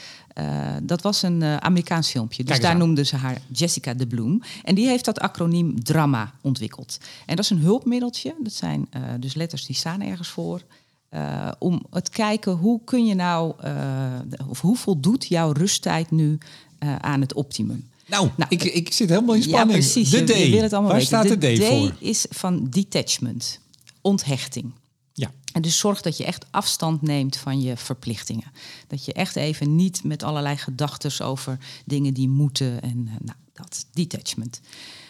dat 0.83 1.01
was 1.01 1.21
een 1.21 1.43
Amerikaans 1.43 2.09
filmpje. 2.09 2.43
Dus 2.43 2.59
daar 2.59 2.77
noemden 2.77 3.05
ze 3.05 3.15
haar 3.15 3.41
Jessica 3.51 3.93
de 3.93 4.07
Bloem. 4.07 4.41
En 4.63 4.75
die 4.75 4.87
heeft 4.87 5.05
dat 5.05 5.19
acroniem 5.19 5.83
DRAMA 5.83 6.31
ontwikkeld. 6.41 6.97
En 7.25 7.35
dat 7.35 7.45
is 7.45 7.51
een 7.51 7.59
hulpmiddeltje, 7.59 8.35
dat 8.39 8.53
zijn 8.53 8.89
dus 9.19 9.33
letters 9.33 9.65
die 9.65 9.75
staan 9.75 10.01
ergens 10.01 10.29
voor. 10.29 10.61
Uh, 11.15 11.51
om 11.59 11.85
het 11.89 12.09
kijken 12.09 12.51
hoe 12.51 12.81
kun 12.83 13.05
je 13.05 13.13
nou, 13.15 13.53
uh, 13.65 14.13
of 14.47 14.61
hoe 14.61 14.77
voldoet 14.77 15.25
jouw 15.25 15.51
rusttijd 15.51 16.11
nu 16.11 16.37
uh, 16.79 16.95
aan 16.95 17.21
het 17.21 17.33
optimum? 17.33 17.89
Nou, 18.07 18.29
nou 18.37 18.49
ik, 18.49 18.63
ik 18.63 18.93
zit 18.93 19.09
helemaal 19.09 19.35
in 19.35 19.43
spanning. 19.43 19.69
Ja, 19.69 19.77
precies. 19.77 20.09
De 20.09 20.23
D. 20.23 20.27
Je, 20.27 20.45
je 20.45 20.51
wil 20.51 20.61
het 20.61 20.73
allemaal 20.73 20.91
Waar 20.91 20.99
weten. 20.99 21.19
staat 21.19 21.41
de 21.41 21.55
D, 21.55 21.59
D 21.59 21.65
voor? 21.65 21.95
is 21.99 22.25
van 22.29 22.69
detachment, 22.69 23.59
onthechting. 24.01 24.71
Ja. 25.13 25.31
En 25.53 25.61
dus 25.61 25.77
zorg 25.77 26.01
dat 26.01 26.17
je 26.17 26.25
echt 26.25 26.45
afstand 26.51 27.01
neemt 27.01 27.37
van 27.37 27.61
je 27.61 27.77
verplichtingen. 27.77 28.51
Dat 28.87 29.05
je 29.05 29.13
echt 29.13 29.35
even 29.35 29.75
niet 29.75 30.03
met 30.03 30.23
allerlei 30.23 30.57
gedachten 30.57 31.25
over 31.25 31.57
dingen 31.85 32.13
die 32.13 32.29
moeten 32.29 32.81
en 32.81 33.03
nou, 33.03 33.37
dat 33.53 33.85
detachment. 33.93 34.61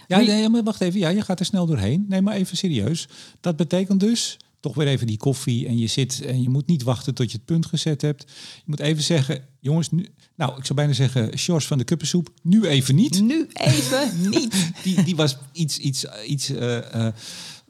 Ja, 0.08 0.18
nee, 0.18 0.50
maar 0.50 0.64
wacht 0.64 0.82
even. 0.82 1.00
Ja, 1.00 1.10
je 1.10 1.22
gaat 1.22 1.40
er 1.40 1.46
snel 1.46 1.66
doorheen. 1.66 2.06
Nee, 2.10 2.22
maar 2.22 2.36
even 2.36 2.58
serieus. 2.58 3.08
Dat 3.42 3.56
betekent 3.56 4.00
dus 4.00 4.38
toch 4.66 4.76
weer 4.76 4.88
even 4.88 5.08
die 5.08 5.18
koffie 5.18 5.68
en 5.68 5.78
je 5.78 5.88
zit 5.88 6.22
en 6.22 6.42
je 6.42 6.50
moet 6.50 6.68
niet 6.68 6.84
wachten 6.84 7.14
tot 7.14 7.32
je 7.32 7.38
het 7.38 7.46
punt 7.46 7.66
gezet 7.66 8.02
hebt. 8.02 8.32
Je 8.56 8.64
moet 8.66 8.80
even 8.80 9.04
zeggen, 9.04 9.46
jongens, 9.60 9.92
nu, 9.92 10.08
nou, 10.36 10.58
ik 10.58 10.66
zou 10.66 10.74
bijna 10.74 10.94
zeggen, 10.94 11.38
Sjors 11.38 11.68
van 11.68 11.78
de 11.78 11.84
kuppensoep, 11.84 12.30
nu 12.42 12.66
even 12.66 12.96
niet. 12.96 13.22
Nu 13.22 13.48
even 13.54 14.12
niet. 14.30 14.72
die, 14.84 15.04
die 15.04 15.16
was 15.16 15.38
iets, 15.52 15.78
iets, 15.78 16.06
iets, 16.28 16.50
uh, 16.50 16.76
uh, 16.76 17.08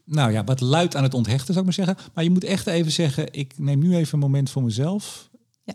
nou 0.06 0.32
ja, 0.32 0.44
wat 0.44 0.62
luid 0.62 0.96
aan 0.96 1.04
het 1.04 1.14
onthechten, 1.14 1.54
zou 1.54 1.60
ik 1.60 1.64
maar 1.66 1.86
zeggen. 1.86 2.12
Maar 2.14 2.24
je 2.24 2.30
moet 2.30 2.44
echt 2.44 2.68
even 2.68 2.92
zeggen, 2.92 3.34
ik 3.34 3.58
neem 3.58 3.80
nu 3.80 3.96
even 3.96 4.14
een 4.14 4.20
moment 4.20 4.50
voor 4.50 4.64
mezelf. 4.64 5.30
Ja. 5.64 5.74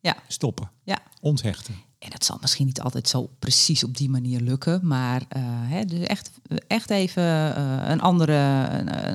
ja. 0.00 0.16
Stoppen. 0.28 0.70
Ja. 0.84 1.02
Onthechten. 1.20 1.74
En 2.02 2.10
dat 2.10 2.24
zal 2.24 2.38
misschien 2.40 2.66
niet 2.66 2.80
altijd 2.80 3.08
zo 3.08 3.30
precies 3.38 3.84
op 3.84 3.96
die 3.96 4.10
manier 4.10 4.40
lukken, 4.40 4.80
maar 4.82 5.22
uh, 5.36 5.42
hè, 5.44 5.84
dus 5.84 6.06
echt, 6.06 6.30
echt 6.66 6.90
even 6.90 7.22
uh, 7.22 7.88
een, 7.88 8.00
andere, 8.00 8.68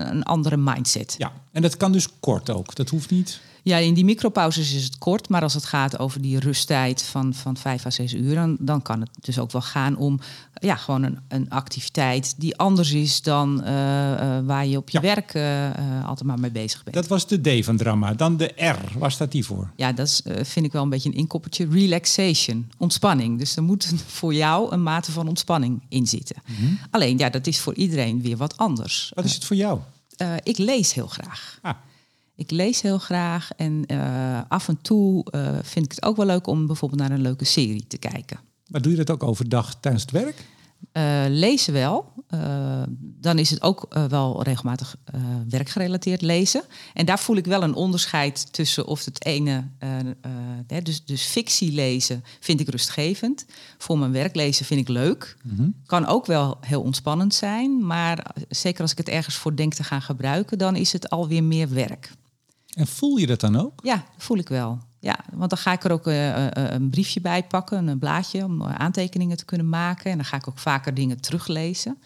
een, 0.10 0.24
andere 0.24 0.58
mindset. 0.58 1.16
Ja, 1.18 1.32
en 1.52 1.62
dat 1.62 1.78
kan 1.78 1.92
dus 1.92 2.08
kort 2.20 2.50
ook. 2.50 2.76
Dat 2.76 2.90
hoeft 2.90 3.10
niet. 3.10 3.40
Ja, 3.68 3.78
in 3.78 3.94
die 3.94 4.06
micropauzes 4.06 4.74
is 4.74 4.84
het 4.84 4.98
kort, 4.98 5.30
maar 5.30 5.42
als 5.42 5.54
het 5.54 5.66
gaat 5.66 6.00
over 6.00 6.22
die 6.22 6.40
rusttijd 6.40 7.04
van, 7.04 7.34
van 7.34 7.58
vijf 7.58 7.86
à 7.86 7.90
zes 7.90 8.14
uur, 8.14 8.36
dan, 8.36 8.58
dan 8.60 8.82
kan 8.82 9.00
het 9.00 9.10
dus 9.20 9.40
ook 9.40 9.52
wel 9.52 9.62
gaan 9.62 9.98
om 9.98 10.20
ja, 10.54 10.76
gewoon 10.76 11.04
een, 11.04 11.20
een 11.28 11.50
activiteit 11.50 12.34
die 12.38 12.58
anders 12.58 12.92
is 12.92 13.22
dan 13.22 13.64
eh, 13.64 14.38
eh, 14.38 14.46
waar 14.46 14.66
je 14.66 14.78
op 14.78 14.90
je 14.90 14.98
Ja. 15.02 15.04
werk 15.04 15.34
eh, 15.34 16.06
altijd 16.06 16.28
maar 16.28 16.40
mee 16.40 16.52
bezig 16.52 16.84
bent. 16.84 16.96
Dat 16.96 17.08
was 17.08 17.28
de 17.28 17.60
D 17.62 17.66
van 17.66 17.78
drama. 17.78 18.14
Dan 18.14 18.38
de 18.38 18.54
R. 18.56 18.98
Waar 18.98 19.12
staat 19.12 19.32
die 19.32 19.46
voor? 19.46 19.72
Ja, 19.76 19.92
dat 19.92 20.08
is, 20.08 20.22
vind 20.42 20.66
ik 20.66 20.72
wel 20.72 20.84
een 20.84 20.90
beetje 20.90 21.10
een 21.10 21.16
inkoppertje. 21.16 21.68
Relaxation, 21.72 22.72
ontspanning. 22.78 23.40
Dus 23.40 23.56
er 23.56 23.64
moet 23.64 23.94
voor 24.06 24.34
jou 24.34 24.72
een 24.72 24.84
mate 24.84 25.12
van 25.12 25.28
ontspanning 25.28 25.82
in 25.90 26.08
zitten. 26.08 26.36
Alleen, 26.92 27.18
ja, 27.18 27.30
dat 27.30 27.48
is 27.48 27.60
voor 27.60 27.74
iedereen 27.74 28.22
weer 28.22 28.38
wat 28.38 28.58
anders. 28.58 29.12
Wat 29.16 29.26
is 29.26 29.34
het 29.34 29.46
voor 29.46 29.56
jou? 29.56 29.80
Ik 30.44 30.58
lees 30.58 30.94
heel 30.94 31.08
graag. 31.08 31.60
Ah, 31.62 31.74
Ik 32.38 32.52
lees 32.52 32.82
heel 32.82 32.98
graag 32.98 33.52
en 33.56 33.86
eh, 33.86 34.42
af 34.48 34.68
en 34.68 34.82
toe 34.82 35.32
eh, 35.32 35.58
vind 35.62 35.86
ik 35.86 35.92
het 35.92 36.04
ook 36.04 36.16
wel 36.16 36.26
leuk 36.26 36.48
om 36.48 36.68
bijvoorbeeld 36.68 37.02
naar 37.02 37.12
een 37.12 37.22
leuke 37.22 37.46
serie 37.46 37.86
te 37.88 37.98
kijken. 37.98 38.40
maar 38.68 38.82
doe 38.82 38.92
je 38.92 38.98
dat 38.98 39.12
ook 39.12 39.24
overdag 39.24 39.76
tijdens 39.80 40.04
het 40.04 40.12
werk? 40.12 40.46
Eh, 40.92 41.24
lezen 41.30 41.74
wel. 41.74 42.16
Dan 43.00 43.40
is 43.40 43.50
het 43.50 43.62
ook 43.62 43.88
wel 44.10 44.44
regelmatig 44.44 44.96
werkgerelateerd 45.50 46.22
lezen. 46.22 46.64
En 46.94 47.06
daar 47.06 47.20
voel 47.20 47.36
ik 47.36 47.46
wel 47.46 47.64
een 47.64 47.74
onderscheid 47.74 48.54
tussen 48.54 48.86
of 48.86 49.06
het 49.06 49.26
ene... 49.26 49.64
dus, 50.84 51.06
dus 51.06 51.24
fictie 51.24 51.72
lezen 51.72 52.24
vind 52.40 52.60
ik 52.60 52.70
rustgevend. 52.70 53.46
Voor 53.78 54.00
mijn 54.00 54.12
werk 54.12 54.36
lezen 54.36 54.66
vind 54.66 54.80
ik 54.80 54.88
leuk. 54.88 55.38
Kan 55.86 56.06
ook 56.06 56.26
wel 56.26 56.58
heel 56.62 56.82
ontspannend 56.82 57.34
zijn. 57.34 57.86
Maar 57.86 58.36
zeker 58.50 58.82
als 58.82 58.92
ik 58.92 58.98
het 58.98 59.10
ergens 59.10 59.36
voor 59.36 59.56
denk 59.56 59.74
te 59.74 59.84
gaan 59.84 60.02
gebruiken... 60.02 60.58
dan 60.58 60.76
is 60.76 60.94
het 60.94 61.10
alweer 61.10 61.44
meer 61.44 61.70
werk. 61.70 62.12
En 62.78 62.88
voel 62.88 63.18
je 63.18 63.28
dat 63.28 63.40
dan 63.40 63.56
ook? 63.56 63.80
Ja, 63.84 64.04
voel 64.18 64.38
ik 64.38 64.50
wel. 64.50 64.80
Ja, 65.00 65.20
want 65.34 65.50
dan 65.50 65.60
ga 65.60 65.72
ik 65.72 65.84
er 65.84 65.92
ook 65.92 66.08
eh, 66.08 66.46
eh, 66.46 66.72
een 66.74 66.90
briefje 66.90 67.22
bij 67.22 67.44
pakken, 67.44 67.88
een 67.88 68.00
blaadje 68.00 68.44
om 68.44 68.62
eh, 68.62 68.76
aantekeningen 68.76 69.38
te 69.38 69.46
kunnen 69.46 69.70
maken. 69.70 70.12
En 70.12 70.18
dan 70.18 70.26
ga 70.26 70.38
ik 70.38 70.48
ook 70.48 70.58
vaker 70.60 70.94
dingen 70.94 71.22
teruglezen. 71.22 71.98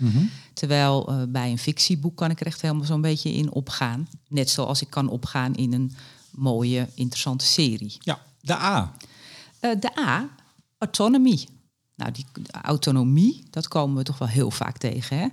Terwijl 0.53 1.07
eh, 1.09 1.21
bij 1.27 1.51
een 1.51 1.57
fictieboek 1.57 2.17
kan 2.17 2.29
ik 2.29 2.39
er 2.39 2.45
echt 2.45 2.61
helemaal 2.61 2.85
zo'n 2.85 3.01
beetje 3.01 3.33
in 3.33 3.51
opgaan. 3.51 4.07
Net 4.27 4.49
zoals 4.49 4.81
ik 4.81 4.89
kan 4.89 5.09
opgaan 5.09 5.55
in 5.55 5.73
een 5.73 5.95
mooie, 6.31 6.87
interessante 6.93 7.45
serie. 7.45 7.97
Ja, 7.99 8.19
de 8.41 8.53
A. 8.53 8.91
Eh, 9.59 9.71
de 9.79 9.99
A, 9.99 10.29
autonomie. 10.77 11.47
Nou, 11.95 12.11
die 12.11 12.25
autonomie, 12.61 13.43
dat 13.49 13.67
komen 13.67 13.97
we 13.97 14.03
toch 14.03 14.17
wel 14.17 14.27
heel 14.27 14.51
vaak 14.51 14.77
tegen 14.77 15.17
hè? 15.17 15.27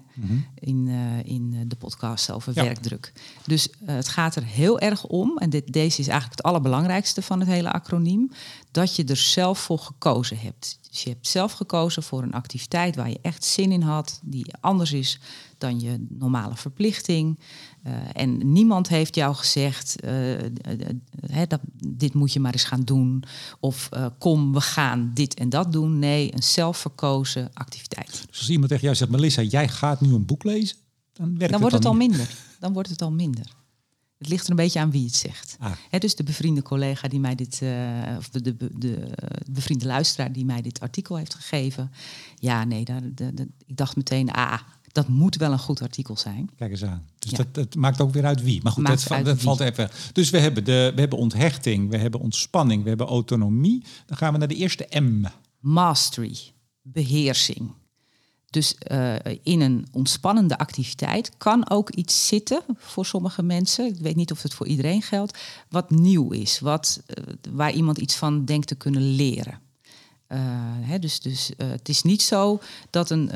In, 0.55 0.89
eh, 0.89 1.33
in 1.33 1.53
eh, 1.55 1.61
de 1.67 1.77
podcast 1.77 2.31
over 2.31 2.53
Ja. 2.55 2.63
werkdruk. 2.63 3.13
Dus 3.47 3.71
eh, 3.71 3.95
het 3.95 4.09
gaat 4.09 4.37
er 4.37 4.45
heel 4.45 4.79
erg 4.81 5.05
om, 5.05 5.39
en 5.39 5.51
dit, 5.51 5.73
deze 5.73 6.01
is 6.01 6.09
eigenlijk 6.09 6.37
het 6.37 6.47
allerbelangrijkste 6.47 7.23
van 7.23 7.41
het 7.41 7.49
hele 7.49 7.73
acroniem, 7.73 8.31
dat 8.71 8.97
je 8.97 9.05
er 9.05 9.17
zelf 9.17 9.59
voor 9.59 9.79
gekozen 9.79 10.39
hebt. 10.39 10.79
Dus 10.91 11.03
je 11.03 11.09
hebt 11.09 11.27
zelf 11.27 11.53
gekozen 11.53 12.03
voor 12.03 12.23
een 12.23 12.33
activiteit 12.33 12.97
waar 12.97 13.09
je 13.11 13.19
echt 13.23 13.45
zin 13.45 13.73
in 13.73 13.83
had, 13.83 14.21
die 14.23 14.55
anders 14.61 14.93
is 14.93 15.21
dan 15.59 15.81
je 15.81 16.07
normale 16.09 16.57
verplichting. 16.57 17.39
Eh, 17.83 17.93
en 18.13 18.53
niemand 18.53 18.89
heeft 18.89 19.15
jou 19.15 19.35
gezegd, 19.35 19.97
hè, 21.27 21.47
dat, 21.47 21.61
dit 21.87 22.15
moet 22.15 22.33
je 22.33 22.41
maar 22.41 22.53
eens 22.53 22.65
gaan 22.65 22.83
doen. 22.85 23.25
Of 23.61 23.89
eh, 23.91 24.07
kom, 24.19 24.53
we 24.53 24.61
gaan 24.61 25.11
dit 25.15 25.35
en 25.35 25.49
dat 25.49 25.73
doen. 25.73 25.99
Nee, 25.99 26.35
een 26.35 26.43
zelfverkozen 26.43 27.51
activiteit. 27.55 28.25
Dus 28.29 28.39
als 28.39 28.51
iemand 28.51 28.69
tegen 28.69 28.85
jou 28.85 28.97
zegt, 28.97 29.11
Melissa, 29.11 29.43
jij 29.43 29.69
gaat 29.69 30.01
nu 30.01 30.08
een 30.15 30.27
boek 30.27 30.45
lezen, 30.45 30.77
dan 31.13 31.39
werkt 31.39 31.53
Dan 31.53 31.61
wordt 31.61 31.77
het 31.77 31.85
al 31.85 31.95
niet. 31.95 32.09
minder. 32.09 32.35
Dan 32.61 32.73
wordt 32.73 32.89
het 32.89 33.03
al 33.03 33.13
minder. 33.13 33.57
Het 34.19 34.29
ligt 34.29 34.45
er 34.45 34.51
een 34.51 34.57
beetje 34.57 34.81
aan 34.81 34.91
wie 34.91 35.05
het 35.05 35.15
zegt. 35.15 35.57
Ah. 35.61 35.73
Dus 35.99 36.15
de 36.15 36.23
bevriende 36.23 36.63
collega 36.63 37.09
die 37.09 37.21
mij 37.21 37.35
dit, 37.35 37.63
eh, 37.63 38.15
of 38.19 38.29
de, 38.29 38.41
de, 38.43 38.57
de 38.79 39.11
bevriende 39.51 39.87
luisteraar 39.87 40.33
die 40.33 40.45
mij 40.45 40.63
dit 40.63 40.81
artikel 40.81 41.17
heeft 41.17 41.35
gegeven. 41.35 41.91
Ja, 42.35 42.65
nee, 42.65 42.85
daar, 42.85 43.01
de- 43.15 43.35
de- 43.35 43.49
ik 43.67 43.77
dacht 43.77 43.97
meteen, 43.97 44.31
ah, 44.31 44.61
dat 44.93 45.09
moet 45.09 45.37
wel 45.37 45.53
een 45.53 45.59
goed 45.59 45.83
artikel 45.83 46.17
zijn. 46.17 46.51
Kijk 46.57 46.71
eens 46.71 46.85
aan. 46.85 47.05
Dus 47.19 47.31
Ja. 47.31 47.37
dat, 47.37 47.55
dat 47.55 47.75
maakt 47.75 48.01
ook 48.01 48.13
weer 48.13 48.25
uit 48.25 48.43
wie. 48.43 48.63
Maar 48.63 48.73
goed, 48.73 48.83
Maakt 48.83 49.09
dat, 49.09 49.25
dat 49.25 49.41
valt 49.41 49.61
even. 49.61 49.91
Dus 50.13 50.31
we 50.31 50.39
hebben, 50.39 50.65
de, 50.65 50.93
we 50.95 51.01
hebben 51.01 51.19
onthechting, 51.19 51.91
we 51.91 51.97
hebben 51.97 52.21
ontspanning, 52.21 52.83
we 52.83 52.89
hebben 52.89 53.07
autonomie. 53.07 53.85
Dan 54.07 54.17
gaan 54.17 54.33
we 54.33 54.39
naar 54.39 54.49
de 54.49 54.55
eerste 54.55 55.01
M. 55.01 55.25
Mastery, 55.61 56.37
beheersing. 56.83 57.71
Dus 58.51 58.75
eh, 58.75 59.15
in 59.43 59.61
een 59.61 59.87
ontspannende 59.93 60.59
activiteit 60.59 61.31
kan 61.37 61.71
ook 61.71 61.91
iets 61.91 62.27
zitten 62.27 62.63
voor 62.77 63.07
sommige 63.07 63.43
mensen. 63.43 63.87
Ik 63.87 64.01
weet 64.01 64.17
niet 64.17 64.33
of 64.33 64.43
het 64.43 64.55
voor 64.55 64.67
iedereen 64.67 65.03
geldt. 65.03 65.39
Wat 65.69 65.91
nieuw 65.91 66.31
is, 66.31 66.61
wat, 66.61 67.03
eh, 67.07 67.25
waar 67.51 67.73
iemand 67.73 67.99
iets 67.99 68.17
van 68.17 68.45
denkt 68.45 68.67
te 68.67 68.75
kunnen 68.75 69.15
leren. 69.15 69.61
Eh, 70.27 70.39
hè, 70.81 70.99
dus 70.99 71.21
dus 71.21 71.51
het 71.57 71.89
is 71.89 72.03
niet 72.03 72.23
zo 72.23 72.61
dat 72.91 73.11
een 73.11 73.31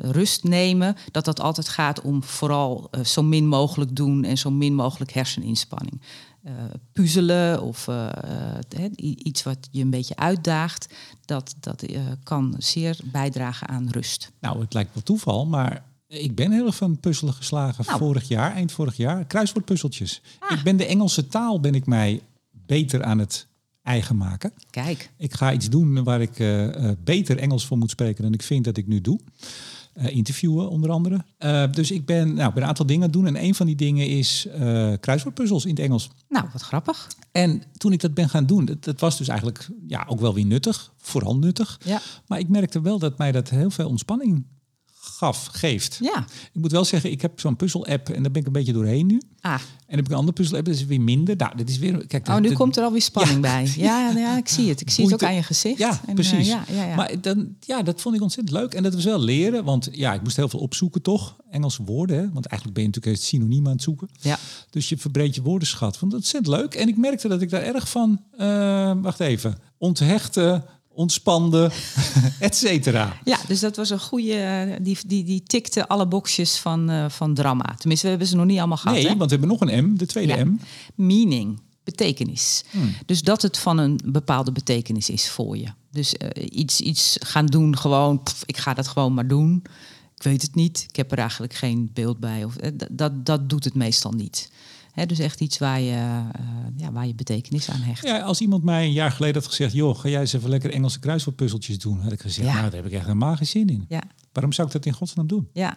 rust 0.00 0.44
nemen, 0.44 0.96
dat 1.10 1.24
dat 1.24 1.40
altijd 1.40 1.68
gaat 1.68 2.00
om 2.00 2.22
vooral 2.22 2.90
zo 3.04 3.22
min 3.22 3.46
mogelijk 3.46 3.96
doen 3.96 4.24
en 4.24 4.38
zo 4.38 4.50
min 4.50 4.74
mogelijk 4.74 5.12
herseninspanning. 5.12 6.00
Eh, 6.42 6.52
puzzelen 6.92 7.62
of 7.62 7.88
eh, 7.88 8.08
eh, 8.68 8.90
iets 8.96 9.42
wat 9.42 9.68
je 9.70 9.82
een 9.82 9.90
beetje 9.90 10.16
uitdaagt, 10.16 10.94
dat, 11.24 11.54
dat 11.60 11.84
kan 12.22 12.54
zeer 12.58 12.98
bijdragen 13.04 13.68
aan 13.68 13.88
rust. 13.90 14.32
Nou, 14.40 14.60
het 14.60 14.74
lijkt 14.74 14.94
wel 14.94 15.02
toeval, 15.02 15.46
maar 15.46 15.84
ik 16.06 16.34
ben 16.34 16.52
heel 16.52 16.66
erg 16.66 16.76
van 16.76 17.00
puzzelen 17.00 17.34
geslagen 17.34 17.84
Nou. 17.86 17.98
vorig 17.98 18.28
jaar, 18.28 18.52
eind 18.52 18.72
vorig 18.72 18.96
jaar. 18.96 19.24
Kruiswoordpuzzeltjes. 19.24 20.22
Ik 20.48 20.62
ben 20.62 20.76
de 20.76 20.86
Engelse 20.86 21.26
taal 21.26 21.60
ben 21.60 21.74
ik 21.74 21.86
mij 21.86 22.22
beter 22.50 23.04
aan 23.04 23.18
het 23.18 23.46
eigen 23.82 24.16
maken. 24.16 24.52
Kijk, 24.70 25.10
Ik 25.16 25.34
ga 25.34 25.52
iets 25.52 25.68
doen 25.68 26.04
waar 26.04 26.20
ik 26.20 26.36
beter 27.04 27.38
Engels 27.38 27.66
voor 27.66 27.78
moet 27.78 27.90
spreken 27.90 28.22
dan 28.22 28.32
ik 28.32 28.42
vind 28.42 28.64
dat 28.64 28.76
ik 28.76 28.86
nu 28.86 29.00
doe. 29.00 29.20
Eh, 29.92 30.16
interviewen 30.16 30.68
onder 30.68 30.90
andere. 30.90 31.24
Eh, 31.38 31.64
dus 31.70 31.90
ik 31.90 32.06
ben, 32.06 32.34
nou, 32.34 32.52
ben 32.52 32.62
een 32.62 32.68
aantal 32.68 32.86
dingen 32.86 33.10
doen. 33.10 33.26
En 33.26 33.42
een 33.42 33.54
van 33.54 33.66
die 33.66 33.76
dingen 33.76 34.08
is 34.08 34.46
eh 34.46 34.92
kruiswoordpuzzels 35.00 35.64
in 35.64 35.70
het 35.70 35.78
Engels. 35.78 36.10
nou 36.28 36.46
wat 36.52 36.62
grappig. 36.62 37.08
En 37.32 37.62
toen 37.76 37.92
ik 37.92 38.00
dat 38.00 38.14
ben 38.14 38.28
gaan 38.28 38.46
doen, 38.46 38.64
dat, 38.64 38.84
dat 38.84 39.00
was 39.00 39.18
dus 39.18 39.28
eigenlijk 39.28 39.68
ja, 39.86 40.04
ook 40.08 40.20
wel 40.20 40.34
weer 40.34 40.46
nuttig. 40.46 40.92
Vooral 40.96 41.36
nuttig. 41.36 41.80
Ja. 41.84 42.00
Maar 42.26 42.38
ik 42.38 42.48
merkte 42.48 42.80
wel 42.80 42.98
dat 42.98 43.18
mij 43.18 43.32
dat 43.32 43.48
heel 43.48 43.70
veel 43.70 43.88
ontspanning 43.88 44.44
gaf, 45.20 45.48
geeft. 45.52 45.98
Ja, 46.02 46.24
Ik 46.52 46.60
moet 46.60 46.72
wel 46.72 46.84
zeggen, 46.84 47.10
ik 47.10 47.20
heb 47.22 47.40
zo'n 47.40 47.56
puzzel-app 47.56 48.08
en 48.08 48.22
daar 48.22 48.30
ben 48.30 48.40
ik 48.40 48.46
een 48.46 48.52
beetje 48.52 48.72
doorheen 48.72 49.06
nu. 49.06 49.20
ah. 49.40 49.60
En 49.86 49.96
heb 49.96 50.04
ik 50.04 50.10
een 50.10 50.16
andere 50.16 50.32
puzzel-app, 50.36 50.66
dat 50.66 50.74
is 50.74 50.84
weer 50.84 51.00
minder. 51.00 51.36
Nou, 51.36 51.56
dit 51.56 51.68
is 51.70 51.78
weer... 51.78 52.06
Kijk, 52.06 52.28
Oh, 52.28 52.38
nu 52.38 52.48
de- 52.48 52.54
komt 52.54 52.76
er 52.76 52.84
alweer 52.84 53.02
spanning 53.02 53.34
Ja. 53.34 53.40
bij. 53.52 53.72
Ja, 53.88 54.10
ja, 54.10 54.36
ik 54.36 54.48
zie 54.48 54.68
het. 54.68 54.80
Ik 54.80 54.90
zie 54.90 55.04
het 55.04 55.12
ook 55.14 55.22
aan 55.22 55.34
je 55.34 55.42
gezicht. 55.42 55.78
Ja, 55.78 55.90
En, 55.90 55.98
eh, 56.08 56.14
precies. 56.14 56.46
ja, 56.48 56.64
ja, 56.72 56.84
ja. 56.84 56.94
Maar 56.94 57.20
dan, 57.20 57.54
ja, 57.60 57.82
dat 57.82 58.00
vond 58.00 58.14
ik 58.16 58.22
ontzettend 58.22 58.56
leuk. 58.58 58.74
En 58.74 58.82
dat 58.82 58.94
was 58.94 59.04
wel 59.04 59.20
leren, 59.20 59.64
want 59.64 59.88
ja, 59.92 60.14
ik 60.14 60.22
moest 60.22 60.36
heel 60.36 60.48
veel 60.48 60.60
opzoeken 60.60 61.02
toch. 61.02 61.36
Engelse 61.50 61.82
woorden, 61.82 62.16
hè? 62.16 62.22
want 62.32 62.46
eigenlijk 62.46 62.74
ben 62.74 62.82
je 62.82 62.88
natuurlijk 62.88 63.16
het 63.16 63.26
synoniem 63.26 63.66
aan 63.66 63.72
het 63.72 63.82
zoeken. 63.82 64.08
ja. 64.20 64.38
Dus 64.70 64.88
je 64.88 64.98
verbreedt 64.98 65.34
je 65.34 65.42
woordenschat. 65.42 65.96
Vond 65.96 66.10
dat 66.10 66.20
ontzettend 66.20 66.56
leuk. 66.56 66.74
En 66.74 66.88
ik 66.88 66.96
merkte 66.96 67.28
dat 67.28 67.42
ik 67.42 67.50
daar 67.50 67.62
erg 67.62 67.88
van, 67.88 68.20
eh, 68.36 68.92
wacht 69.02 69.20
even, 69.20 69.58
onthechten, 69.78 70.64
ontspande, 71.00 71.70
et 72.38 72.56
cetera. 72.56 73.16
Ja, 73.24 73.38
dus 73.48 73.60
dat 73.60 73.76
was 73.76 73.90
een 73.90 74.00
goede. 74.00 74.32
eh, 74.34 74.76
Die, 74.82 74.98
die, 75.06 75.24
die 75.24 75.42
tikte 75.42 75.88
alle 75.88 76.06
boxjes 76.06 76.56
van, 76.56 76.90
eh, 76.90 77.08
van 77.08 77.34
drama. 77.34 77.74
Tenminste, 77.78 78.04
we 78.04 78.10
hebben 78.10 78.28
ze 78.28 78.36
nog 78.36 78.46
niet 78.46 78.58
allemaal 78.58 78.76
gehad. 78.76 78.96
Nee, 78.96 79.06
hè? 79.08 79.16
want 79.16 79.30
we 79.30 79.36
hebben 79.36 79.58
nog 79.58 79.60
een 79.60 79.84
M, 79.84 79.96
de 79.96 80.06
tweede 80.06 80.36
Ja. 80.36 80.44
M. 80.44 80.60
Meaning, 80.94 81.60
betekenis. 81.84 82.64
Hmm. 82.70 82.94
Dus 83.06 83.22
dat 83.22 83.42
het 83.42 83.58
van 83.58 83.78
een 83.78 84.00
bepaalde 84.04 84.52
betekenis 84.52 85.10
is 85.10 85.28
voor 85.28 85.56
je. 85.56 85.66
Dus 85.90 86.16
eh, 86.16 86.46
iets, 86.50 86.80
iets 86.80 87.16
gaan 87.20 87.46
doen, 87.46 87.76
gewoon, 87.78 88.22
pff, 88.22 88.42
ik 88.46 88.56
ga 88.56 88.74
dat 88.74 88.88
gewoon 88.88 89.14
maar 89.14 89.28
doen. 89.28 89.62
Ik 90.16 90.22
weet 90.22 90.42
het 90.42 90.54
niet, 90.54 90.84
ik 90.88 90.96
heb 90.96 91.12
er 91.12 91.18
eigenlijk 91.18 91.54
geen 91.54 91.90
beeld 91.94 92.18
bij. 92.20 92.44
Of, 92.44 92.54
dat, 92.90 93.26
dat 93.26 93.48
doet 93.48 93.64
het 93.64 93.74
meestal 93.74 94.10
niet. 94.12 94.50
Dus 95.06 95.18
echt 95.18 95.40
iets 95.40 95.58
waar 95.58 95.80
je, 95.80 95.92
eh, 95.92 96.20
ja, 96.76 96.92
waar 96.92 97.06
je 97.06 97.14
betekenis 97.14 97.70
aan 97.70 97.80
hecht. 97.80 98.04
Ja, 98.06 98.18
als 98.20 98.40
iemand 98.40 98.64
mij 98.64 98.84
een 98.84 98.92
jaar 98.92 99.12
geleden 99.12 99.34
had 99.42 99.50
gezegd, 99.50 99.72
joh, 99.72 99.98
ga 99.98 100.08
jij 100.08 100.20
eens 100.20 100.32
even 100.32 100.50
lekker 100.50 100.70
Engelse 100.72 100.98
kruiswoordpuzzeltjes 100.98 101.78
doen, 101.78 102.00
had 102.00 102.12
ik 102.12 102.20
gezegd, 102.20 102.46
Ja. 102.48 102.52
nou, 102.54 102.64
daar 102.64 102.76
heb 102.82 102.86
ik 102.86 102.92
echt 102.92 103.06
helemaal 103.06 103.36
geen 103.36 103.46
zin 103.46 103.68
in. 103.68 103.84
Ja, 103.88 104.02
Waarom 104.32 104.52
zou 104.52 104.66
ik 104.66 104.72
dat 104.72 104.86
in 104.86 104.92
godsnaam 104.92 105.26
doen? 105.26 105.48
ja. 105.52 105.76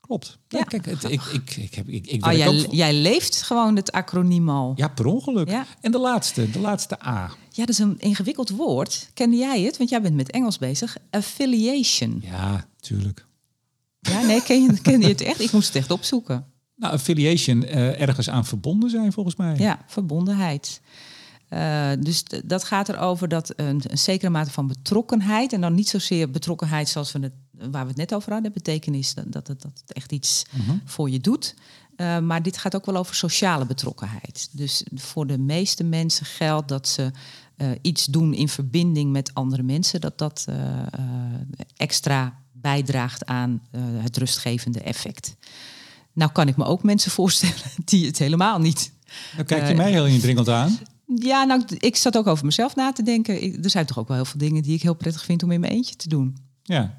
Klopt. 0.00 0.38
Ja, 0.48 0.58
Ja. 0.58 0.64
kijk, 0.64 0.84
het, 0.86 1.04
ik, 1.04 1.22
ik, 1.22 1.56
ik, 1.56 1.74
heb, 1.74 1.88
ik, 1.88 2.06
ik 2.06 2.26
Oh, 2.26 2.32
jij, 2.32 2.48
ook- 2.48 2.72
jij 2.72 2.94
leeft 2.94 3.42
gewoon 3.42 3.76
het 3.76 3.92
acroniem 3.92 4.48
al. 4.48 4.72
Ja, 4.76 4.88
per 4.88 5.06
ongeluk. 5.06 5.48
Ja. 5.48 5.66
En 5.80 5.90
de 5.92 5.98
laatste, 5.98 6.50
de 6.50 6.58
laatste 6.58 7.06
A. 7.06 7.26
Ja, 7.50 7.60
dat 7.64 7.68
is 7.68 7.78
een 7.78 7.98
ingewikkeld 7.98 8.50
woord. 8.50 9.10
Kende 9.14 9.36
jij 9.36 9.62
het? 9.62 9.76
Want 9.76 9.90
jij 9.90 10.02
bent 10.02 10.14
met 10.14 10.30
Engels 10.30 10.58
bezig. 10.58 10.96
Affiliation. 11.10 12.18
Ja, 12.24 12.68
tuurlijk. 12.80 13.26
Ja, 14.00 14.22
nee, 14.22 14.42
ken 14.42 14.62
je, 14.62 14.80
kende 14.80 15.06
je 15.06 15.12
het 15.12 15.20
echt? 15.20 15.40
Ik 15.40 15.52
moest 15.52 15.66
het 15.66 15.76
echt 15.76 15.90
opzoeken. 15.90 16.46
Nou, 16.76 16.92
affiliation, 16.92 17.64
eh, 17.64 18.00
ergens 18.00 18.30
aan 18.30 18.44
verbonden 18.44 18.90
zijn 18.90 19.12
volgens 19.12 19.36
mij. 19.36 19.56
Ja, 19.56 19.78
verbondenheid. 19.86 20.80
Eh, 21.48 21.90
dus 22.00 22.22
dat 22.44 22.64
gaat 22.64 22.88
erover 22.88 23.28
dat 23.28 23.52
een, 23.56 23.82
een 23.86 23.98
zekere 23.98 24.30
mate 24.30 24.50
van 24.50 24.66
betrokkenheid, 24.66 25.52
en 25.52 25.60
dan 25.60 25.74
niet 25.74 25.88
zozeer 25.88 26.30
betrokkenheid 26.30 26.88
zoals 26.88 27.12
we 27.12 27.18
het 27.18 27.32
waar 27.70 27.82
we 27.82 27.88
het 27.88 27.96
net 27.96 28.14
over 28.14 28.32
hadden, 28.32 28.52
betekenis 28.52 29.14
dat, 29.14 29.32
dat, 29.32 29.46
het, 29.48 29.62
dat 29.62 29.80
het 29.80 29.92
echt 29.92 30.12
iets 30.12 30.44
Mhm. 30.50 30.76
voor 30.84 31.10
je 31.10 31.20
doet. 31.20 31.54
Eh, 31.96 32.18
maar 32.18 32.42
dit 32.42 32.56
gaat 32.58 32.74
ook 32.76 32.86
wel 32.86 32.96
over 32.96 33.14
sociale 33.14 33.66
betrokkenheid. 33.66 34.48
Dus 34.52 34.84
voor 34.94 35.26
de 35.26 35.38
meeste 35.38 35.84
mensen 35.84 36.26
geldt 36.26 36.68
dat 36.68 36.88
ze 36.88 37.10
iets 37.82 38.04
doen 38.04 38.34
in 38.34 38.48
verbinding 38.48 39.12
met 39.12 39.34
andere 39.34 39.62
mensen, 39.62 40.00
dat 40.00 40.18
dat 40.18 40.46
extra 41.76 42.38
bijdraagt 42.52 43.26
aan 43.26 43.62
het 44.02 44.16
rustgevende 44.16 44.80
effect. 44.80 45.36
Nou 46.16 46.30
kan 46.32 46.48
ik 46.48 46.56
me 46.56 46.64
ook 46.64 46.82
mensen 46.82 47.10
voorstellen 47.10 47.54
die 47.84 48.06
het 48.06 48.18
helemaal 48.18 48.58
niet. 48.58 48.92
Dan 49.36 49.44
kijk 49.44 49.62
je 49.62 49.70
Eh, 49.70 49.76
mij 49.76 49.90
heel 49.90 50.06
indringend 50.06 50.48
aan. 50.48 50.78
Ja, 51.16 51.44
nou, 51.44 51.64
ik 51.78 51.96
zat 51.96 52.16
ook 52.16 52.26
over 52.26 52.44
mezelf 52.44 52.74
na 52.76 52.92
te 52.92 53.02
denken. 53.02 53.42
Ik- 53.42 53.64
er 53.64 53.70
zijn 53.70 53.86
toch 53.86 53.98
ook 53.98 54.08
wel 54.08 54.16
heel 54.16 54.24
veel 54.26 54.40
dingen 54.40 54.62
die 54.62 54.74
ik 54.74 54.82
heel 54.82 54.94
prettig 54.94 55.24
vind 55.24 55.42
om 55.42 55.50
in 55.50 55.60
mijn 55.60 55.72
eentje 55.72 55.96
te 55.96 56.08
doen. 56.08 56.36
Ja. 56.62 56.98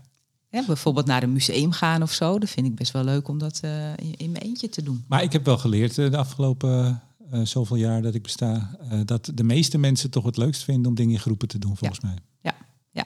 Ja, 0.50 0.64
bijvoorbeeld 0.66 1.06
naar 1.06 1.24
een 1.24 1.34
museum 1.34 1.72
gaan 1.72 2.02
of 2.02 2.12
zo. 2.14 2.40
Dat 2.40 2.50
vind 2.50 2.68
ik 2.68 2.76
best 2.76 2.92
wel 2.92 3.04
leuk 3.04 3.28
om 3.28 3.38
dat 3.38 3.60
eh, 3.62 3.72
in, 4.18 4.32
mijn 4.32 4.44
eentje 4.44 4.70
te 4.70 4.84
doen. 4.84 5.04
Maar 5.08 5.24
ik 5.24 5.32
heb 5.34 5.46
wel 5.46 5.58
geleerd 5.58 5.98
eh, 5.98 6.12
de 6.12 6.18
afgelopen 6.18 7.02
zoveel 7.44 7.76
jaar 7.76 8.02
dat 8.02 8.14
ik 8.16 8.22
besta, 8.24 8.78
dat 9.06 9.32
de 9.34 9.44
meeste 9.44 9.78
mensen 9.78 10.10
toch 10.10 10.26
het 10.26 10.38
leukst 10.38 10.64
vinden 10.64 10.86
om 10.88 10.96
dingen 10.96 11.14
in 11.14 11.20
groepen 11.20 11.48
te 11.48 11.60
doen, 11.60 11.78
volgens 11.78 12.00
mij. 12.00 12.16
Ja, 12.42 12.56
ja. 12.92 13.06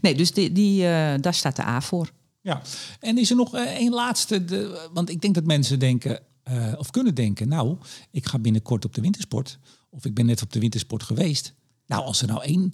Nee, 0.00 0.14
dus 0.14 0.32
die, 0.32 0.52
die, 0.52 0.80
daar 1.20 1.34
staat 1.34 1.56
de 1.56 1.62
A 1.64 1.80
voor. 1.80 2.10
Ja, 2.42 2.62
en 3.00 3.18
is 3.18 3.30
er 3.30 3.36
nog 3.36 3.54
eh, 3.54 3.62
één 3.62 3.92
laatste? 3.92 4.44
De, 4.44 4.88
want 4.92 5.10
ik 5.10 5.20
denk 5.20 5.34
dat 5.34 5.44
mensen 5.44 5.78
denken, 5.78 6.20
eh, 6.42 6.72
of 6.78 6.90
kunnen 6.90 7.14
denken, 7.14 7.48
nou, 7.48 7.76
ik 8.10 8.26
ga 8.26 8.38
binnenkort 8.38 8.84
op 8.84 8.94
de 8.94 9.00
wintersport. 9.00 9.58
Of 9.90 10.04
ik 10.04 10.14
ben 10.14 10.26
net 10.26 10.42
op 10.42 10.52
de 10.52 10.60
wintersport 10.60 11.02
geweest. 11.02 11.54
Nou, 11.86 12.04
als 12.04 12.22
er 12.22 12.28
nou 12.28 12.42
één 12.42 12.72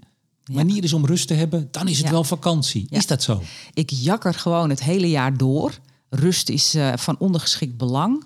manier 0.53 0.85
is 0.85 0.93
om 0.93 1.07
rust 1.07 1.29
te 1.29 1.35
hebben, 1.35 1.69
dan 1.71 1.89
is 1.89 1.97
het 1.97 2.07
Ja. 2.07 2.13
wel 2.13 2.25
vakantie. 2.25 2.87
Ja. 2.91 2.97
Is 2.99 3.07
dat 3.07 3.23
zo? 3.23 3.43
Ik 3.75 3.91
jakker 3.91 4.35
gewoon 4.35 4.71
het 4.71 4.83
hele 4.83 5.09
jaar 5.11 5.37
door. 5.37 5.79
Rust 6.11 6.49
is 6.49 6.75
eh, 6.75 6.93
van 6.97 7.19
ondergeschikt 7.19 7.77
belang. 7.77 8.25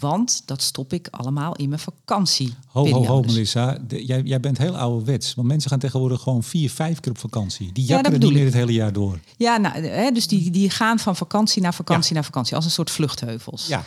Want 0.00 0.42
dat 0.44 0.62
stop 0.62 0.92
ik 0.92 1.08
allemaal 1.10 1.54
in 1.56 1.68
mijn 1.68 1.80
vakantie. 1.80 2.54
Ho, 2.66 2.88
ho, 2.88 3.04
ho, 3.06 3.20
Melissa. 3.20 3.78
De- 3.86 4.04
jij, 4.04 4.22
jij 4.22 4.40
bent 4.40 4.58
heel 4.58 4.76
ouderwets. 4.76 5.34
Want 5.34 5.48
mensen 5.48 5.70
gaan 5.70 5.78
tegenwoordig 5.78 6.20
gewoon 6.20 6.42
vier, 6.42 6.70
vijf 6.70 7.00
keer 7.00 7.12
op 7.12 7.18
vakantie. 7.18 7.72
Die 7.72 7.82
Ja, 7.86 7.88
jakkeren 7.88 8.12
niet 8.12 8.20
bedoel 8.20 8.36
meer 8.36 8.44
het 8.46 8.54
hele 8.54 8.72
jaar 8.72 8.92
door. 8.92 9.20
Ja, 9.36 9.56
nou, 9.56 9.84
hè, 9.84 10.10
dus 10.10 10.26
die, 10.26 10.50
die 10.50 10.70
gaan 10.70 10.98
van 10.98 11.16
vakantie 11.16 11.62
naar 11.62 11.74
vakantie 11.74 12.14
naar 12.14 12.24
vakantie. 12.24 12.56
Als 12.56 12.64
een 12.64 12.70
soort 12.70 12.90
vluchtheuvels. 12.90 13.66
Ja, 13.66 13.84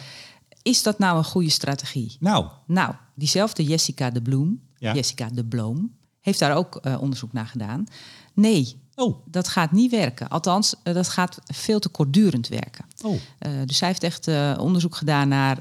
Is 0.61 0.83
dat 0.83 0.99
nou 0.99 1.17
een 1.17 1.23
goede 1.23 1.49
strategie? 1.49 2.15
nou, 2.19 2.45
Nou, 2.67 2.93
diezelfde 3.15 3.63
Jessica 3.63 4.09
de 4.09 4.21
Bloem, 4.21 4.61
Ja. 4.77 4.93
Jessica 4.93 5.29
de 5.33 5.45
Bloem, 5.45 5.91
heeft 6.19 6.39
daar 6.39 6.55
ook 6.55 6.75
eh, 6.75 7.01
onderzoek 7.01 7.33
naar 7.33 7.47
gedaan. 7.47 7.85
Nee, 8.33 8.75
oh, 8.95 9.15
dat 9.25 9.47
gaat 9.47 9.71
niet 9.71 9.91
werken. 9.91 10.29
Althans, 10.29 10.75
eh, 10.83 10.93
dat 10.93 11.09
gaat 11.09 11.39
veel 11.45 11.79
te 11.79 11.89
kortdurend 11.89 12.47
werken. 12.47 12.85
oh. 13.01 13.15
Eh, 13.39 13.51
dus 13.65 13.77
zij 13.77 13.87
heeft 13.87 14.03
echt 14.03 14.27
eh, 14.27 14.57
onderzoek 14.59 14.95
gedaan 14.95 15.27
naar 15.27 15.59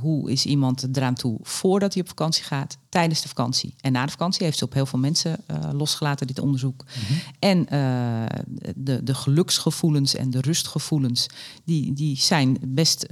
hoe 0.00 0.30
is 0.30 0.46
iemand 0.46 0.96
eraan 0.96 1.14
toe 1.14 1.38
voordat 1.42 1.92
hij 1.92 2.02
op 2.02 2.08
vakantie 2.08 2.44
gaat, 2.44 2.78
tijdens 2.88 3.22
de 3.22 3.28
vakantie. 3.28 3.74
En 3.80 3.92
na 3.92 4.04
de 4.04 4.10
vakantie 4.10 4.44
heeft 4.44 4.58
ze 4.58 4.64
op 4.64 4.72
heel 4.72 4.86
veel 4.86 4.98
mensen 4.98 5.36
losgelaten, 5.72 6.26
dit 6.26 6.38
onderzoek. 6.38 6.84
En 7.38 7.68
eh, 7.68 8.24
de, 8.76 9.02
de 9.02 9.14
geluksgevoelens 9.14 10.14
en 10.14 10.30
de 10.30 10.40
rustgevoelens, 10.40 11.26
die, 11.64 11.92
die 11.92 12.16
zijn 12.16 12.58
best 12.66 13.06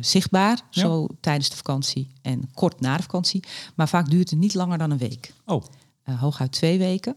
zichtbaar, 0.00 0.60
Ja. 0.70 0.80
zo 0.82 1.06
tijdens 1.20 1.48
de 1.50 1.56
vakantie 1.56 2.10
en 2.22 2.50
kort 2.54 2.80
na 2.80 2.96
de 2.96 3.02
vakantie. 3.02 3.42
Maar 3.74 3.88
vaak 3.88 4.10
duurt 4.10 4.30
het 4.30 4.38
niet 4.38 4.54
langer 4.54 4.78
dan 4.78 4.90
een 4.90 4.98
week. 4.98 5.32
Oh, 5.46 5.64
hooguit 6.04 6.52
twee 6.52 6.78
weken. 6.78 7.16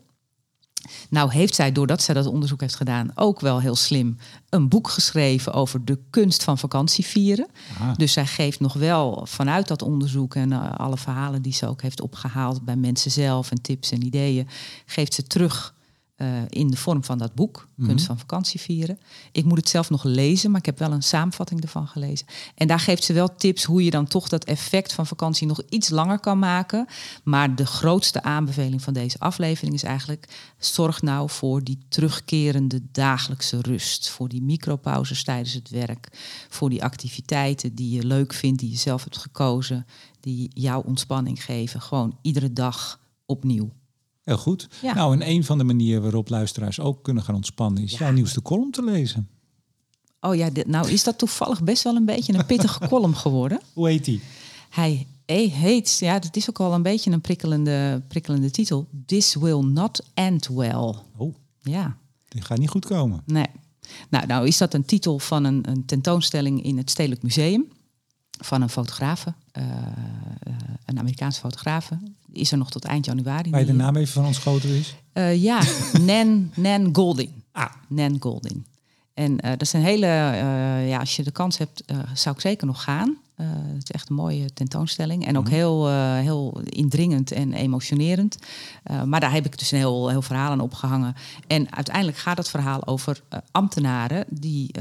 Nou 1.10 1.32
heeft 1.32 1.56
zij, 1.56 1.72
doordat 1.72 2.02
zij 2.02 2.14
dat 2.14 2.26
onderzoek 2.26 2.62
heeft 2.62 2.76
gedaan, 2.76 3.12
ook 3.16 3.40
wel 3.40 3.60
heel 3.60 3.76
slim 3.76 4.18
een 4.50 4.70
boek 4.70 4.90
geschreven 4.90 5.54
over 5.54 5.86
de 5.86 6.00
kunst 6.10 6.44
van 6.44 6.58
vakantie 6.58 7.06
vieren. 7.06 7.48
aha. 7.80 7.94
Dus 7.94 8.14
zij 8.14 8.26
geeft 8.26 8.60
nog 8.60 8.74
wel 8.74 9.26
vanuit 9.30 9.68
dat 9.68 9.82
onderzoek 9.82 10.36
en 10.36 10.52
eh, 10.52 10.72
alle 10.78 10.98
verhalen 10.98 11.42
die 11.42 11.54
ze 11.54 11.68
ook 11.68 11.82
heeft 11.82 12.02
opgehaald 12.02 12.66
bij 12.66 12.76
mensen 12.76 13.12
zelf 13.12 13.52
en 13.52 13.62
tips 13.62 13.92
en 13.92 14.06
ideeën, 14.06 14.48
geeft 14.86 15.14
ze 15.14 15.24
terug 15.24 15.74
eh, 16.22 16.28
in 16.50 16.68
de 16.68 16.78
vorm 16.78 17.04
van 17.04 17.18
dat 17.18 17.36
boek, 17.36 17.68
Kunst 17.86 18.06
van 18.06 18.20
vakantie 18.20 18.60
vieren. 18.60 19.00
Ik 19.32 19.46
moet 19.46 19.58
het 19.58 19.70
zelf 19.70 19.90
nog 19.90 20.04
lezen, 20.04 20.52
maar 20.52 20.60
ik 20.60 20.66
heb 20.66 20.80
wel 20.80 20.92
een 20.92 21.04
samenvatting 21.04 21.62
ervan 21.62 21.88
gelezen. 21.88 22.28
En 22.56 22.68
daar 22.68 22.80
geeft 22.80 23.04
ze 23.04 23.14
wel 23.14 23.36
tips 23.36 23.64
hoe 23.64 23.84
je 23.84 23.92
dan 23.92 24.08
toch 24.08 24.30
dat 24.30 24.44
effect 24.44 24.94
van 24.94 25.08
vakantie 25.08 25.48
nog 25.48 25.62
iets 25.70 25.90
langer 25.90 26.20
kan 26.20 26.40
maken. 26.40 26.88
Maar 27.24 27.56
de 27.56 27.66
grootste 27.66 28.24
aanbeveling 28.24 28.82
van 28.82 28.94
deze 28.94 29.20
aflevering 29.20 29.76
is 29.76 29.84
eigenlijk: 29.84 30.52
zorg 30.58 31.02
nou 31.02 31.30
voor 31.30 31.64
die 31.64 31.78
terugkerende 31.88 32.82
dagelijkse 32.92 33.62
rust. 33.62 34.10
Voor 34.10 34.30
die 34.30 34.42
micropauzes 34.42 35.24
tijdens 35.24 35.54
het 35.54 35.70
werk. 35.70 36.08
Voor 36.50 36.70
die 36.70 36.84
activiteiten 36.84 37.76
die 37.76 37.96
je 37.96 38.06
leuk 38.06 38.34
vindt, 38.34 38.60
die 38.60 38.70
je 38.70 38.78
zelf 38.78 39.04
hebt 39.04 39.18
gekozen, 39.18 39.86
die 40.20 40.52
jouw 40.54 40.82
ontspanning 40.82 41.44
geven. 41.44 41.82
Gewoon 41.82 42.18
iedere 42.22 42.54
dag 42.54 43.00
opnieuw. 43.26 43.72
Heel 44.24 44.38
goed. 44.38 44.68
Ja. 44.82 44.94
Nou, 44.94 45.14
en 45.14 45.30
een 45.30 45.44
van 45.44 45.58
de 45.58 45.64
manieren 45.64 46.02
waarop 46.02 46.30
luisteraars 46.30 46.80
ook 46.80 47.04
kunnen 47.04 47.24
gaan 47.24 47.36
ontspannen 47.36 47.84
is 47.84 47.92
Ja. 47.92 47.98
jouw 47.98 48.12
nieuwste 48.12 48.42
column 48.42 48.72
te 48.72 48.84
lezen. 48.84 49.30
Oh 50.20 50.36
ja, 50.36 50.50
dit, 50.50 50.68
nou 50.68 50.90
is 50.92 51.04
dat 51.04 51.18
toevallig 51.18 51.64
best 51.64 51.84
wel 51.84 51.96
een 51.96 52.06
beetje 52.06 52.34
een 52.34 52.46
pittige 52.46 52.88
column 52.88 53.16
geworden. 53.16 53.60
Hoe 53.74 53.88
heet 53.90 54.06
die? 54.06 54.22
Hij 54.70 55.08
he- 55.26 55.36
heet, 55.50 55.98
ja, 56.00 56.20
dat 56.20 56.36
is 56.36 56.50
ook 56.50 56.60
al 56.60 56.74
een 56.74 56.82
beetje 56.84 57.12
een 57.12 57.22
prikkelende, 57.22 58.02
prikkelende 58.08 58.52
titel. 58.52 58.88
This 59.06 59.36
will 59.36 59.60
not 59.62 60.02
end 60.14 60.48
well. 60.48 60.94
Oh, 61.18 61.36
Ja, 61.62 61.98
die 62.28 62.42
gaat 62.42 62.58
niet 62.58 62.70
goed 62.70 62.86
komen. 62.86 63.22
nee. 63.26 63.46
Nou, 64.10 64.26
nou 64.26 64.48
is 64.48 64.58
dat 64.58 64.74
een 64.74 64.86
titel 64.86 65.20
van 65.20 65.44
een, 65.44 65.70
een 65.70 65.86
tentoonstelling 65.86 66.64
in 66.64 66.78
het 66.78 66.90
Stedelijk 66.90 67.24
Museum. 67.24 67.66
Van 68.44 68.62
een 68.62 68.70
fotografe, 68.70 69.34
eh, 69.52 69.64
eh, 69.64 70.54
een 70.86 71.00
Amerikaanse 71.00 71.40
fotografe. 71.40 71.98
Die 72.26 72.42
Is 72.42 72.52
er 72.52 72.58
nog 72.58 72.72
tot 72.72 72.86
eind 72.86 73.06
januari. 73.06 73.50
Waar 73.50 73.60
je 73.60 73.66
de 73.66 73.74
naam 73.74 73.96
even 73.96 74.14
van 74.14 74.26
ons 74.26 74.38
groter 74.38 74.76
is. 74.76 74.96
Eh, 75.14 75.42
ja, 75.42 75.62
Nan, 76.02 76.52
Nan 76.56 76.90
Goldin. 76.96 77.44
Ah, 77.52 77.72
Nan 77.88 78.18
Goldin. 78.20 78.66
En 79.14 79.38
dat 79.38 79.62
is 79.62 79.74
een 79.74 79.84
hele, 79.84 80.06
ja, 80.88 81.00
als 81.00 81.16
je 81.16 81.24
de 81.24 81.32
kans 81.32 81.58
hebt, 81.58 81.84
zou 82.14 82.36
ik 82.36 82.42
zeker 82.42 82.68
nog 82.68 82.84
gaan. 82.84 83.18
Eh, 83.42 83.48
het 83.74 83.84
is 83.84 83.92
echt 83.92 84.10
een 84.10 84.16
mooie 84.16 84.54
tentoonstelling. 84.54 85.26
En 85.26 85.38
ook 85.38 85.50
heel, 85.50 85.88
eh, 85.88 86.18
heel 86.18 86.62
indringend 86.64 87.32
en 87.32 87.54
emotionerend. 87.54 88.38
Eh, 88.84 89.04
maar 89.04 89.20
daar 89.20 89.32
heb 89.32 89.46
ik 89.46 89.60
dus 89.60 89.72
een 89.72 89.78
heel, 89.78 90.10
heel 90.10 90.22
verhaal 90.22 90.52
aan 90.52 90.60
opgehangen. 90.60 91.16
En 91.48 91.74
uiteindelijk 91.76 92.18
gaat 92.18 92.38
het 92.38 92.50
verhaal 92.50 92.88
over 92.88 93.22
ambtenaren 93.52 94.26
die, 94.30 94.72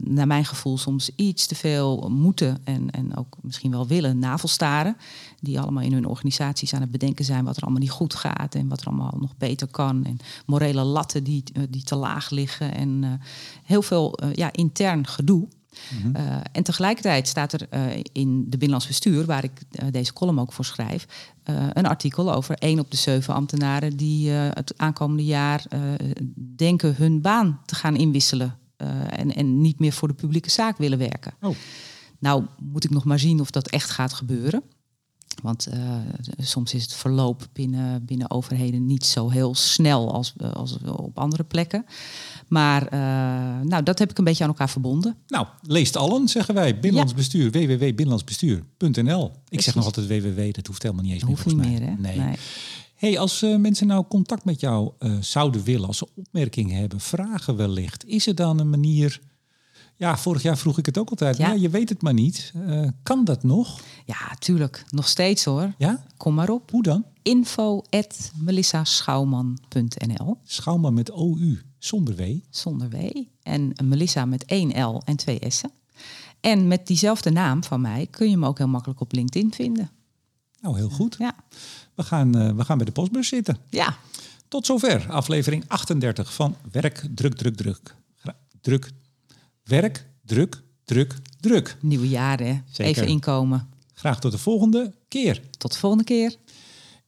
naar 0.00 0.26
mijn 0.26 0.44
gevoel, 0.44 0.78
soms 0.78 1.10
iets 1.16 1.46
te 1.46 1.54
veel 1.54 2.08
moeten 2.10 2.58
en, 2.64 2.90
en 2.90 3.16
ook 3.16 3.36
misschien 3.40 3.70
wel 3.70 3.86
willen 3.86 4.18
navelstaren. 4.18 4.96
Die 5.40 5.60
allemaal 5.60 5.82
in 5.82 5.92
hun 5.92 6.06
organisaties 6.06 6.74
aan 6.74 6.80
het 6.80 6.90
bedenken 6.90 7.24
zijn 7.24 7.44
wat 7.44 7.56
er 7.56 7.62
allemaal 7.62 7.80
niet 7.80 7.90
goed 7.90 8.14
gaat 8.14 8.54
en 8.54 8.68
wat 8.68 8.80
er 8.80 8.86
allemaal 8.86 9.16
nog 9.20 9.36
beter 9.36 9.66
kan. 9.66 10.04
En 10.04 10.16
morele 10.46 10.82
latten 10.82 11.24
die, 11.24 11.42
die 11.70 11.82
te 11.82 11.96
laag 11.96 12.30
liggen. 12.30 12.74
En 12.74 13.20
heel 13.64 13.82
veel 13.82 14.18
ja, 14.32 14.52
intern 14.52 15.06
gedoe. 15.06 15.48
Uh, 16.16 16.36
en 16.52 16.62
tegelijkertijd 16.62 17.28
staat 17.28 17.52
er 17.52 17.66
uh, 17.70 17.96
in 18.12 18.42
de 18.42 18.56
Binnenlands 18.56 18.86
Bestuur, 18.86 19.24
waar 19.24 19.44
ik 19.44 19.52
uh, 19.70 19.88
deze 19.90 20.12
column 20.12 20.40
ook 20.40 20.52
voor 20.52 20.64
schrijf, 20.64 21.06
een 21.72 21.86
artikel 21.86 22.32
over 22.32 22.54
één 22.58 22.78
op 22.78 22.90
de 22.90 22.96
zeven 22.96 23.34
ambtenaren 23.34 23.96
die 23.96 24.30
het 24.30 24.74
aankomende 24.76 25.24
jaar 25.24 25.64
denken 26.56 26.94
hun 26.96 27.20
baan 27.20 27.60
te 27.64 27.74
gaan 27.74 27.96
inwisselen 27.96 28.58
en, 29.08 29.34
en, 29.34 29.60
niet 29.60 29.78
meer 29.78 29.92
voor 29.92 30.08
de 30.08 30.14
publieke 30.14 30.50
zaak 30.50 30.78
willen 30.78 30.98
werken. 30.98 31.34
Oh. 31.40 31.56
Nou 32.18 32.44
moet 32.60 32.84
ik 32.84 32.90
nog 32.90 33.04
maar 33.04 33.18
zien 33.18 33.40
of 33.40 33.50
dat 33.50 33.68
echt 33.68 33.90
gaat 33.90 34.12
gebeuren. 34.12 34.62
Want 35.42 35.68
soms 36.38 36.74
is 36.74 36.82
het 36.82 36.92
verloop 36.92 37.48
binnen, 37.52 38.04
binnen 38.04 38.30
overheden 38.30 38.86
niet 38.86 39.04
zo 39.04 39.30
heel 39.30 39.54
snel 39.54 40.12
als, 40.12 40.34
als 40.52 40.78
op 40.82 41.18
andere 41.18 41.44
plekken. 41.44 41.86
Maar 42.48 42.82
uh, 42.84 42.98
nou, 43.68 43.82
dat 43.82 43.98
heb 43.98 44.10
ik 44.10 44.18
een 44.18 44.24
beetje 44.24 44.42
aan 44.42 44.48
elkaar 44.50 44.70
verbonden. 44.70 45.16
Nou, 45.26 45.46
leest 45.62 45.96
allen, 45.96 46.28
zeggen 46.28 46.54
wij. 46.54 46.78
Binnenlands 46.78 47.14
bestuur, 47.14 47.50
www.binnenlandsbestuur.nl. 47.50 49.32
Ik 49.48 49.60
zeg 49.60 49.74
nog 49.74 49.84
altijd 49.84 50.06
www, 50.06 50.52
dat 50.52 50.66
hoeft 50.66 50.82
helemaal 50.82 51.04
niet 51.04 51.12
eens 51.12 51.22
hoeft 51.22 51.46
meer 51.46 51.54
niet 51.54 51.64
mij. 51.64 51.78
meer, 51.78 51.88
hè? 51.88 51.94
Nee. 52.00 52.18
nee. 52.18 52.36
Hey, 52.94 53.18
als 53.18 53.42
uh, 53.42 53.56
mensen 53.56 53.86
nou 53.86 54.04
contact 54.08 54.44
met 54.44 54.60
jou 54.60 54.92
uh, 54.98 55.16
zouden 55.20 55.62
willen, 55.62 55.86
als 55.86 55.98
ze 55.98 56.08
opmerkingen 56.14 56.76
hebben, 56.76 57.00
vragen 57.00 57.56
wellicht, 57.56 58.06
is 58.06 58.26
er 58.26 58.34
dan 58.34 58.58
een 58.58 58.70
manier... 58.70 59.20
Ja, 59.96 60.18
vorig 60.18 60.42
jaar 60.42 60.58
vroeg 60.58 60.78
ik 60.78 60.86
het 60.86 60.98
ook 60.98 61.10
altijd. 61.10 61.36
Ja. 61.36 61.48
Maar 61.48 61.58
je 61.58 61.68
weet 61.68 61.88
het 61.88 62.02
maar 62.02 62.14
niet. 62.14 62.52
Uh, 62.56 62.88
kan 63.02 63.24
dat 63.24 63.42
nog? 63.42 63.80
Ja, 64.04 64.34
tuurlijk. 64.38 64.84
Nog 64.90 65.08
steeds 65.08 65.44
hoor. 65.44 65.74
Ja? 65.78 66.04
Kom 66.16 66.34
maar 66.34 66.48
op. 66.48 66.70
Hoe 66.70 66.82
dan? 66.82 67.04
Info 67.22 67.82
at 67.90 68.32
melissaschouwman.nl 68.36 70.38
Schouwman 70.42 70.94
met 70.94 71.10
OU, 71.10 71.60
zonder 71.84 72.16
W. 72.16 72.22
Zonder 72.50 72.88
W. 72.88 72.96
En 73.42 73.72
Melissa 73.84 74.24
met 74.24 74.44
één 74.44 74.82
L 74.82 75.02
en 75.04 75.16
twee 75.16 75.40
S'en. 75.48 75.70
En 76.40 76.68
met 76.68 76.86
diezelfde 76.86 77.30
naam 77.30 77.64
van 77.64 77.80
mij 77.80 78.06
kun 78.10 78.30
je 78.30 78.36
me 78.36 78.46
ook 78.46 78.58
heel 78.58 78.68
makkelijk 78.68 79.00
op 79.00 79.12
LinkedIn 79.12 79.52
vinden. 79.52 79.90
Nou, 80.60 80.76
heel 80.76 80.90
goed. 80.90 81.16
Ja. 81.18 81.34
We 81.94 82.02
gaan, 82.02 82.36
uh, 82.36 82.50
we 82.52 82.64
gaan 82.64 82.76
bij 82.76 82.86
de 82.86 82.92
postbus 82.92 83.28
zitten. 83.28 83.58
Ja. 83.70 83.96
Tot 84.48 84.66
zover 84.66 85.10
aflevering 85.10 85.64
38 85.68 86.34
van 86.34 86.56
Werk 86.70 87.06
Druk 87.14 87.34
Druk 87.34 87.56
Druk. 87.56 87.94
Gra 88.16 88.36
druk 88.60 88.90
werk, 89.64 90.06
druk, 90.24 90.62
druk, 90.84 91.14
druk. 91.40 91.76
Nieuwe 91.80 92.08
jaren, 92.08 92.46
hè? 92.46 92.60
Zeker. 92.70 92.84
even 92.84 93.06
inkomen. 93.06 93.68
Graag 93.94 94.20
tot 94.20 94.32
de 94.32 94.38
volgende 94.38 94.94
keer. 95.08 95.42
Tot 95.58 95.72
de 95.72 95.78
volgende 95.78 96.04
keer 96.04 96.36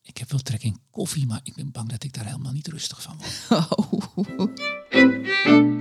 ik 0.06 0.18
heb 0.18 0.30
wel 0.30 0.40
trek 0.40 0.62
in 0.62 0.80
koffie, 0.90 1.26
maar 1.26 1.40
ik 1.42 1.54
ben 1.54 1.72
bang 1.72 1.88
dat 1.88 2.04
ik 2.04 2.12
daar 2.12 2.24
helemaal 2.24 2.52
niet 2.52 2.68
rustig 2.68 3.02
van 3.02 3.18
word. 3.18 3.48
Oh. 3.76 5.75